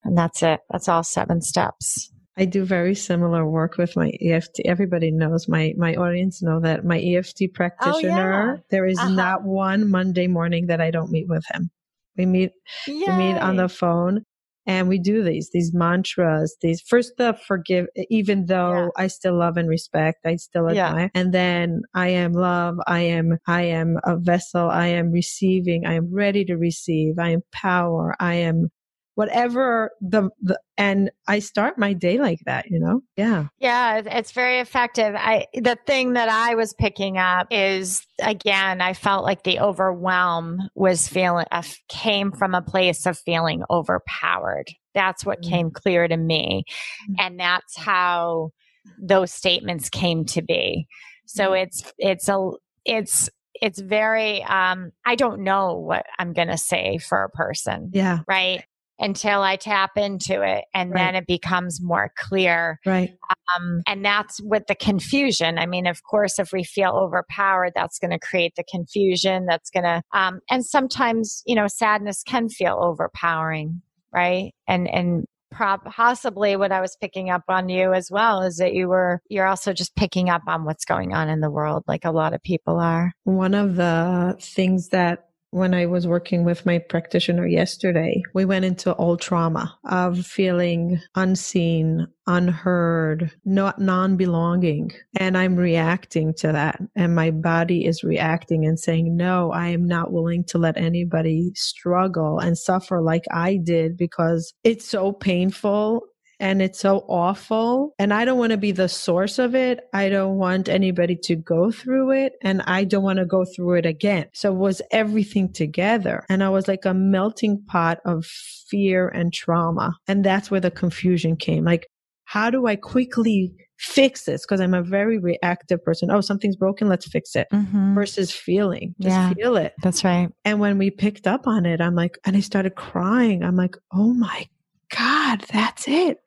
And 0.05 0.17
that's 0.17 0.43
it. 0.45 0.61
That's 0.71 0.89
all 0.89 1.03
seven 1.03 1.41
steps. 1.41 2.13
I 2.37 2.45
do 2.45 2.65
very 2.65 2.95
similar 2.95 3.49
work 3.49 3.77
with 3.79 3.97
my 3.97 4.13
EFT. 4.21 4.61
Everybody 4.65 5.11
knows 5.11 5.49
my 5.49 5.73
my 5.77 5.95
audience 5.95 6.43
know 6.43 6.61
that 6.61 6.85
my 6.85 7.01
EFT 7.01 7.53
practitioner. 7.55 8.63
There 8.71 8.87
is 8.87 8.99
Uh-huh. 8.99 9.09
not 9.09 9.43
one 9.45 9.91
Monday 9.91 10.27
morning 10.29 10.67
that 10.69 10.81
I 10.81 10.91
don't 10.93 11.11
meet 11.11 11.27
with 11.29 11.45
him. 11.53 11.71
We 12.17 12.27
meet 12.27 12.53
Yay. 12.87 13.05
we 13.09 13.13
meet 13.13 13.37
on 13.39 13.57
the 13.57 13.69
phone 13.69 14.25
and 14.67 14.89
we 14.89 14.99
do 14.99 15.23
these 15.23 15.51
these 15.53 15.73
mantras 15.75 16.57
these 16.63 16.81
first 16.81 17.13
the 17.19 17.37
forgive 17.47 17.87
even 18.11 18.47
though 18.47 18.85
Yeah. 18.97 19.05
i 19.05 19.07
still 19.07 19.39
love 19.39 19.57
and 19.57 19.69
respect 19.69 20.25
i 20.27 20.37
still 20.37 20.73
Yeah. 20.73 20.89
admire 20.89 21.11
and 21.15 21.33
then 21.33 21.83
i 21.95 22.09
am 22.09 22.33
love 22.33 22.77
i 22.87 23.01
am 23.01 23.39
i 23.47 23.63
am 23.63 23.99
a 24.05 24.17
vessel 24.17 24.69
i 24.71 24.87
am 24.87 25.11
receiving 25.11 25.87
i 25.87 25.95
am 25.95 26.13
ready 26.13 26.45
to 26.47 26.55
receive 26.57 27.19
i 27.19 27.31
am 27.31 27.43
power 27.53 28.15
i 28.21 28.35
am 28.35 28.71
whatever 29.15 29.91
the, 30.01 30.29
the 30.43 30.59
and 30.77 31.11
i 31.29 31.39
start 31.39 31.79
my 31.79 31.93
day 31.93 32.19
like 32.19 32.41
that 32.47 32.67
you 32.71 32.79
know 32.81 33.01
yeah 33.17 33.47
Yeah, 33.59 34.03
it's 34.05 34.33
very 34.33 34.59
effective. 34.59 35.15
I 35.17 35.47
the 35.55 35.79
thing 35.87 36.15
that 36.15 36.29
I 36.29 36.55
was 36.57 36.75
picking 36.75 37.17
up 37.17 37.47
is 37.51 38.05
again, 38.21 38.81
I 38.81 38.93
felt 38.93 39.25
like 39.25 39.45
the 39.45 39.61
overwhelm 39.61 40.59
was 40.75 41.09
feeling 41.09 41.47
uh, 41.53 41.63
came 41.89 42.33
from 42.33 42.55
a 42.55 42.63
place 42.63 43.07
of 43.07 43.17
feeling 43.19 43.63
overpowered. 43.71 44.67
That's 44.95 45.25
what 45.25 45.41
Mm. 45.43 45.49
came 45.51 45.71
clear 45.71 46.09
to 46.09 46.17
me, 46.17 46.65
Mm. 47.09 47.15
and 47.21 47.41
that's 47.41 47.77
how 47.77 48.51
those 48.99 49.33
statements 49.33 49.89
came 49.89 50.25
to 50.27 50.43
be. 50.43 50.87
So 51.27 51.51
Mm. 51.53 51.63
it's 51.63 51.93
it's 51.99 52.29
a 52.29 52.51
it's 52.85 53.31
it's 53.63 53.81
very 53.81 54.43
um 54.43 54.91
I 55.07 55.15
don't 55.15 55.41
know 55.45 55.75
what 55.75 56.05
I'm 56.19 56.33
going 56.33 56.49
to 56.49 56.59
say 56.59 56.99
for 56.99 57.23
a 57.23 57.31
person, 57.31 57.91
yeah 57.93 58.19
right? 58.29 58.65
Until 58.99 59.43
I 59.43 59.57
tap 59.57 59.93
into 59.97 60.43
it 60.43 60.65
and 60.73 60.91
Right. 60.91 61.01
then 61.01 61.15
it 61.17 61.27
becomes 61.27 61.81
more 61.83 62.13
clear 62.17 62.79
right 62.87 63.11
um, 63.57 63.83
and 63.87 64.05
that's 64.05 64.41
with 64.43 64.67
the 64.67 64.75
confusion. 64.75 65.59
I 65.59 65.67
mean, 65.67 65.87
of 65.87 66.03
course, 66.05 66.39
if 66.39 66.53
we 66.53 66.65
feel 66.65 66.93
overpowered, 66.93 67.73
that's 67.75 67.99
going 67.99 68.11
to 68.11 68.19
create 68.19 68.55
the 68.57 68.65
confusion. 68.65 69.47
That's 69.47 69.71
going 69.71 69.85
to, 69.85 70.03
um, 70.13 70.41
and 70.51 70.65
sometimes, 70.65 71.43
you 71.47 71.55
know, 71.55 71.67
sadness 71.67 72.23
can 72.23 72.49
feel 72.49 72.79
overpowering, 72.81 73.83
right? 74.13 74.53
And, 74.67 74.89
and, 74.89 75.25
possibly 75.57 76.57
what 76.57 76.73
I 76.73 76.81
was 76.81 76.97
picking 77.01 77.31
up 77.31 77.45
on 77.49 77.69
you 77.69 77.93
as 77.93 78.11
well 78.11 78.43
is 78.43 78.57
that 78.57 78.75
you 78.75 78.89
were, 78.89 79.21
you're 79.29 79.47
also 79.47 79.73
just 79.73 79.95
picking 79.95 80.29
up 80.29 80.43
on 80.49 80.65
what's 80.65 80.85
going 80.85 81.15
on 81.15 81.29
in 81.29 81.39
the 81.39 81.51
world, 81.51 81.85
like 81.87 82.05
a 82.05 82.11
lot 82.11 82.35
of 82.35 82.43
people 82.43 82.81
are. 82.81 83.13
One 83.23 83.55
of 83.55 83.77
the 83.77 84.37
things 84.41 84.89
that 84.89 85.29
when 85.55 85.73
I 85.73 85.87
was 85.87 86.05
working 86.05 86.45
with 86.45 86.67
my 86.67 86.81
practitioner 86.81 87.47
yesterday, 87.47 88.21
we 88.35 88.45
went 88.45 88.65
into 88.65 88.91
all 88.91 89.17
trauma 89.17 89.79
of 89.85 90.27
feeling 90.27 91.01
unseen, 91.15 92.09
unheard, 92.27 93.31
not 93.45 93.79
non 93.79 94.17
belonging. 94.17 94.91
And 95.17 95.39
I'm 95.39 95.55
reacting 95.55 96.35
to 96.39 96.51
that. 96.51 96.81
And 96.97 97.15
my 97.15 97.31
body 97.31 97.85
is 97.85 98.03
reacting 98.03 98.67
and 98.67 98.81
saying, 98.81 99.17
no, 99.17 99.53
I 99.53 99.69
am 99.69 99.87
not 99.87 100.13
willing 100.13 100.43
to 100.49 100.59
let 100.59 100.77
anybody 100.77 101.53
struggle 101.55 102.41
and 102.41 102.59
suffer 102.59 103.01
like 103.01 103.25
I 103.31 103.57
did 103.63 103.97
because 103.97 104.55
it's 104.65 104.85
so 104.85 105.13
painful 105.13 106.03
and 106.41 106.61
it's 106.63 106.79
so 106.81 106.99
awful. 107.09 107.95
And 107.99 108.13
I 108.13 108.25
don't 108.25 108.39
want 108.39 108.51
to 108.53 108.57
be 108.57 108.73
the 108.73 108.89
source 108.89 109.39
of 109.39 109.55
it. 109.55 109.81
I 109.93 110.09
don't 110.09 110.37
want 110.37 110.69
anybody 110.69 111.17
to 111.25 111.37
go 111.37 111.71
through 111.71 112.13
it. 112.13 112.35
And 112.43 112.63
I 112.63 112.85
don't 112.85 113.03
want 113.05 113.19
to 113.19 113.27
go 113.27 113.45
through 113.45 113.75
it 113.75 113.87
again. 113.87 114.27
So 114.35 114.53
it 114.53 114.59
was 114.59 114.83
everything 114.91 115.53
together. 115.53 116.25
And 116.29 116.43
I 116.43 116.49
was 116.49 116.69
like 116.69 116.85
a 116.85 116.95
melting 116.95 117.63
pot 117.67 117.99
of 118.05 118.27
fear 118.27 119.09
and 119.09 119.33
trauma. 119.33 119.95
And 120.09 120.25
that's 120.25 120.51
where 120.51 120.61
the 120.61 120.71
confusion 120.71 121.37
came. 121.37 121.65
Like, 121.65 121.87
how 122.25 122.51
do 122.51 122.67
I 122.67 122.77
quickly 122.77 123.53
fix 123.77 124.25
this? 124.25 124.45
Because 124.45 124.61
I'm 124.61 124.73
a 124.75 124.83
very 124.83 125.19
reactive 125.19 125.85
person. 125.85 126.11
Oh, 126.11 126.21
something's 126.23 126.57
broken. 126.57 126.89
Let's 126.89 127.07
fix 127.07 127.37
it. 127.37 127.49
Mm-hmm. 127.53 127.95
Versus 127.95 128.31
feeling, 128.33 128.95
just 129.01 129.15
Yeah. 129.15 129.33
feel 129.35 129.57
it. 129.57 129.75
That's 129.83 130.05
right. 130.05 130.31
And 130.45 130.59
when 130.59 130.79
we 130.79 130.91
picked 130.91 131.27
up 131.27 131.47
on 131.47 131.67
it, 131.67 131.81
I'm 131.81 131.95
like, 131.95 132.19
and 132.25 132.35
I 132.37 132.41
started 132.41 132.75
crying. 132.77 133.43
I'm 133.45 133.57
like, 133.57 133.77
oh 133.93 134.15
my 134.15 134.49
God, 134.97 135.45
that's 135.53 135.87
it. 135.89 136.19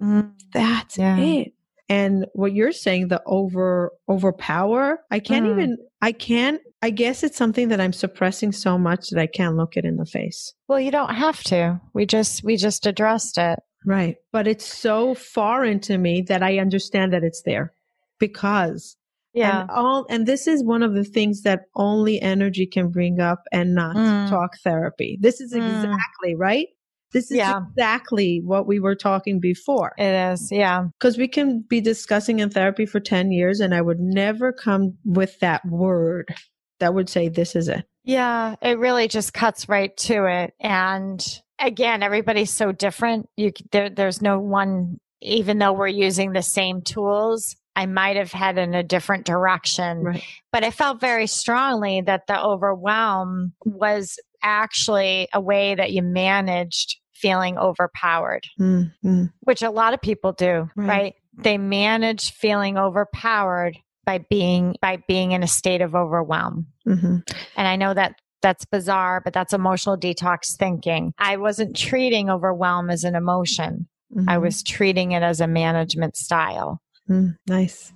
Mm. 0.00 0.32
That's 0.52 0.98
Yeah. 0.98 1.16
it. 1.18 1.52
And 1.90 2.26
what 2.34 2.52
you're 2.52 2.72
saying, 2.72 3.08
the 3.08 3.22
over 3.26 3.92
overpower, 4.08 5.00
I 5.10 5.18
can't 5.20 5.46
Mm. 5.46 5.50
even 5.52 5.76
I 6.00 6.12
can't 6.12 6.60
I 6.80 6.90
guess 6.90 7.24
it's 7.24 7.36
something 7.36 7.68
that 7.70 7.80
I'm 7.80 7.92
suppressing 7.92 8.52
so 8.52 8.78
much 8.78 9.10
that 9.10 9.20
I 9.20 9.26
can't 9.26 9.56
look 9.56 9.76
it 9.76 9.84
in 9.84 9.96
the 9.96 10.06
face. 10.06 10.54
Well, 10.68 10.78
you 10.78 10.92
don't 10.92 11.12
have 11.12 11.42
to. 11.44 11.80
We 11.92 12.06
just, 12.06 12.44
we 12.44 12.56
just 12.56 12.86
addressed 12.86 13.36
it. 13.36 13.58
Right. 13.84 14.14
But 14.32 14.46
it's 14.46 14.64
so 14.64 15.14
foreign 15.16 15.80
to 15.80 15.98
me 15.98 16.22
that 16.28 16.40
I 16.40 16.58
understand 16.58 17.12
that 17.14 17.24
it's 17.24 17.42
there 17.44 17.72
because 18.20 18.96
Yeah. 19.34 19.62
and 19.62 19.70
all 19.70 20.06
and 20.08 20.26
this 20.26 20.46
is 20.46 20.62
one 20.64 20.82
of 20.84 20.94
the 20.94 21.02
things 21.04 21.42
that 21.42 21.62
only 21.74 22.20
energy 22.20 22.64
can 22.66 22.90
bring 22.90 23.18
up 23.20 23.42
and 23.52 23.74
not 23.74 23.96
Mm. 23.96 24.28
talk 24.28 24.50
therapy. 24.62 25.18
This 25.20 25.40
is 25.40 25.52
Mm. 25.54 25.66
exactly 25.68 26.34
right. 26.36 26.68
This 27.12 27.30
is 27.30 27.38
Yeah. 27.38 27.62
exactly 27.70 28.40
what 28.44 28.66
we 28.66 28.80
were 28.80 28.94
talking 28.94 29.40
before. 29.40 29.92
It 29.98 30.32
is. 30.32 30.50
Yeah. 30.52 30.84
because 30.98 31.16
we 31.16 31.28
can 31.28 31.64
be 31.68 31.80
discussing 31.80 32.40
in 32.40 32.50
therapy 32.50 32.86
for 32.86 33.00
10 33.00 33.32
years 33.32 33.60
and 33.60 33.74
I 33.74 33.80
would 33.80 34.00
never 34.00 34.52
come 34.52 34.98
with 35.04 35.38
that 35.40 35.64
word 35.64 36.34
that 36.80 36.94
would 36.94 37.08
say, 37.08 37.28
this 37.28 37.56
is 37.56 37.68
it. 37.68 37.84
Yeah, 38.04 38.54
it 38.62 38.78
really 38.78 39.08
just 39.08 39.34
cuts 39.34 39.68
right 39.68 39.94
to 39.98 40.24
it. 40.26 40.54
And 40.60 41.24
again, 41.58 42.02
everybody's 42.02 42.52
so 42.52 42.72
different. 42.72 43.28
You 43.36 43.52
there, 43.72 43.90
there's 43.90 44.22
no 44.22 44.38
one. 44.38 44.98
Even 45.20 45.58
though 45.58 45.72
we're 45.72 45.88
using 45.88 46.32
the 46.32 46.42
same 46.42 46.80
tools, 46.80 47.56
I 47.74 47.86
might 47.86 48.16
have 48.16 48.30
had 48.30 48.56
in 48.56 48.72
a 48.74 48.84
different 48.84 49.26
direction. 49.26 49.98
Right. 50.04 50.22
But 50.52 50.62
I 50.62 50.70
felt 50.70 51.00
very 51.00 51.26
strongly 51.26 52.00
that 52.02 52.28
the 52.28 52.40
overwhelm 52.40 53.52
was 53.64 54.16
actually 54.42 55.28
a 55.32 55.40
way 55.40 55.74
that 55.74 55.90
you 55.90 56.02
managed 56.02 56.97
feeling 57.20 57.58
overpowered, 57.58 58.44
Mm, 58.60 58.92
mm, 59.04 59.32
which 59.40 59.62
a 59.62 59.70
lot 59.70 59.94
of 59.94 60.00
people 60.00 60.32
do. 60.32 60.68
Right. 60.76 60.88
right? 60.88 61.14
They 61.36 61.58
manage 61.58 62.32
feeling 62.32 62.76
overpowered 62.78 63.76
by 64.04 64.18
being 64.30 64.76
by 64.80 65.02
being 65.06 65.32
in 65.32 65.42
a 65.42 65.46
state 65.48 65.80
of 65.82 65.94
overwhelm. 65.94 66.66
mhm. 66.86 67.22
And 67.56 67.68
I 67.68 67.76
know 67.76 67.92
that 67.94 68.14
that's 68.40 68.64
bizarre, 68.64 69.20
but 69.22 69.32
that's 69.32 69.52
emotional 69.52 69.96
detox 69.98 70.56
thinking. 70.56 71.12
I 71.18 71.36
wasn't 71.36 71.76
treating 71.76 72.30
overwhelm 72.30 72.88
as 72.90 73.04
an 73.04 73.14
emotion. 73.14 73.88
I 74.26 74.36
Mhm. 74.36 74.40
was 74.42 74.62
treating 74.62 75.12
it 75.12 75.22
as 75.22 75.40
a 75.40 75.46
management 75.46 76.16
style. 76.16 76.80
Mm, 77.10 77.36
nice. 77.46 77.92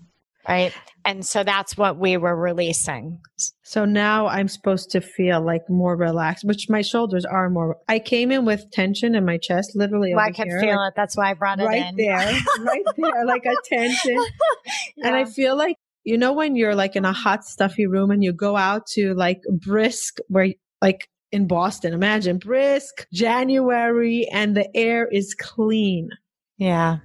Right. 0.48 0.72
And 1.04 1.24
so 1.26 1.44
that's 1.44 1.76
what 1.76 1.98
we 1.98 2.16
were 2.16 2.36
releasing. 2.36 3.20
So 3.62 3.84
now 3.84 4.26
I'm 4.26 4.48
supposed 4.48 4.90
to 4.90 5.00
feel 5.00 5.40
like 5.40 5.68
more 5.68 5.96
relaxed, 5.96 6.44
which 6.44 6.68
my 6.68 6.82
shoulders 6.82 7.24
are 7.24 7.48
more. 7.50 7.78
I 7.88 7.98
came 7.98 8.30
in 8.30 8.44
with 8.44 8.70
tension 8.70 9.14
in 9.14 9.24
my 9.24 9.38
chest, 9.38 9.72
literally. 9.74 10.14
Well, 10.14 10.24
I 10.24 10.28
over 10.28 10.34
could 10.34 10.46
here, 10.48 10.60
feel 10.60 10.76
like, 10.76 10.90
it. 10.90 10.94
That's 10.96 11.16
why 11.16 11.30
I 11.30 11.34
brought 11.34 11.60
it 11.60 11.64
right 11.64 11.86
in. 11.86 11.96
there, 11.96 12.38
right 12.60 12.84
there, 12.96 13.24
like 13.26 13.46
a 13.46 13.54
tension. 13.64 14.16
And 15.02 15.16
I 15.16 15.24
feel 15.24 15.56
like, 15.56 15.76
you 16.04 16.18
know, 16.18 16.32
when 16.32 16.54
you're 16.54 16.74
like 16.74 16.96
in 16.96 17.04
a 17.04 17.12
hot, 17.12 17.44
stuffy 17.44 17.86
room 17.86 18.10
and 18.10 18.22
you 18.22 18.32
go 18.32 18.56
out 18.56 18.86
to 18.88 19.14
like 19.14 19.42
brisk, 19.50 20.18
where 20.28 20.48
like 20.80 21.08
in 21.32 21.46
Boston, 21.46 21.94
imagine 21.94 22.38
brisk 22.38 23.06
January 23.12 24.28
and 24.30 24.56
the 24.56 24.68
air 24.76 25.08
is 25.10 25.34
clean. 25.34 26.10
yeah. 26.58 26.98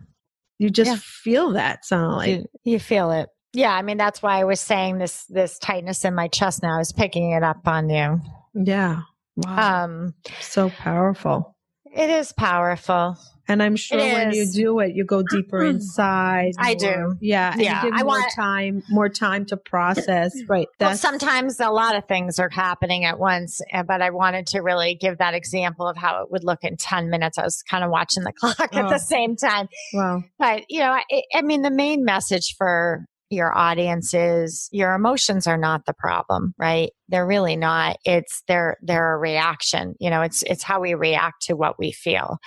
You 0.60 0.70
just 0.70 0.89
Yeah. 0.91 0.97
feel 0.99 1.51
that 1.53 1.86
sound 1.86 2.16
like. 2.18 2.30
you, 2.30 2.45
you 2.64 2.80
feel 2.80 3.12
it. 3.12 3.30
Yeah. 3.53 3.74
I 3.74 3.82
mean, 3.82 3.97
that's 3.97 4.22
why 4.22 4.39
I 4.39 4.43
was 4.43 4.60
saying 4.60 4.97
this, 4.97 5.26
this 5.26 5.58
tightness 5.60 6.03
in 6.05 6.14
my 6.16 6.28
chest 6.28 6.62
now. 6.64 6.76
I 6.76 6.80
was 6.80 6.91
picking 6.91 7.32
it 7.32 7.43
up 7.43 7.68
on 7.68 7.89
you. 7.89 8.22
Yeah. 8.53 9.01
Wow. 9.36 9.84
Um, 9.86 10.14
so 10.41 10.70
powerful. 10.70 11.55
it 11.86 12.10
is 12.10 12.32
powerful. 12.32 13.18
And 13.48 13.64
I'm 13.64 13.76
sure 13.76 13.98
when 13.98 14.34
you 14.34 14.45
do 14.52 14.80
it, 14.80 14.95
you 14.95 15.06
go 15.06 15.24
deeper 15.24 15.64
inside. 15.66 16.54
I 16.60 16.72
more. 16.72 16.76
do. 17.12 17.18
Yeah. 17.22 17.54
And 17.54 17.62
Yeah, 17.62 17.84
you 17.86 17.91
give 17.91 18.00
I 18.00 18.04
more 18.04 18.20
want- 18.20 18.34
time, 18.36 18.84
more 18.89 19.10
time 19.10 19.45
to 19.48 19.58
process. 19.58 20.34
Right. 20.48 20.68
Well, 20.80 20.95
sometimes 20.95 21.60
a 21.60 21.70
lot 21.70 21.95
of 21.95 22.06
things 22.08 22.39
are 22.39 22.50
happening 22.50 23.04
at 23.06 23.20
once, 23.20 23.60
uh, 23.74 23.84
but 23.84 24.02
I 24.02 24.12
wanted 24.12 24.48
to 24.48 24.60
really 24.62 24.95
give 24.95 25.18
that 25.18 25.34
example 25.34 25.88
of 25.88 25.98
how 25.98 26.22
it 26.24 26.32
would 26.32 26.43
look 26.43 26.64
in 26.64 26.78
10 26.78 27.10
minutes. 27.10 27.38
I 27.38 27.43
was 27.43 27.64
kind 27.64 27.84
of 27.84 27.89
watching 27.91 28.24
the 28.24 28.32
clock 28.39 28.60
at 28.74 28.86
Oh. 28.86 28.89
the 28.89 28.98
same 29.00 29.36
time. 29.36 29.68
wow. 29.93 30.24
But, 30.39 30.64
you 30.70 30.80
know, 30.80 30.91
I, 30.91 31.04
I 31.34 31.41
mean, 31.41 31.62
the 31.64 31.72
main 31.72 32.06
message 32.06 32.56
for 32.58 33.06
your 33.30 33.56
audience 33.58 34.14
is 34.14 34.70
your 34.72 34.93
emotions 34.93 35.48
are 35.48 35.58
not 35.58 35.86
the 35.86 35.93
problem, 35.93 36.54
right? 36.58 36.91
They're 37.10 37.28
really 37.28 37.58
not. 37.58 37.98
It's 38.06 38.41
they're 38.48 38.78
they're 38.82 39.16
a 39.16 39.18
reaction. 39.18 39.95
You 40.00 40.10
know, 40.12 40.22
it's 40.22 40.43
it's 40.43 40.64
how 40.64 40.80
we 40.80 40.93
react 40.93 41.41
to 41.48 41.54
what 41.56 41.78
we 41.78 41.91
feel 41.91 42.38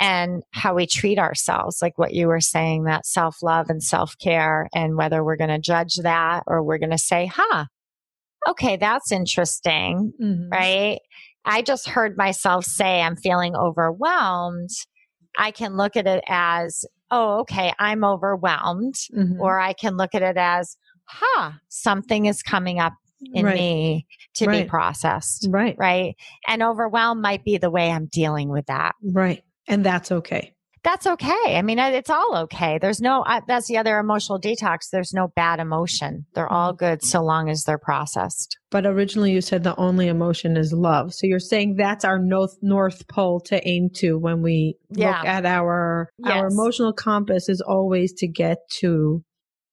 and 0.00 0.42
how 0.50 0.74
we 0.74 0.86
treat 0.86 1.18
ourselves, 1.18 1.80
like 1.82 1.98
what 1.98 2.14
you 2.14 2.26
were 2.26 2.40
saying, 2.40 2.84
that 2.84 3.06
self 3.06 3.42
love 3.42 3.68
and 3.68 3.82
self 3.82 4.16
care, 4.18 4.68
and 4.74 4.96
whether 4.96 5.22
we're 5.22 5.36
going 5.36 5.50
to 5.50 5.58
judge 5.58 5.96
that 5.96 6.42
or 6.46 6.62
we're 6.62 6.78
going 6.78 6.90
to 6.90 6.98
say, 6.98 7.26
huh, 7.26 7.66
okay, 8.48 8.76
that's 8.76 9.12
interesting, 9.12 10.12
Mhm. 10.20 10.50
right? 10.50 10.98
I 11.44 11.62
just 11.62 11.88
heard 11.88 12.16
myself 12.16 12.64
say, 12.64 13.02
I'm 13.02 13.16
feeling 13.16 13.54
overwhelmed. 13.56 14.70
I 15.38 15.50
can 15.50 15.76
look 15.76 15.96
at 15.96 16.06
it 16.06 16.22
as, 16.28 16.84
oh, 17.10 17.40
okay, 17.40 17.72
I'm 17.78 18.04
overwhelmed. 18.04 18.94
Mhm. 19.16 19.38
Or 19.40 19.58
I 19.60 19.72
can 19.72 19.96
look 19.96 20.14
at 20.14 20.22
it 20.22 20.36
as, 20.36 20.76
huh, 21.04 21.52
something 21.68 22.26
is 22.26 22.42
coming 22.42 22.78
up 22.80 22.94
in 23.34 23.44
Right. 23.46 23.54
me 23.54 24.06
to 24.34 24.48
be 24.48 24.64
processed. 24.64 25.46
Right. 25.50 25.76
Right. 25.78 26.16
And 26.48 26.62
overwhelm 26.62 27.20
might 27.20 27.44
be 27.44 27.56
the 27.58 27.70
way 27.70 27.90
I'm 27.90 28.06
dealing 28.06 28.48
with 28.48 28.66
that. 28.66 28.94
Right. 29.02 29.42
And 29.68 29.84
that's 29.84 30.10
okay. 30.12 30.54
That's 30.84 31.06
okay. 31.06 31.56
I 31.56 31.62
mean, 31.62 31.78
it's 31.78 32.10
all 32.10 32.36
okay. 32.38 32.78
There's 32.80 33.00
no, 33.00 33.22
uh, 33.22 33.40
that's 33.46 33.68
the 33.68 33.76
other 33.76 34.00
emotional 34.00 34.40
detox. 34.40 34.90
There's 34.90 35.12
no 35.14 35.28
bad 35.36 35.60
emotion. 35.60 36.26
They're 36.34 36.46
Mm-hmm. 36.46 36.54
all 36.54 36.72
good 36.72 37.04
so 37.04 37.22
long 37.22 37.48
as 37.48 37.62
they're 37.62 37.78
processed. 37.78 38.58
But 38.72 38.84
originally 38.84 39.30
you 39.30 39.40
said 39.42 39.62
the 39.62 39.76
only 39.76 40.08
emotion 40.08 40.56
is 40.56 40.72
love. 40.72 41.14
So 41.14 41.28
you're 41.28 41.38
saying 41.38 41.76
that's 41.76 42.04
our 42.04 42.18
north 42.18 42.56
north 42.62 43.06
pole 43.06 43.38
to 43.42 43.66
aim 43.68 43.90
to 43.98 44.18
when 44.18 44.42
we 44.42 44.74
Yeah. 44.90 45.18
look 45.18 45.26
at 45.28 45.46
our 45.46 46.08
our 46.24 46.48
emotional 46.48 46.92
compass 46.92 47.48
is 47.48 47.60
always 47.60 48.12
to 48.14 48.26
get 48.26 48.58
to 48.80 49.22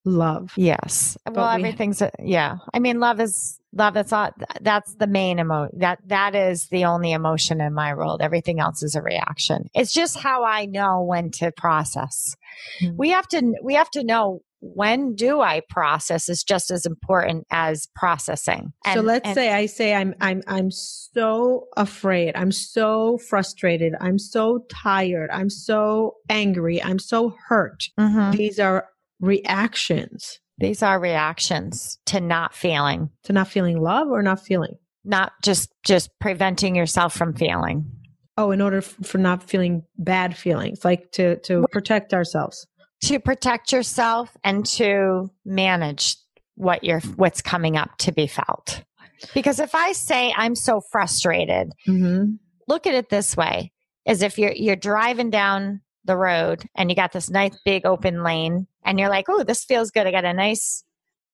love. 0.04 0.52
Yes. 0.56 1.16
well, 1.30 1.48
we- 1.56 1.62
everything's, 1.62 2.00
a, 2.02 2.10
yeah. 2.22 2.58
I 2.72 2.78
mean, 2.78 3.00
love 3.00 3.20
is 3.20 3.58
love. 3.72 3.94
That's 3.94 4.12
all, 4.12 4.30
that's 4.60 4.94
the 4.94 5.06
main 5.06 5.38
emotion. 5.38 5.78
that, 5.78 5.98
that 6.06 6.34
is 6.34 6.66
the 6.68 6.84
only 6.86 7.12
emotion 7.12 7.60
in 7.60 7.72
my 7.74 7.94
world. 7.94 8.20
Everything 8.22 8.60
else 8.60 8.82
is 8.82 8.94
a 8.94 9.02
reaction. 9.02 9.68
It's 9.74 9.92
just 9.92 10.18
how 10.18 10.44
I 10.44 10.66
know 10.66 11.02
when 11.02 11.30
to 11.32 11.52
process. 11.52 12.34
Mm. 12.82 12.96
We 12.96 13.10
have 13.10 13.28
to, 13.28 13.54
we 13.62 13.74
have 13.74 13.90
to 13.90 14.02
know 14.04 14.42
when 14.62 15.14
do 15.14 15.40
I 15.40 15.62
process 15.70 16.28
is 16.28 16.44
just 16.44 16.70
as 16.70 16.84
important 16.84 17.46
as 17.50 17.88
processing. 17.94 18.72
so 18.92 19.00
let's 19.00 19.26
and- 19.26 19.34
say 19.34 19.50
I 19.52 19.64
say 19.64 19.94
I'm 19.94 20.14
I'm 20.20 20.42
I'm 20.46 20.70
so 20.70 21.66
afraid. 21.78 22.36
I'm 22.36 22.52
so 22.52 23.16
frustrated. 23.16 23.94
I'm 24.02 24.18
so 24.18 24.66
tired. 24.70 25.30
I'm 25.32 25.48
so 25.48 26.16
angry. 26.28 26.82
I'm 26.82 26.98
so 26.98 27.34
hurt. 27.48 27.84
Mhm. 27.98 28.36
These 28.36 28.60
are 28.60 28.86
reactions 29.20 30.38
These 30.58 30.82
are 30.82 31.00
reactions 31.00 31.98
to 32.06 32.20
not 32.20 32.54
feeling, 32.54 33.10
to 33.24 33.32
not 33.32 33.48
feeling 33.48 33.80
love 33.80 34.08
or 34.08 34.22
not 34.22 34.40
feeling. 34.44 34.76
not 35.04 35.32
just 35.42 35.72
just 35.84 36.10
preventing 36.20 36.74
yourself 36.76 37.14
from 37.14 37.34
feeling. 37.34 37.84
Oh, 38.36 38.50
in 38.52 38.60
order 38.60 38.78
f- 38.78 38.96
for 39.02 39.18
not 39.18 39.42
feeling 39.42 39.82
bad 39.98 40.36
feelings, 40.36 40.84
like 40.84 41.10
to 41.12 41.36
to 41.40 41.64
protect 41.72 42.12
ourselves. 42.14 42.66
To 43.04 43.18
protect 43.18 43.72
yourself 43.72 44.36
and 44.44 44.64
to 44.76 45.30
manage 45.44 46.16
what 46.56 46.84
you're 46.84 47.00
what's 47.16 47.40
coming 47.42 47.76
up 47.78 47.96
to 47.98 48.12
be 48.12 48.26
felt. 48.26 48.82
Because 49.34 49.58
if 49.60 49.74
I 49.74 49.92
say 49.92 50.32
I'm 50.36 50.54
so 50.54 50.80
frustrated, 50.92 51.72
Mm-hmm. 51.88 52.32
look 52.68 52.86
at 52.86 52.94
it 52.94 53.08
this 53.08 53.36
way 53.36 53.72
as 54.06 54.20
if 54.22 54.38
you're 54.38 54.52
you're 54.52 54.76
driving 54.76 55.30
down 55.30 55.80
the 56.04 56.16
road 56.16 56.64
and 56.76 56.90
you 56.90 56.96
got 56.96 57.12
this 57.12 57.28
nice 57.30 57.56
big 57.64 57.84
open 57.86 58.22
lane 58.22 58.66
and 58.84 58.98
you're 58.98 59.08
like 59.10 59.26
oh 59.28 59.44
this 59.44 59.64
feels 59.64 59.90
good 59.90 60.06
i 60.06 60.10
got 60.10 60.24
a 60.24 60.32
nice 60.32 60.82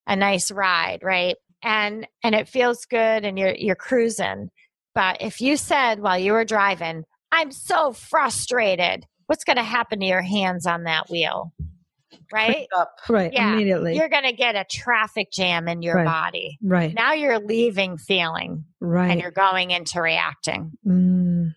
a 0.06 0.16
nice 0.16 0.50
ride 0.50 1.00
right 1.02 1.36
and 1.62 2.06
and 2.22 2.34
it 2.34 2.48
feels 2.48 2.84
good 2.84 3.24
and 3.24 3.38
you're 3.38 3.54
you're 3.54 3.74
cruising 3.76 4.50
but 4.94 5.18
if 5.22 5.40
you 5.40 5.56
said 5.56 6.00
while 6.00 6.18
you 6.18 6.32
were 6.32 6.44
driving 6.44 7.04
i'm 7.32 7.52
so 7.52 7.92
frustrated 7.92 9.06
what's 9.26 9.44
going 9.44 9.56
to 9.56 9.62
happen 9.62 10.00
to 10.00 10.06
your 10.06 10.22
hands 10.22 10.66
on 10.66 10.84
that 10.84 11.08
wheel 11.10 11.52
right 12.32 12.66
Up. 12.76 12.92
Right. 13.08 13.32
Yeah. 13.32 13.52
Immediately. 13.54 13.96
you're 13.96 14.08
going 14.08 14.24
to 14.24 14.32
get 14.32 14.56
a 14.56 14.64
traffic 14.64 15.30
jam 15.30 15.68
in 15.68 15.82
your 15.82 15.96
Right. 15.96 16.04
body 16.04 16.58
right. 16.62 16.92
now 16.94 17.12
you're 17.12 17.38
leaving 17.38 17.98
feeling 17.98 18.64
Right. 18.80 19.10
and 19.10 19.20
you're 19.20 19.30
going 19.30 19.70
into 19.70 20.00
reacting 20.00 20.72
Mm, 20.86 21.54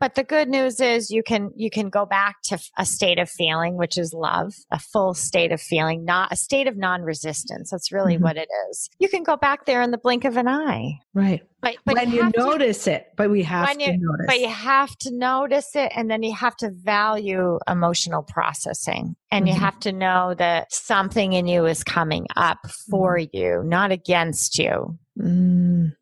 but 0.00 0.14
the 0.14 0.24
good 0.24 0.48
news 0.48 0.80
is 0.80 1.10
you 1.10 1.22
can 1.22 1.50
you 1.56 1.70
can 1.70 1.88
go 1.88 2.04
back 2.06 2.36
to 2.42 2.58
a 2.78 2.84
state 2.86 3.18
of 3.18 3.28
feeling 3.28 3.76
which 3.76 3.96
is 3.98 4.12
love 4.12 4.54
a 4.70 4.78
full 4.78 5.14
state 5.14 5.52
of 5.52 5.60
feeling 5.60 6.04
not 6.04 6.32
a 6.32 6.36
state 6.36 6.66
of 6.66 6.76
non-resistance 6.76 7.70
that's 7.70 7.90
really 7.92 8.16
Mhm. 8.16 8.20
what 8.22 8.36
it 8.36 8.48
is 8.70 8.88
you 8.98 9.08
can 9.08 9.22
go 9.22 9.36
back 9.36 9.66
there 9.66 9.82
in 9.82 9.90
the 9.90 9.98
blink 9.98 10.24
of 10.24 10.36
an 10.36 10.48
eye 10.48 10.98
right. 11.14 11.42
but, 11.62 11.76
but 11.84 11.94
when 11.94 12.10
you 12.10 12.30
to- 12.30 12.38
notice 12.38 12.86
it, 12.86 13.06
but 13.16 13.30
we 13.30 13.42
have 13.42 13.72
to 13.76 13.84
you- 13.84 13.98
notice. 13.98 14.26
but 14.26 14.40
you 14.40 14.48
have 14.48 14.96
to 14.98 15.10
notice 15.12 15.74
it 15.74 15.90
and 15.96 16.10
then 16.10 16.22
you 16.22 16.34
have 16.34 16.56
to 16.56 16.70
value 16.70 17.58
emotional 17.68 18.22
processing 18.22 19.16
and 19.30 19.46
Mhm. 19.46 19.48
you 19.48 19.54
have 19.58 19.78
to 19.80 19.92
know 19.92 20.34
that 20.34 20.72
something 20.72 21.32
in 21.32 21.46
you 21.46 21.66
is 21.66 21.82
coming 21.82 22.26
up 22.36 22.58
for 22.90 23.16
Mm-hmm. 23.18 23.36
you 23.36 23.62
not 23.64 23.90
against 23.92 24.58
you 24.58 24.98
Mm, 25.18 25.94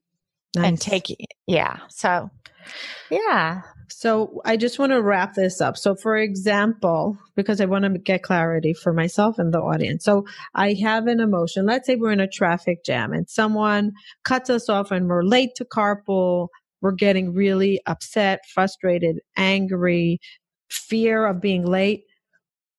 and 0.57 0.73
nice. 0.73 0.81
take 0.81 1.17
yeah 1.47 1.79
so 1.89 2.29
yeah 3.11 3.63
So 3.91 4.41
I 4.45 4.57
just 4.57 4.79
want 4.79 4.93
to 4.93 5.03
wrap 5.03 5.35
this 5.35 5.61
up. 5.61 5.77
So, 5.77 5.95
for 5.95 6.17
example, 6.17 7.19
because 7.37 7.61
I 7.61 7.67
want 7.67 7.85
to 7.85 7.99
get 7.99 8.23
clarity 8.23 8.73
for 8.75 8.93
myself 8.93 9.39
and 9.39 9.53
the 9.53 9.61
audience. 9.61 10.05
So, 10.05 10.25
I 10.55 10.75
have 10.83 11.07
an 11.07 11.21
emotion. 11.21 11.67
Let's 11.67 11.87
say 11.87 11.97
we're 11.97 12.13
in 12.13 12.21
a 12.21 12.29
traffic 12.29 12.85
jam 12.85 13.13
and 13.13 13.29
someone 13.29 13.93
cuts 14.25 14.51
us 14.51 14.69
off 14.69 14.91
and 14.91 15.09
we're 15.09 15.23
late 15.23 15.51
to 15.57 15.65
carpool. 15.67 16.49
We're 16.81 16.93
getting 16.93 17.35
really 17.35 17.81
upset, 17.87 18.41
frustrated, 18.55 19.21
angry, 19.37 20.19
fear 20.71 21.27
of 21.27 21.41
being 21.41 21.65
late. 21.67 22.05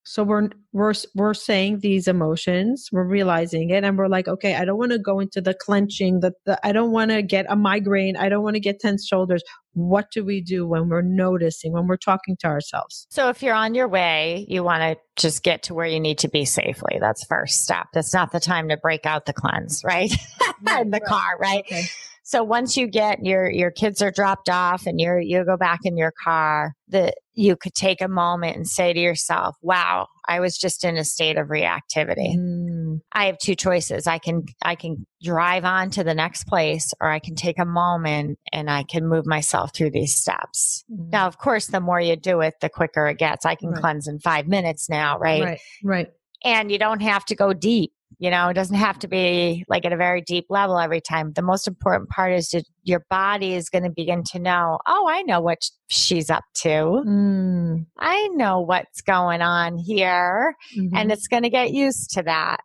So 0.08 0.24
we're 0.24 0.50
we're 0.72 0.94
we're 1.16 1.34
saying 1.34 1.80
these 1.80 2.08
emotions, 2.08 2.90
we're 2.92 3.08
realizing 3.08 3.72
it, 3.72 3.84
and 3.84 3.98
we're 3.98 4.08
like, 4.08 4.28
okay, 4.28 4.56
I 4.56 4.64
don't 4.64 4.78
want 4.78 4.92
to 4.92 5.00
go 5.00 5.20
into 5.20 5.42
the 5.42 5.56
clenching, 5.56 6.20
the 6.20 6.34
I 6.64 6.72
don't 6.74 6.92
want 6.92 7.10
to 7.10 7.24
get 7.24 7.48
a 7.50 7.56
migraine, 7.56 8.16
I 8.16 8.30
don't 8.30 8.44
want 8.44 8.54
to 8.54 8.60
get 8.60 8.80
tense 8.80 9.08
shoulders. 9.08 9.44
What 9.74 10.12
do 10.12 10.24
we 10.24 10.42
do 10.42 10.68
when 10.68 10.90
we're 10.90 11.02
noticing, 11.02 11.74
when 11.74 11.88
we're 11.88 11.98
talking 11.98 12.38
to 12.42 12.48
ourselves? 12.48 13.08
So 13.10 13.30
if 13.30 13.42
you're 13.42 13.56
on 13.56 13.74
your 13.74 13.88
way, 13.88 14.46
you 14.48 14.64
want 14.64 14.84
to 14.84 15.22
just 15.22 15.44
get 15.44 15.64
to 15.64 15.74
where 15.74 15.88
you 15.88 16.00
need 16.00 16.20
to 16.20 16.30
be 16.30 16.46
safely. 16.46 16.98
That's 17.00 17.26
first 17.26 17.64
step. 17.64 17.88
That's 17.92 18.14
not 18.14 18.32
the 18.32 18.40
time 18.40 18.70
to 18.70 18.78
break 18.78 19.08
out 19.08 19.26
the 19.26 19.34
cleanse, 19.34 19.84
right? 19.84 20.12
In 20.80 20.92
the 20.92 21.00
right. 21.00 21.06
car, 21.06 21.38
right? 21.40 21.66
Okay. 21.66 21.84
So 22.28 22.44
once 22.44 22.76
you 22.76 22.88
get 22.88 23.24
your 23.24 23.48
your 23.52 23.70
kids 23.70 24.02
are 24.02 24.10
dropped 24.10 24.50
off 24.50 24.88
and 24.88 25.00
you're 25.00 25.20
you 25.20 25.46
go 25.46 25.58
back 25.58 25.82
in 25.84 25.96
your 25.96 26.12
car, 26.24 26.74
that 26.88 27.20
you 27.36 27.56
could 27.56 27.76
take 27.76 28.02
a 28.02 28.08
moment 28.08 28.56
and 28.56 28.68
say 28.68 28.94
to 28.94 29.00
yourself, 29.00 29.56
"Wow, 29.62 30.08
I 30.28 30.40
was 30.40 30.58
just 30.58 30.84
in 30.84 30.98
a 30.98 31.04
state 31.06 31.38
of 31.38 31.50
reactivity. 31.50 32.36
Mm, 32.36 33.02
I 33.12 33.28
have 33.28 33.38
two 33.38 33.54
choices. 33.54 34.08
I 34.08 34.18
can 34.18 34.46
I 34.64 34.74
can 34.74 35.06
drive 35.22 35.66
on 35.66 35.92
to 35.92 36.04
the 36.04 36.16
next 36.16 36.48
place 36.48 36.96
or 37.00 37.12
I 37.12 37.20
can 37.20 37.36
take 37.36 37.60
a 37.60 37.66
moment 37.66 38.40
and 38.52 38.72
I 38.72 38.82
can 38.82 39.08
move 39.08 39.28
myself 39.28 39.76
through 39.76 39.92
these 39.92 40.16
steps." 40.16 40.84
mm. 40.92 41.12
Now, 41.12 41.28
of 41.28 41.38
course, 41.38 41.68
the 41.68 41.80
more 41.80 42.02
you 42.02 42.16
do 42.16 42.42
it, 42.42 42.56
the 42.60 42.70
quicker 42.70 43.06
it 43.08 43.20
gets. 43.20 43.46
I 43.46 43.54
can 43.54 43.70
Right. 43.70 43.82
cleanse 43.82 44.08
in 44.08 44.18
five 44.18 44.48
minutes 44.48 44.90
now, 44.90 45.20
right? 45.20 45.44
right, 45.44 45.60
right. 45.84 46.12
And 46.44 46.72
you 46.72 46.80
don't 46.80 47.04
have 47.04 47.24
to 47.26 47.36
go 47.36 47.54
deep. 47.54 47.92
You 48.20 48.30
know, 48.30 48.50
it 48.50 48.54
doesn't 48.54 48.76
have 48.76 49.00
to 49.00 49.08
be 49.08 49.66
like 49.68 49.86
at 49.86 49.94
a 49.94 49.98
very 49.98 50.22
deep 50.22 50.46
level 50.50 50.80
every 50.80 51.02
time. 51.02 51.34
The 51.34 51.42
most 51.42 51.68
important 51.68 52.10
part 52.10 52.34
is 52.34 52.50
that 52.50 52.64
your 52.84 53.06
body 53.10 53.54
is 53.54 53.70
going 53.70 53.84
to 53.84 53.90
begin 53.90 54.24
to 54.32 54.40
know, 54.40 54.80
oh, 54.88 55.08
I 55.10 55.22
know 55.24 55.42
what 55.42 55.60
she's 55.88 56.30
up 56.30 56.44
to. 56.62 57.04
Mm, 57.06 57.86
I 57.98 58.28
know 58.34 58.62
what's 58.62 59.02
going 59.02 59.42
on 59.42 59.78
here. 59.78 60.56
mhm. 60.78 60.90
And 60.94 61.12
it's 61.12 61.28
going 61.28 61.44
to 61.44 61.50
get 61.50 61.72
used 61.72 62.12
to 62.12 62.24
that. 62.24 62.58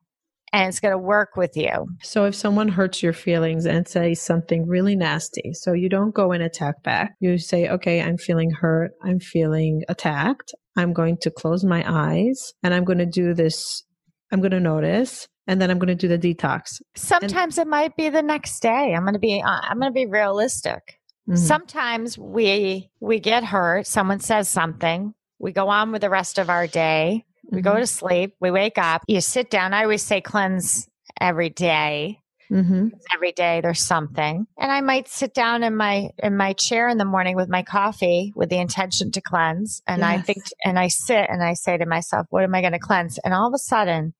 And 0.52 0.68
it's 0.68 0.80
going 0.80 0.90
to 0.92 0.98
work 0.98 1.36
with 1.36 1.56
you. 1.56 1.86
So 2.02 2.24
if 2.24 2.34
someone 2.34 2.66
hurts 2.68 3.04
your 3.04 3.12
feelings 3.12 3.66
and 3.66 3.86
says 3.86 4.20
something 4.20 4.66
really 4.66 4.96
nasty, 4.96 5.52
so 5.52 5.72
you 5.74 5.88
don't 5.88 6.12
go 6.12 6.32
and 6.32 6.42
attack 6.42 6.82
back. 6.82 7.12
You 7.20 7.38
say, 7.38 7.68
okay, 7.68 8.02
I'm 8.02 8.18
feeling 8.18 8.50
hurt. 8.50 8.90
I'm 9.00 9.20
feeling 9.20 9.82
attacked. 9.88 10.52
I'm 10.76 10.92
going 10.92 11.18
to 11.22 11.30
close 11.30 11.64
my 11.64 11.84
eyes 11.86 12.52
and 12.64 12.74
I'm 12.74 12.84
going 12.84 12.98
to 12.98 13.06
do 13.06 13.32
this. 13.32 13.84
I'm 14.32 14.40
going 14.40 14.50
to 14.50 14.60
notice 14.60 15.28
and 15.50 15.60
then 15.60 15.68
I'm 15.68 15.80
going 15.80 15.88
to 15.88 15.96
do 15.96 16.06
the 16.06 16.16
detox. 16.18 16.80
Sometimes 16.94 17.58
it 17.58 17.66
might 17.66 17.96
be 17.96 18.08
the 18.08 18.22
next 18.22 18.60
day. 18.60 18.94
I'm 18.94 19.02
going 19.02 19.14
to 19.14 19.18
be, 19.18 19.42
uh, 19.42 19.48
I'm 19.62 19.80
going 19.80 19.90
to 19.90 19.94
be 19.94 20.06
realistic. 20.06 20.80
Mhm. 21.28 21.36
sometimes 21.36 22.16
we 22.18 22.90
we 22.98 23.20
get 23.20 23.44
hurt 23.44 23.86
someone 23.86 24.18
says 24.20 24.48
something 24.48 25.12
we 25.38 25.52
go 25.52 25.68
on 25.68 25.92
with 25.92 26.00
the 26.00 26.08
rest 26.10 26.38
of 26.38 26.48
our 26.48 26.66
day 26.66 27.24
we 27.52 27.60
go 27.60 27.74
Mhm. 27.74 27.80
to 27.80 27.86
sleep 27.86 28.34
we 28.40 28.50
wake 28.50 28.78
up 28.78 29.02
you 29.06 29.20
sit 29.20 29.50
down 29.50 29.74
i 29.74 29.82
always 29.82 30.02
say 30.02 30.20
cleanse 30.22 30.88
every 31.20 31.50
day 31.50 32.18
Mhm. 32.50 32.90
every 33.14 33.32
day 33.32 33.60
there's 33.60 33.84
something 33.94 34.46
and 34.58 34.72
i 34.72 34.80
might 34.80 35.08
sit 35.08 35.32
down 35.34 35.62
in 35.62 35.76
my 35.76 36.08
in 36.22 36.36
my 36.38 36.52
chair 36.54 36.88
in 36.88 36.96
the 36.98 37.04
morning 37.14 37.36
with 37.36 37.50
my 37.50 37.62
coffee 37.62 38.32
with 38.34 38.48
the 38.48 38.58
intention 38.58 39.12
to 39.12 39.20
cleanse 39.20 39.82
and 39.86 40.02
i 40.04 40.18
think 40.18 40.42
and 40.64 40.78
i 40.78 40.88
sit 40.88 41.26
and 41.28 41.42
i 41.44 41.52
say 41.52 41.76
to 41.76 41.86
myself 41.86 42.26
what 42.30 42.42
am 42.44 42.54
i 42.54 42.60
going 42.62 42.72
to 42.72 42.78
cleanse 42.88 43.18
and 43.18 43.34
all 43.34 43.46
of 43.46 43.54
a 43.54 43.58
sudden 43.58 44.14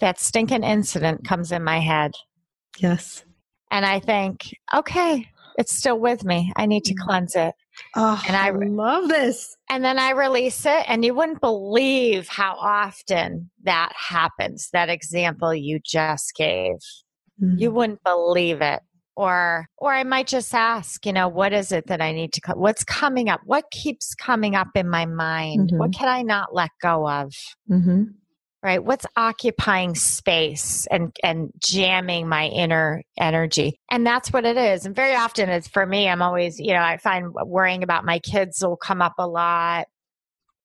that 0.00 0.18
stinking 0.20 0.62
incident 0.64 1.24
comes 1.26 1.52
in 1.52 1.62
my 1.64 1.78
head 1.80 2.12
Yes. 2.78 3.24
and 3.70 3.84
i 3.86 3.98
think 4.00 4.54
okay 4.74 5.28
it's 5.58 5.74
still 5.74 5.98
with 5.98 6.24
me 6.24 6.52
i 6.56 6.66
need 6.66 6.84
to 6.84 6.94
Mhm. 6.94 7.04
cleanse 7.06 7.34
it 7.36 7.54
Oh, 7.96 8.22
And 8.28 8.36
I 8.36 8.48
I- 8.48 8.50
love 8.50 9.08
this. 9.08 9.56
And 9.70 9.82
then 9.82 9.98
I 9.98 10.10
release 10.10 10.66
it, 10.66 10.84
and 10.88 11.02
you 11.02 11.14
wouldn't 11.14 11.40
believe 11.40 12.28
how 12.28 12.54
often 12.60 13.50
that 13.62 13.92
happens. 13.96 14.68
That 14.74 14.90
example 14.90 15.54
you 15.54 15.80
just 15.82 16.34
gave, 16.36 16.76
you 17.38 17.70
Mm. 17.70 17.72
wouldn't 17.72 18.04
believe 18.04 18.60
it. 18.60 18.82
Or, 19.16 19.66
or 19.78 19.94
I 19.94 20.04
might 20.04 20.26
just 20.26 20.54
ask, 20.54 21.06
you 21.06 21.14
know, 21.14 21.28
what 21.28 21.54
is 21.54 21.72
it 21.72 21.86
that 21.86 22.02
I 22.02 22.12
need 22.12 22.34
to? 22.34 22.42
Co- 22.42 22.58
what's 22.58 22.84
coming 22.84 23.30
up? 23.30 23.40
What 23.46 23.64
keeps 23.70 24.14
coming 24.14 24.54
up 24.54 24.68
in 24.74 24.86
my 24.90 25.06
mind? 25.06 25.70
Mhm. 25.70 25.78
What 25.78 25.94
can 25.94 26.08
I 26.10 26.20
not 26.20 26.54
let 26.54 26.70
go 26.82 27.08
of? 27.08 27.32
Mhm. 27.70 28.12
Right? 28.62 28.82
What's 28.82 29.06
occupying 29.16 29.94
space 29.94 30.86
and 30.90 31.14
and 31.22 31.50
jamming 31.58 32.28
my 32.28 32.46
inner 32.46 33.02
energy? 33.18 33.80
And 33.90 34.06
that's 34.06 34.32
what 34.32 34.44
it 34.44 34.56
is. 34.56 34.86
And 34.86 34.94
very 34.94 35.14
often 35.14 35.48
it's 35.48 35.68
for 35.68 35.84
me, 35.84 36.08
I'm 36.08 36.22
always, 36.22 36.60
you 36.60 36.72
know, 36.72 36.82
I 36.82 36.96
find 36.98 37.32
worrying 37.32 37.82
about 37.82 38.04
my 38.04 38.18
kids 38.20 38.58
will 38.62 38.76
come 38.76 39.02
up 39.02 39.14
a 39.18 39.26
lot 39.26 39.86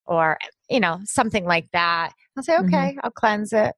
or, 0.05 0.37
you 0.69 0.79
know, 0.79 0.99
something 1.05 1.45
like 1.45 1.69
that. 1.73 2.11
I'll 2.37 2.43
say, 2.43 2.53
Mm-hmm. 2.53 2.73
okay, 2.73 2.97
I'll 3.03 3.11
cleanse 3.11 3.51
it. 3.53 3.73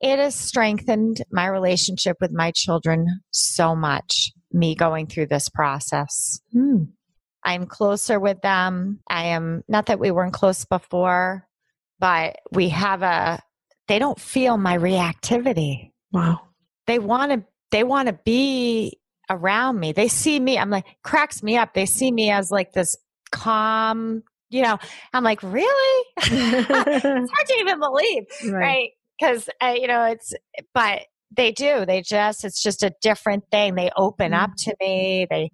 It 0.00 0.18
has 0.18 0.34
strengthened 0.34 1.22
my 1.32 1.46
relationship 1.46 2.18
with 2.20 2.30
my 2.30 2.52
children 2.54 3.06
so 3.30 3.74
much, 3.74 4.30
me 4.52 4.74
going 4.74 5.06
through 5.06 5.26
this 5.26 5.48
process. 5.48 6.38
Hmm. 6.52 6.84
I'm 7.42 7.66
closer 7.66 8.20
with 8.20 8.40
them. 8.42 9.00
I 9.08 9.26
am 9.28 9.62
not 9.68 9.86
that 9.86 10.00
we 10.00 10.10
weren't 10.10 10.32
close 10.34 10.64
before, 10.64 11.46
but 11.98 12.36
we 12.52 12.68
have 12.70 13.02
a 13.02 13.40
they 13.88 13.98
don't 13.98 14.20
feel 14.20 14.56
my 14.56 14.76
reactivity. 14.76 15.92
Wow. 16.12 16.40
They 16.86 16.98
want 16.98 17.32
to 17.32 17.44
they 17.70 17.84
want 17.84 18.08
to 18.08 18.12
be 18.24 18.98
around 19.28 19.80
me. 19.80 19.92
They 19.92 20.08
see 20.08 20.38
me. 20.38 20.58
I'm 20.58 20.70
like 20.70 20.86
cracks 21.02 21.42
me 21.42 21.56
up. 21.56 21.74
They 21.74 21.86
see 21.86 22.10
me 22.12 22.30
as 22.30 22.50
like 22.50 22.72
this 22.72 22.96
calm, 23.32 24.22
you 24.50 24.62
know. 24.62 24.78
I'm 25.12 25.24
like, 25.24 25.42
"Really?" 25.42 26.04
it's 26.16 27.32
hard 27.32 27.46
to 27.46 27.54
even 27.58 27.80
believe, 27.80 28.24
right? 28.52 28.90
Because 29.18 29.48
uh, 29.62 29.74
you 29.76 29.88
know, 29.88 30.04
it's 30.04 30.32
but 30.74 31.02
they 31.36 31.50
do. 31.52 31.84
They 31.84 32.02
just 32.02 32.44
it's 32.44 32.62
just 32.62 32.82
a 32.82 32.92
different 33.02 33.44
thing. 33.50 33.74
They 33.74 33.90
open 33.96 34.32
Mm. 34.32 34.42
up 34.42 34.50
to 34.58 34.76
me. 34.80 35.26
They 35.28 35.50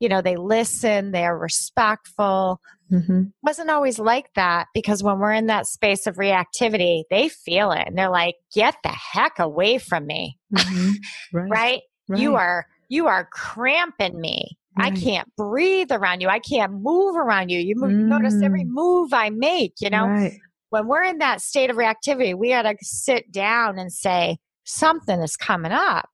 you 0.00 0.08
know, 0.08 0.22
they 0.22 0.36
listen, 0.36 1.12
they're 1.12 1.36
respectful. 1.36 2.58
Hmm 2.90 3.22
Wasn't 3.42 3.70
always 3.70 3.98
like 3.98 4.26
that 4.34 4.66
because 4.74 5.02
when 5.02 5.18
we're 5.18 5.32
in 5.32 5.46
that 5.46 5.66
space 5.66 6.06
of 6.06 6.16
reactivity, 6.16 7.04
they 7.10 7.28
feel 7.28 7.72
it 7.72 7.84
and 7.86 7.96
they're 7.96 8.10
like, 8.10 8.34
get 8.54 8.76
the 8.82 8.90
heck 8.90 9.38
away 9.38 9.78
from 9.78 10.06
me. 10.06 10.38
hmm 10.54 10.90
Right. 11.32 11.50
Right? 11.50 11.80
You 12.08 12.34
are 12.36 12.66
you 12.88 13.06
are 13.06 13.28
cramping 13.32 14.20
me. 14.20 14.58
I 14.76 14.90
can't 14.90 15.28
breathe 15.36 15.92
around 15.92 16.20
you. 16.22 16.28
I 16.28 16.38
can't 16.40 16.72
move 16.72 17.14
around 17.16 17.50
you. 17.50 17.60
You 17.60 17.74
move, 17.76 17.92
notice 17.92 18.40
every 18.42 18.64
Mm. 18.64 18.68
move 18.70 19.12
I 19.12 19.30
make, 19.30 19.74
you 19.80 19.90
know? 19.90 20.06
Right. 20.06 20.32
When 20.70 20.86
we're 20.88 21.02
in 21.02 21.18
that 21.18 21.40
state 21.40 21.70
of 21.70 21.76
reactivity, 21.76 22.34
we 22.36 22.48
got 22.50 22.62
to 22.62 22.74
sit 22.80 23.30
down 23.30 23.78
and 23.78 23.92
say, 23.92 24.38
something 24.64 25.20
is 25.20 25.36
coming 25.36 25.72
up. 25.72 26.08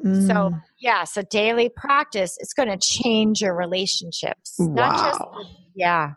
So, 0.00 0.34
Mm. 0.34 0.62
yeah, 0.80 1.04
so 1.04 1.22
daily 1.22 1.70
practice, 1.74 2.36
it's 2.40 2.52
going 2.52 2.68
to 2.68 2.76
change 2.78 3.40
your 3.40 3.56
relationships. 3.56 4.54
Not 4.58 5.02
just, 5.02 5.20
Wow. 5.20 5.32
Yeah. 5.78 6.12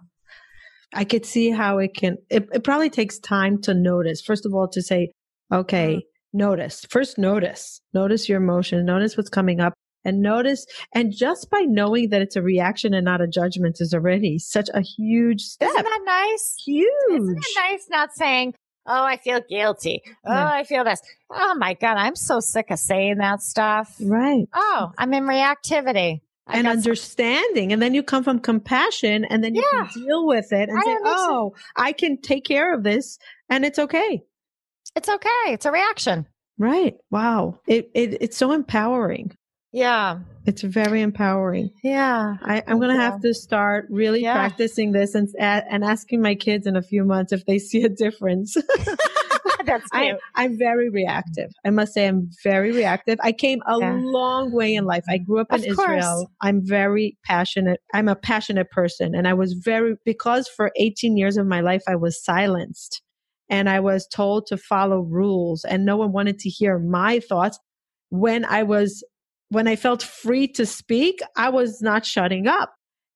I 0.94 1.06
could 1.06 1.26
see 1.26 1.52
how 1.52 1.78
it 1.78 1.94
can, 1.96 2.18
it, 2.30 2.50
it 2.52 2.64
probably 2.66 2.90
takes 2.90 3.18
time 3.20 3.62
to 3.62 3.74
notice. 3.74 4.22
First 4.22 4.46
of 4.46 4.54
all, 4.54 4.68
to 4.70 4.82
say, 4.82 5.12
okay, 5.52 5.96
Mm-hmm. 5.96 6.38
notice. 6.38 6.86
First, 6.90 7.18
notice. 7.18 7.80
Notice 7.94 8.28
your 8.28 8.38
emotion. 8.42 8.84
Notice 8.86 9.16
what's 9.16 9.30
coming 9.30 9.62
up. 9.62 9.74
And 10.04 10.22
notice, 10.22 10.66
and 10.96 11.14
just 11.16 11.50
by 11.52 11.62
knowing 11.62 12.10
that 12.10 12.22
it's 12.24 12.36
a 12.36 12.42
reaction 12.42 12.94
and 12.96 13.06
not 13.06 13.22
a 13.22 13.28
judgment 13.28 13.78
is 13.80 13.94
already 13.94 14.40
such 14.40 14.68
a 14.74 14.82
huge 14.82 15.42
step. 15.44 15.70
Isn't 15.70 15.84
that 15.84 16.02
nice? 16.06 16.56
huge. 16.66 16.90
Isn't 17.22 17.38
it 17.38 17.46
nice 17.72 17.86
not 17.90 18.10
saying, 18.14 18.54
oh, 18.88 19.04
I 19.04 19.18
feel 19.18 19.42
guilty. 19.48 20.02
Oh, 20.26 20.34
Yeah. 20.34 20.52
I 20.52 20.64
feel 20.64 20.84
this. 20.84 21.02
Oh 21.30 21.54
my 21.56 21.76
God, 21.76 21.98
I'm 21.98 22.16
so 22.16 22.40
sick 22.40 22.72
of 22.72 22.80
saying 22.80 23.18
that 23.20 23.42
stuff. 23.44 23.96
Right. 24.02 24.46
Oh, 24.54 24.92
I'm 24.98 25.14
in 25.14 25.24
reactivity. 25.26 26.22
I 26.52 26.58
and 26.58 26.66
some- 26.68 26.78
understanding. 26.78 27.74
And 27.74 27.82
then 27.82 27.94
you 27.94 28.04
come 28.04 28.24
from 28.24 28.40
compassion 28.40 29.26
and 29.26 29.44
then 29.44 29.56
you 29.56 29.64
Yeah. 29.74 29.88
can 29.88 30.04
deal 30.04 30.28
with 30.28 30.52
it 30.52 30.70
and 30.70 30.78
I 30.78 30.82
say, 30.82 30.98
oh, 31.04 31.54
I 31.76 31.92
can 31.94 32.22
take 32.22 32.46
care 32.46 32.74
of 32.74 32.84
this 32.84 33.18
and 33.50 33.66
it's 33.66 33.80
okay. 33.80 34.22
it's 34.96 35.10
okay. 35.10 35.30
It's 35.48 35.66
a 35.66 35.72
reaction. 35.72 36.28
Right. 36.58 36.96
Wow. 37.10 37.60
It, 37.68 37.90
it 37.96 38.18
it's 38.22 38.38
so 38.38 38.52
empowering. 38.52 39.32
Yeah. 39.72 40.20
It's 40.46 40.64
very 40.64 41.02
empowering. 41.02 41.70
Yeah. 41.82 42.36
I, 42.44 42.62
I'm 42.68 42.78
going 42.80 42.94
to 42.96 43.02
have 43.02 43.22
to 43.22 43.34
start 43.34 43.88
really 43.90 44.22
Yeah. 44.22 44.34
practicing 44.34 44.92
this 44.92 45.16
and 45.16 45.30
and 45.40 45.84
asking 45.84 46.22
my 46.22 46.36
kids 46.36 46.68
in 46.68 46.76
a 46.76 46.82
few 46.82 47.06
months 47.06 47.32
if 47.32 47.46
they 47.46 47.58
see 47.58 47.84
a 47.84 47.90
difference. 47.90 48.58
That's 49.66 49.88
I, 49.92 50.06
cute. 50.06 50.20
I'm 50.36 50.58
very 50.58 50.90
reactive. 50.90 51.52
I 51.66 51.70
must 51.70 51.94
say, 51.94 52.08
I'm 52.08 52.30
very 52.44 52.72
reactive. 52.72 53.20
I 53.24 53.32
came 53.32 53.60
a 53.68 53.78
Yeah. 53.80 54.00
long 54.02 54.52
way 54.52 54.74
in 54.76 54.86
life. 54.86 55.04
I 55.10 55.18
grew 55.18 55.40
up 55.40 55.48
in 55.52 55.60
Of 55.70 55.76
course. 55.76 55.90
Israel. 55.90 56.32
I'm 56.42 56.62
very 56.66 57.18
passionate. 57.26 57.80
I'm 57.94 58.08
a 58.08 58.16
passionate 58.16 58.70
person. 58.72 59.16
And 59.16 59.28
I 59.28 59.34
was 59.34 59.54
very, 59.54 59.96
because 60.06 60.48
for 60.48 60.72
18 60.78 61.18
years 61.18 61.38
of 61.38 61.48
my 61.48 61.62
life, 61.62 61.84
I 61.88 61.96
was 61.96 62.24
silenced 62.24 63.02
and 63.50 63.70
I 63.70 63.80
was 63.80 64.08
told 64.08 64.48
to 64.48 64.58
follow 64.58 65.00
rules 65.02 65.64
and 65.66 65.86
no 65.86 65.98
one 65.98 66.12
wanted 66.12 66.40
to 66.40 66.50
hear 66.50 66.80
my 66.80 67.20
thoughts. 67.20 67.60
When 68.10 68.46
I 68.46 68.64
was, 68.64 69.04
when 69.50 69.68
I 69.68 69.76
felt 69.76 70.04
free 70.04 70.48
to 70.50 70.66
speak, 70.66 71.20
I 71.36 71.50
was 71.50 71.82
not 71.82 72.06
shutting 72.06 72.48
up. 72.48 72.74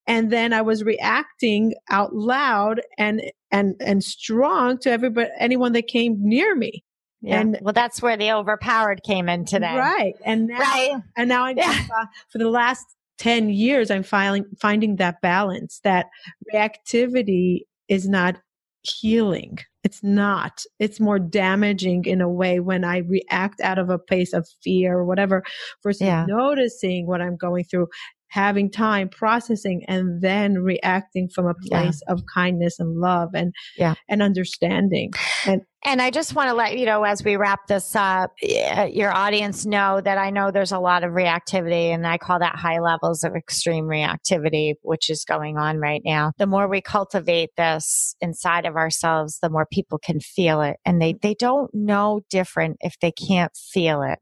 And 0.08 0.32
then 0.32 0.54
I 0.54 0.62
was 0.62 0.84
reacting 0.84 1.74
out 1.90 2.14
loud 2.14 2.82
and 2.98 3.22
and 3.56 3.76
and 3.80 4.04
strong 4.04 4.78
to 4.80 4.92
everybody 4.92 5.30
anyone 5.40 5.72
that 5.74 5.88
came 5.88 6.18
near 6.20 6.56
me. 6.56 6.84
Yeah. 7.22 7.40
And- 7.42 7.58
well, 7.62 7.74
that's 7.74 8.02
where 8.02 8.18
the 8.18 8.32
overpowered 8.32 9.02
came 9.04 9.30
in 9.30 9.46
today. 9.46 9.76
Right. 9.78 10.14
And 10.26 10.48
now 10.48 10.60
Right. 10.60 11.02
and 11.18 11.30
now 11.30 11.46
I'm 11.46 11.58
Yeah. 11.58 11.88
uh, 11.98 12.06
for 12.32 12.38
the 12.38 12.50
last 12.50 12.86
10 13.18 13.50
years 13.50 13.90
I'm 13.90 14.04
filing, 14.04 14.46
finding 14.60 14.98
that 14.98 15.22
balance 15.22 15.80
that 15.84 16.08
reactivity 16.54 17.62
is 17.88 18.08
not 18.08 18.36
healing. 18.82 19.58
It's 19.84 20.04
not. 20.04 20.64
It's 20.80 21.00
more 21.00 21.20
damaging 21.20 22.06
in 22.06 22.22
a 22.22 22.30
way 22.30 22.60
when 22.60 22.84
I 22.84 22.98
react 23.00 23.62
out 23.62 23.80
of 23.80 23.90
a 23.90 23.98
place 24.00 24.34
of 24.34 24.48
fear 24.64 24.98
or 24.98 25.06
whatever 25.06 25.44
versus 25.84 26.02
Yeah. 26.02 26.26
noticing 26.28 27.08
what 27.08 27.22
I'm 27.22 27.38
going 27.38 27.64
through, 27.66 27.88
having 28.36 28.70
time 28.70 29.08
processing 29.08 29.82
and 29.88 30.22
then 30.22 30.56
reacting 30.56 31.30
from 31.34 31.46
a 31.48 31.54
Yeah. 31.64 31.80
place 31.84 32.02
of 32.10 32.22
kindness 32.34 32.80
and 32.80 33.00
love 33.00 33.30
and 33.34 33.54
Yeah. 33.78 33.96
and 34.10 34.22
understanding. 34.22 35.14
And 35.48 35.62
I 35.88 36.10
just 36.10 36.36
want 36.36 36.50
to 36.50 36.56
let 36.56 36.78
you 36.78 36.86
know, 36.86 37.04
as 37.04 37.24
we 37.24 37.36
wrap 37.36 37.68
this 37.68 37.96
up, 37.96 38.32
eh, 38.42 38.86
your 38.86 39.12
audience 39.12 39.66
know 39.66 40.02
that 40.02 40.18
I 40.18 40.32
know 40.32 40.50
there's 40.50 40.72
a 40.72 40.80
lot 40.80 41.04
of 41.04 41.12
reactivity, 41.12 41.94
and 41.94 42.08
I 42.08 42.18
call 42.18 42.40
that 42.40 42.56
high 42.56 42.80
levels 42.80 43.24
of 43.24 43.36
extreme 43.36 43.86
reactivity, 43.86 44.74
which 44.82 45.10
is 45.10 45.26
going 45.26 45.58
on 45.58 45.78
right 45.78 46.02
now. 46.04 46.32
The 46.38 46.48
more 46.48 46.68
we 46.68 46.82
cultivate 46.82 47.52
this 47.56 48.16
inside 48.20 48.66
of 48.66 48.76
ourselves, 48.76 49.40
the 49.42 49.50
more 49.50 49.68
people 49.72 50.00
can 50.00 50.20
feel 50.20 50.62
it. 50.62 50.78
And 50.86 51.02
they, 51.02 51.14
they 51.22 51.36
don't 51.36 51.74
know 51.74 52.22
different 52.30 52.78
if 52.82 52.96
they 53.00 53.12
can't 53.12 53.56
feel 53.56 54.02
it. 54.02 54.20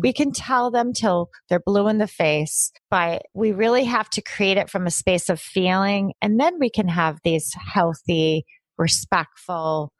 We 0.00 0.12
can 0.12 0.32
tell 0.32 0.72
them 0.72 0.92
till 0.92 1.30
they're 1.48 1.62
blue 1.64 1.86
in 1.86 1.98
the 1.98 2.08
face, 2.08 2.72
but 2.90 3.22
we 3.34 3.52
really 3.52 3.84
have 3.84 4.10
to 4.10 4.22
create 4.22 4.56
it 4.56 4.68
from 4.68 4.86
a 4.86 4.90
space 4.90 5.28
of 5.28 5.40
feeling. 5.40 6.12
And 6.20 6.40
then 6.40 6.58
we 6.58 6.70
can 6.70 6.88
have 6.88 7.18
these 7.22 7.52
healthy, 7.72 8.46
respectful, 8.78 9.92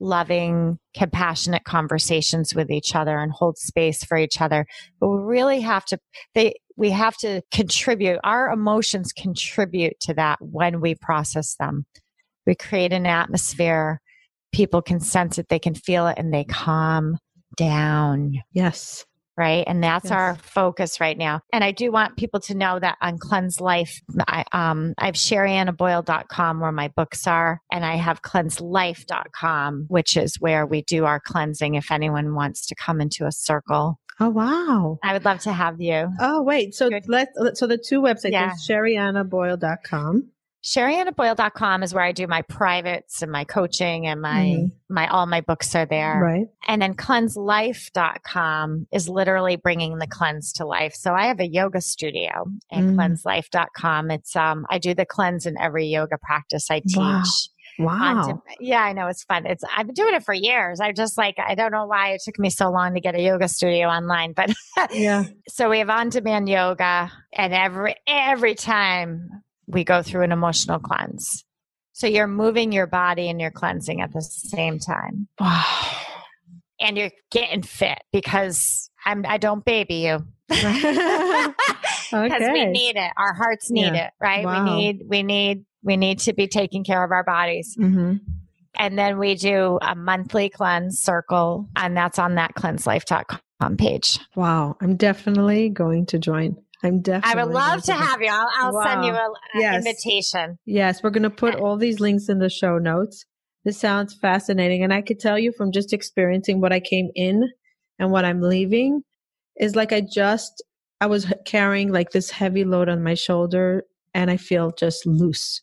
loving, 0.00 0.78
compassionate 0.96 1.64
conversations 1.64 2.54
with 2.54 2.70
each 2.70 2.94
other 2.94 3.18
and 3.18 3.32
hold 3.32 3.58
space 3.58 4.02
for 4.02 4.16
each 4.16 4.40
other. 4.40 4.66
But 4.98 5.08
we 5.08 5.22
really 5.22 5.60
have 5.60 5.84
to, 5.86 5.98
they, 6.34 6.54
we 6.76 6.90
have 6.90 7.16
to 7.18 7.42
contribute. 7.52 8.18
Our 8.24 8.50
emotions 8.50 9.12
contribute 9.12 10.00
to 10.00 10.14
that 10.14 10.38
when 10.40 10.80
we 10.80 10.94
process 10.94 11.54
them. 11.60 11.84
We 12.46 12.54
create 12.54 12.92
an 12.92 13.06
atmosphere. 13.06 14.00
People 14.52 14.82
can 14.82 14.98
sense 14.98 15.38
it, 15.38 15.48
they 15.48 15.60
can 15.60 15.74
feel 15.74 16.08
it, 16.08 16.18
and 16.18 16.34
they 16.34 16.44
calm 16.44 17.18
down 17.56 18.32
Yes. 18.52 19.04
Right? 19.36 19.64
And 19.66 19.82
that's 19.82 20.06
Yes. 20.06 20.12
our 20.12 20.34
focus 20.42 21.00
right 21.00 21.16
now. 21.16 21.40
And 21.52 21.64
I 21.64 21.70
do 21.70 21.90
want 21.90 22.16
people 22.18 22.40
to 22.40 22.54
know 22.54 22.78
that 22.78 22.98
on 23.00 23.16
Cleanse 23.18 23.58
Life, 23.60 24.00
I, 24.28 24.44
um, 24.52 24.92
I 24.98 25.06
have 25.06 25.14
SheriannaBoyle.com 25.14 26.60
where 26.60 26.72
my 26.72 26.88
books 26.88 27.26
are, 27.26 27.60
and 27.72 27.84
I 27.86 27.96
have 27.96 28.20
CleanseLife.com, 28.22 29.86
which 29.88 30.16
is 30.16 30.36
where 30.40 30.66
we 30.66 30.82
do 30.82 31.04
our 31.06 31.20
cleansing 31.20 31.74
if 31.74 31.90
anyone 31.90 32.34
wants 32.34 32.66
to 32.66 32.74
come 32.74 33.00
into 33.00 33.24
a 33.26 33.32
circle. 33.32 33.98
Oh 34.22 34.28
wow. 34.28 34.98
I 35.02 35.14
would 35.14 35.24
love 35.24 35.40
to 35.40 35.52
have 35.52 35.80
you. 35.80 36.10
Oh 36.20 36.42
wait, 36.42 36.74
so 36.74 36.90
Good. 36.90 37.04
let's 37.08 37.32
so 37.58 37.66
the 37.66 37.78
two 37.78 38.02
websites 38.02 38.32
Yeah. 38.32 38.52
is 38.52 38.66
sheriannaboyle.com. 38.68 40.28
SheriannaBoyle.com 40.62 41.82
is 41.82 41.94
where 41.94 42.04
I 42.04 42.12
do 42.12 42.26
my 42.26 42.42
privates 42.42 43.22
and 43.22 43.32
my 43.32 43.44
coaching 43.44 44.06
and 44.06 44.20
my, 44.20 44.40
Mhm. 44.44 44.72
my, 44.90 45.08
all 45.08 45.26
my 45.26 45.40
books 45.40 45.74
are 45.74 45.86
there. 45.86 46.20
Right. 46.22 46.46
And 46.68 46.82
then 46.82 46.94
cleanselife.com 46.94 48.86
is 48.92 49.08
literally 49.08 49.56
bringing 49.56 49.98
the 49.98 50.06
cleanse 50.06 50.52
to 50.54 50.66
life. 50.66 50.94
So 50.94 51.14
I 51.14 51.26
have 51.28 51.40
a 51.40 51.46
yoga 51.48 51.80
studio 51.80 52.44
at 52.70 52.80
Mm. 52.82 52.94
cleanselife.com. 52.96 54.10
It's, 54.10 54.36
um, 54.36 54.66
I 54.68 54.78
do 54.78 54.94
the 54.94 55.06
cleanse 55.06 55.46
in 55.46 55.56
every 55.58 55.86
yoga 55.86 56.18
practice 56.18 56.70
I 56.70 56.80
teach. 56.80 56.96
Wow. 56.96 57.22
Wow. 57.78 58.42
yeah, 58.60 58.82
I 58.82 58.92
know 58.92 59.06
it's 59.06 59.24
fun. 59.24 59.46
It's, 59.46 59.64
I've 59.74 59.86
been 59.86 59.94
doing 59.94 60.14
it 60.14 60.22
for 60.22 60.34
years. 60.34 60.80
I 60.80 60.92
just 60.92 61.16
like, 61.16 61.36
I 61.38 61.54
don't 61.54 61.72
know 61.72 61.86
why 61.86 62.10
it 62.10 62.20
took 62.22 62.38
me 62.38 62.50
so 62.50 62.68
long 62.70 62.92
to 62.92 63.00
get 63.00 63.14
a 63.14 63.22
yoga 63.22 63.48
studio 63.48 63.88
online, 63.88 64.34
but 64.34 64.52
yeah. 64.92 65.24
so 65.48 65.70
we 65.70 65.78
have 65.78 65.88
on 65.88 66.10
demand 66.10 66.46
yoga 66.50 67.10
and 67.32 67.54
every, 67.54 67.94
every 68.06 68.54
time 68.54 69.30
we 69.70 69.84
go 69.84 70.02
through 70.02 70.22
an 70.24 70.32
emotional 70.32 70.78
cleanse. 70.78 71.44
So 71.92 72.06
you're 72.06 72.26
moving 72.26 72.72
your 72.72 72.86
body 72.86 73.28
and 73.28 73.40
you're 73.40 73.50
cleansing 73.50 74.00
at 74.00 74.12
the 74.12 74.22
same 74.22 74.78
time. 74.78 75.28
And 76.80 76.96
you're 76.96 77.10
getting 77.30 77.62
fit 77.62 77.98
because 78.12 78.90
I'm 79.04 79.24
I 79.28 79.36
don't 79.38 79.64
baby 79.64 79.96
you. 79.96 80.24
Because 82.12 82.32
okay. 82.42 82.52
we 82.52 82.64
need 82.66 82.96
it. 82.96 83.12
Our 83.16 83.32
hearts 83.34 83.70
need 83.70 83.94
Yeah. 83.94 84.06
it, 84.06 84.12
right? 84.20 84.44
Wow. 84.44 84.64
We 84.64 84.70
need 84.74 85.02
we 85.08 85.22
need 85.22 85.64
we 85.84 85.96
need 85.96 86.18
to 86.20 86.32
be 86.32 86.48
taking 86.48 86.82
care 86.82 87.04
of 87.04 87.12
our 87.12 87.22
bodies. 87.22 87.76
hmm 87.78 88.14
And 88.76 88.98
then 88.98 89.18
we 89.18 89.36
do 89.36 89.78
a 89.80 89.94
monthly 89.94 90.48
cleanse 90.48 90.98
circle, 91.00 91.68
and 91.76 91.96
that's 91.96 92.18
on 92.18 92.34
that 92.34 92.54
cleanselife.com 92.56 93.76
page. 93.76 94.18
Wow. 94.34 94.76
I'm 94.80 94.96
definitely 94.96 95.68
going 95.68 96.06
to 96.06 96.18
join. 96.18 96.56
I'm 96.82 97.02
definitely. 97.02 97.40
I 97.42 97.44
would 97.44 97.54
love 97.54 97.82
to 97.84 97.92
have 97.94 98.22
you. 98.22 98.28
I'll, 98.30 98.50
I'll 98.54 98.82
send 98.82 99.04
you 99.04 99.12
an 99.14 99.32
Yes. 99.54 99.74
invitation. 99.86 100.58
Yes, 100.64 101.02
we're 101.02 101.10
going 101.10 101.24
to 101.24 101.30
put 101.30 101.54
all 101.56 101.76
these 101.76 102.00
links 102.00 102.28
in 102.28 102.38
the 102.38 102.48
show 102.48 102.78
notes. 102.78 103.24
This 103.64 103.78
sounds 103.78 104.14
fascinating. 104.14 104.82
And 104.82 104.92
I 104.92 105.02
could 105.02 105.20
tell 105.20 105.38
you 105.38 105.52
from 105.52 105.72
just 105.72 105.92
experiencing 105.92 106.60
what 106.60 106.72
I 106.72 106.80
came 106.80 107.10
in 107.14 107.50
and 107.98 108.10
what 108.10 108.24
I'm 108.24 108.40
leaving 108.40 109.02
is 109.58 109.76
like 109.76 109.92
I 109.92 110.00
just, 110.00 110.62
I 111.00 111.06
was 111.06 111.30
carrying 111.44 111.92
like 111.92 112.10
this 112.10 112.30
heavy 112.30 112.64
load 112.64 112.88
on 112.88 113.02
my 113.02 113.14
shoulder 113.14 113.84
and 114.14 114.30
I 114.30 114.38
feel 114.38 114.72
just 114.72 115.04
loose. 115.04 115.60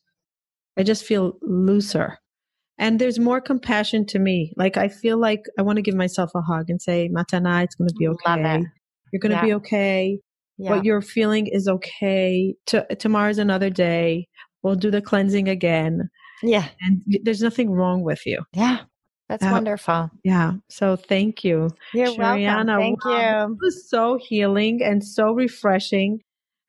I 0.78 0.84
just 0.84 1.04
feel 1.04 1.40
looser. 1.42 2.20
And 2.78 3.00
there's 3.00 3.18
more 3.18 3.42
compassion 3.42 4.06
to 4.08 4.20
me. 4.20 4.54
Like 4.56 4.78
I 4.78 4.88
feel 4.90 5.18
like 5.18 5.46
I 5.58 5.64
want 5.64 5.78
to 5.78 5.82
give 5.82 5.96
myself 5.96 6.30
a 6.36 6.42
hug 6.42 6.70
and 6.70 6.80
say, 6.80 7.10
Matana, 7.10 7.64
it's 7.64 7.74
going 7.74 7.90
to 7.90 7.96
be 7.96 8.08
okay. 8.08 8.64
You're 9.12 9.20
going 9.20 9.32
to 9.32 9.38
Yeah. 9.38 9.42
be 9.42 9.54
okay 9.56 10.20
Yeah. 10.58 10.72
what 10.72 10.86
you're 10.86 11.02
feeling 11.02 11.48
is 11.48 11.68
okay. 11.68 12.56
T- 12.66 12.96
tomorrow's 13.00 13.38
another 13.38 13.70
day. 13.70 14.28
We'll 14.64 14.76
do 14.76 14.90
the 14.92 15.02
cleansing 15.02 15.48
again. 15.48 16.10
yeah. 16.44 16.68
And 16.82 17.02
there's 17.24 17.42
nothing 17.42 17.72
wrong 17.72 18.04
with 18.04 18.26
you. 18.26 18.44
Yeah. 18.54 18.80
That's 19.30 19.44
Uh, 19.44 19.50
wonderful. 19.52 20.10
Yeah. 20.24 20.54
So 20.70 20.96
thank 20.96 21.44
you. 21.44 21.70
You're 21.94 22.16
welcome. 22.18 22.68
Thank 22.68 23.06
wow, 23.06 23.48
you. 23.48 23.54
It 23.54 23.58
was 23.62 23.90
so 23.90 24.18
healing 24.22 24.82
and 24.84 25.04
so 25.04 25.32
refreshing. 25.34 26.22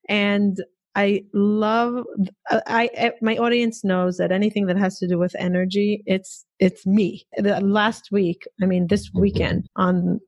And 0.08 0.56
I 0.94 1.22
love, 1.32 2.04
I, 2.50 2.90
I, 2.98 3.12
my 3.22 3.36
audience 3.36 3.84
knows 3.84 4.16
that 4.16 4.32
anything 4.32 4.66
that 4.66 4.76
has 4.76 4.98
to 4.98 5.06
do 5.06 5.18
with 5.18 5.36
energy, 5.38 6.02
it's, 6.06 6.44
it's 6.58 6.84
me. 6.86 7.24
The 7.36 7.60
last 7.60 8.08
week, 8.10 8.42
I 8.60 8.66
mean, 8.66 8.88
this 8.88 9.08
weekend 9.14 9.66
on 9.76 10.18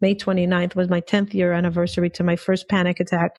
May 0.00 0.14
29th 0.14 0.74
was 0.74 0.88
my 0.88 1.00
10th 1.00 1.34
year 1.34 1.52
anniversary 1.52 2.10
to 2.10 2.24
my 2.24 2.36
first 2.36 2.68
panic 2.68 3.00
attack 3.00 3.32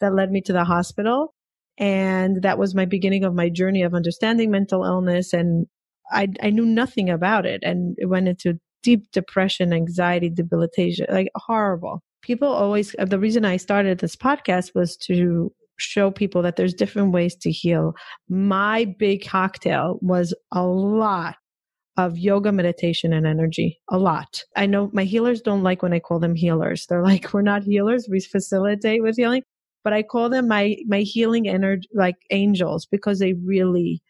that 0.00 0.14
led 0.14 0.30
me 0.30 0.40
to 0.42 0.52
the 0.52 0.64
hospital. 0.64 1.34
And 1.78 2.42
that 2.42 2.58
was 2.58 2.74
my 2.74 2.86
beginning 2.86 3.24
of 3.24 3.34
my 3.34 3.48
journey 3.48 3.82
of 3.82 3.94
understanding 3.94 4.50
mental 4.50 4.84
illness. 4.84 5.32
And 5.32 5.66
I, 6.10 6.28
I 6.42 6.50
knew 6.50 6.64
nothing 6.64 7.10
about 7.10 7.44
it. 7.44 7.60
And 7.62 7.94
it 7.98 8.06
went 8.06 8.28
into 8.28 8.58
deep 8.82 9.10
depression, 9.12 9.72
anxiety, 9.72 10.30
debilitation, 10.30 11.06
like 11.10 11.28
horrible. 11.34 12.02
People 12.22 12.48
always, 12.48 12.94
uh, 12.98 13.04
the 13.04 13.18
reason 13.18 13.44
I 13.44 13.56
started 13.56 13.98
this 13.98 14.16
podcast 14.16 14.74
was 14.74 14.96
to 15.08 15.52
show 15.78 16.10
people 16.10 16.42
that 16.42 16.56
there's 16.56 16.74
different 16.74 17.12
ways 17.12 17.36
to 17.36 17.50
heal. 17.50 17.92
My 18.28 18.86
big 18.98 19.26
cocktail 19.26 19.98
was 20.00 20.34
a 20.52 20.62
lot 20.62 21.36
of 21.96 22.18
yoga, 22.18 22.52
meditation, 22.52 23.12
and 23.12 23.26
energy. 23.26 23.80
A 23.90 23.98
lot. 23.98 24.44
I 24.54 24.66
know 24.66 24.90
my 24.92 25.04
healers 25.04 25.40
don't 25.40 25.62
like 25.62 25.82
when 25.82 25.92
I 25.92 25.98
call 25.98 26.18
them 26.18 26.34
healers. 26.34 26.86
They're 26.86 27.02
like, 27.02 27.32
we're 27.32 27.42
not 27.42 27.62
healers. 27.62 28.06
We 28.10 28.20
facilitate 28.20 29.02
with 29.02 29.16
healing. 29.16 29.42
But 29.82 29.92
I 29.92 30.02
call 30.02 30.28
them 30.28 30.48
my, 30.48 30.76
my 30.86 31.00
healing 31.00 31.48
energy, 31.48 31.88
like 31.94 32.16
angels, 32.30 32.86
because 32.86 33.18
they 33.18 33.34
really, 33.34 34.02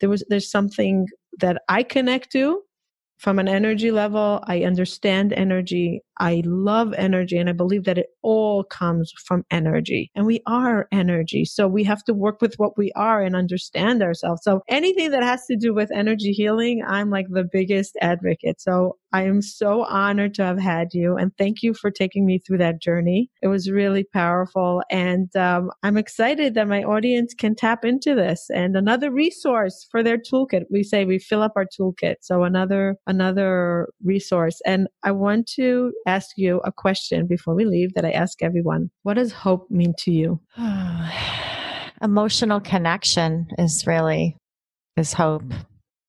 there 0.00 0.10
was, 0.10 0.22
there's 0.28 0.50
something 0.50 1.06
that 1.40 1.62
I 1.68 1.82
connect 1.82 2.30
to 2.32 2.62
from 3.18 3.38
an 3.38 3.48
energy 3.48 3.90
level. 3.90 4.44
I 4.46 4.64
understand 4.64 5.32
energy. 5.32 6.02
I 6.18 6.42
love 6.44 6.92
energy 6.94 7.36
and 7.36 7.48
I 7.48 7.52
believe 7.52 7.84
that 7.84 7.98
it 7.98 8.06
all 8.22 8.64
comes 8.64 9.12
from 9.24 9.44
energy 9.50 10.10
and 10.14 10.26
we 10.26 10.40
are 10.46 10.88
energy. 10.92 11.44
So 11.44 11.68
we 11.68 11.84
have 11.84 12.02
to 12.04 12.14
work 12.14 12.40
with 12.40 12.54
what 12.56 12.76
we 12.76 12.92
are 12.96 13.22
and 13.22 13.36
understand 13.36 14.02
ourselves. 14.02 14.42
So 14.42 14.60
anything 14.68 15.10
that 15.10 15.22
has 15.22 15.46
to 15.46 15.56
do 15.56 15.74
with 15.74 15.90
energy 15.92 16.32
healing, 16.32 16.82
I'm 16.86 17.10
like 17.10 17.26
the 17.30 17.48
biggest 17.50 17.96
advocate. 18.00 18.60
So 18.60 18.96
I 19.12 19.22
am 19.22 19.40
so 19.40 19.84
honored 19.84 20.34
to 20.34 20.44
have 20.44 20.58
had 20.58 20.88
you 20.92 21.16
and 21.16 21.32
thank 21.38 21.62
you 21.62 21.74
for 21.74 21.90
taking 21.90 22.26
me 22.26 22.38
through 22.38 22.58
that 22.58 22.82
journey. 22.82 23.30
It 23.42 23.48
was 23.48 23.70
really 23.70 24.04
powerful 24.04 24.82
and 24.90 25.34
um, 25.36 25.70
I'm 25.82 25.96
excited 25.96 26.54
that 26.54 26.68
my 26.68 26.82
audience 26.82 27.34
can 27.34 27.54
tap 27.54 27.84
into 27.84 28.14
this 28.14 28.46
and 28.52 28.76
another 28.76 29.10
resource 29.10 29.86
for 29.90 30.02
their 30.02 30.18
toolkit. 30.18 30.64
We 30.70 30.82
say 30.82 31.04
we 31.04 31.18
fill 31.18 31.42
up 31.42 31.52
our 31.56 31.66
toolkit. 31.66 32.16
So 32.20 32.44
another, 32.44 32.96
another 33.06 33.88
resource. 34.04 34.60
And 34.66 34.88
I 35.02 35.12
want 35.12 35.46
to 35.56 35.92
ask 36.06 36.30
you 36.36 36.60
a 36.64 36.72
question 36.72 37.26
before 37.26 37.54
we 37.54 37.64
leave 37.64 37.94
that 37.94 38.04
I 38.04 38.12
ask 38.12 38.42
everyone. 38.42 38.90
What 39.02 39.14
does 39.14 39.32
hope 39.32 39.70
mean 39.70 39.94
to 39.98 40.10
you? 40.12 40.40
Emotional 42.02 42.60
connection 42.60 43.46
is 43.58 43.86
really 43.86 44.36
is 44.96 45.12
hope. 45.12 45.44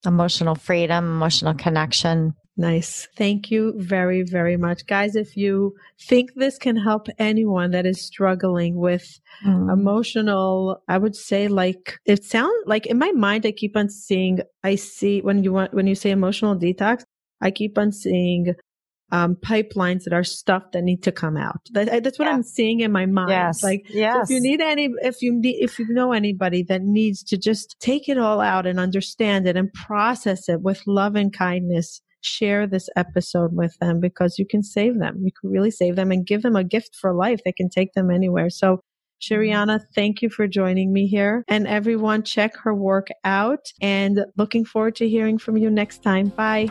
Emotional 0.06 0.54
freedom, 0.54 1.04
emotional 1.04 1.54
connection. 1.54 2.34
Nice. 2.56 3.06
Thank 3.16 3.50
you 3.52 3.72
very, 3.76 4.22
very 4.22 4.56
much. 4.56 4.84
Guys, 4.86 5.14
if 5.14 5.36
you 5.36 5.74
think 6.08 6.30
this 6.34 6.58
can 6.58 6.76
help 6.76 7.06
anyone 7.18 7.70
that 7.70 7.86
is 7.86 8.00
struggling 8.04 8.76
with 8.76 9.18
Mm. 9.46 9.72
emotional, 9.72 10.82
I 10.88 10.98
would 10.98 11.14
say 11.14 11.46
like 11.46 11.96
it 12.04 12.24
sounds 12.24 12.52
like 12.66 12.86
in 12.86 12.98
my 12.98 13.12
mind 13.12 13.46
I 13.46 13.52
keep 13.52 13.76
on 13.76 13.88
seeing 13.88 14.40
I 14.64 14.74
see 14.74 15.20
when 15.20 15.44
you 15.44 15.52
want 15.52 15.72
when 15.72 15.86
you 15.86 15.94
say 15.94 16.10
emotional 16.10 16.56
detox, 16.56 17.04
I 17.40 17.52
keep 17.52 17.78
on 17.78 17.92
seeing 17.92 18.54
um, 19.10 19.36
pipelines 19.36 20.04
that 20.04 20.12
are 20.12 20.24
stuff 20.24 20.64
that 20.72 20.82
need 20.82 21.02
to 21.04 21.12
come 21.12 21.36
out. 21.36 21.60
That, 21.72 22.04
that's 22.04 22.18
what 22.18 22.26
Yeah. 22.26 22.34
I'm 22.34 22.42
seeing 22.42 22.80
in 22.80 22.92
my 22.92 23.06
mind. 23.06 23.30
Yes. 23.30 23.62
Like 23.62 23.84
so 23.88 23.94
yes. 23.94 24.30
if 24.30 24.34
you 24.34 24.40
need 24.40 24.60
any, 24.60 24.90
if 25.02 25.22
you 25.22 25.32
need, 25.32 25.56
if 25.60 25.78
you 25.78 25.86
know 25.88 26.12
anybody 26.12 26.62
that 26.64 26.82
needs 26.82 27.22
to 27.24 27.38
just 27.38 27.76
take 27.80 28.08
it 28.08 28.18
all 28.18 28.40
out 28.40 28.66
and 28.66 28.78
understand 28.78 29.48
it 29.48 29.56
and 29.56 29.72
process 29.72 30.48
it 30.48 30.60
with 30.60 30.82
love 30.86 31.16
and 31.16 31.32
kindness, 31.32 32.02
share 32.20 32.66
this 32.66 32.88
episode 32.96 33.52
with 33.54 33.76
them 33.78 34.00
because 34.00 34.38
you 34.38 34.46
can 34.46 34.62
save 34.62 34.98
them. 34.98 35.20
You 35.22 35.30
can 35.40 35.50
really 35.50 35.70
save 35.70 35.96
them 35.96 36.10
and 36.10 36.26
give 36.26 36.42
them 36.42 36.56
a 36.56 36.64
gift 36.64 36.96
for 37.00 37.14
life 37.14 37.40
that 37.44 37.56
can 37.56 37.70
take 37.70 37.94
them 37.94 38.10
anywhere. 38.10 38.50
So 38.50 38.80
Sherianna, 39.20 39.80
thank 39.94 40.22
you 40.22 40.30
for 40.30 40.46
joining 40.46 40.92
me 40.92 41.06
here. 41.06 41.44
And 41.48 41.66
everyone, 41.66 42.22
check 42.22 42.56
her 42.58 42.74
work 42.74 43.08
out 43.24 43.72
and 43.80 44.24
looking 44.36 44.64
forward 44.64 44.96
to 44.96 45.08
hearing 45.08 45.38
from 45.38 45.56
you 45.56 45.70
next 45.70 46.02
time. 46.02 46.28
Bye. 46.28 46.70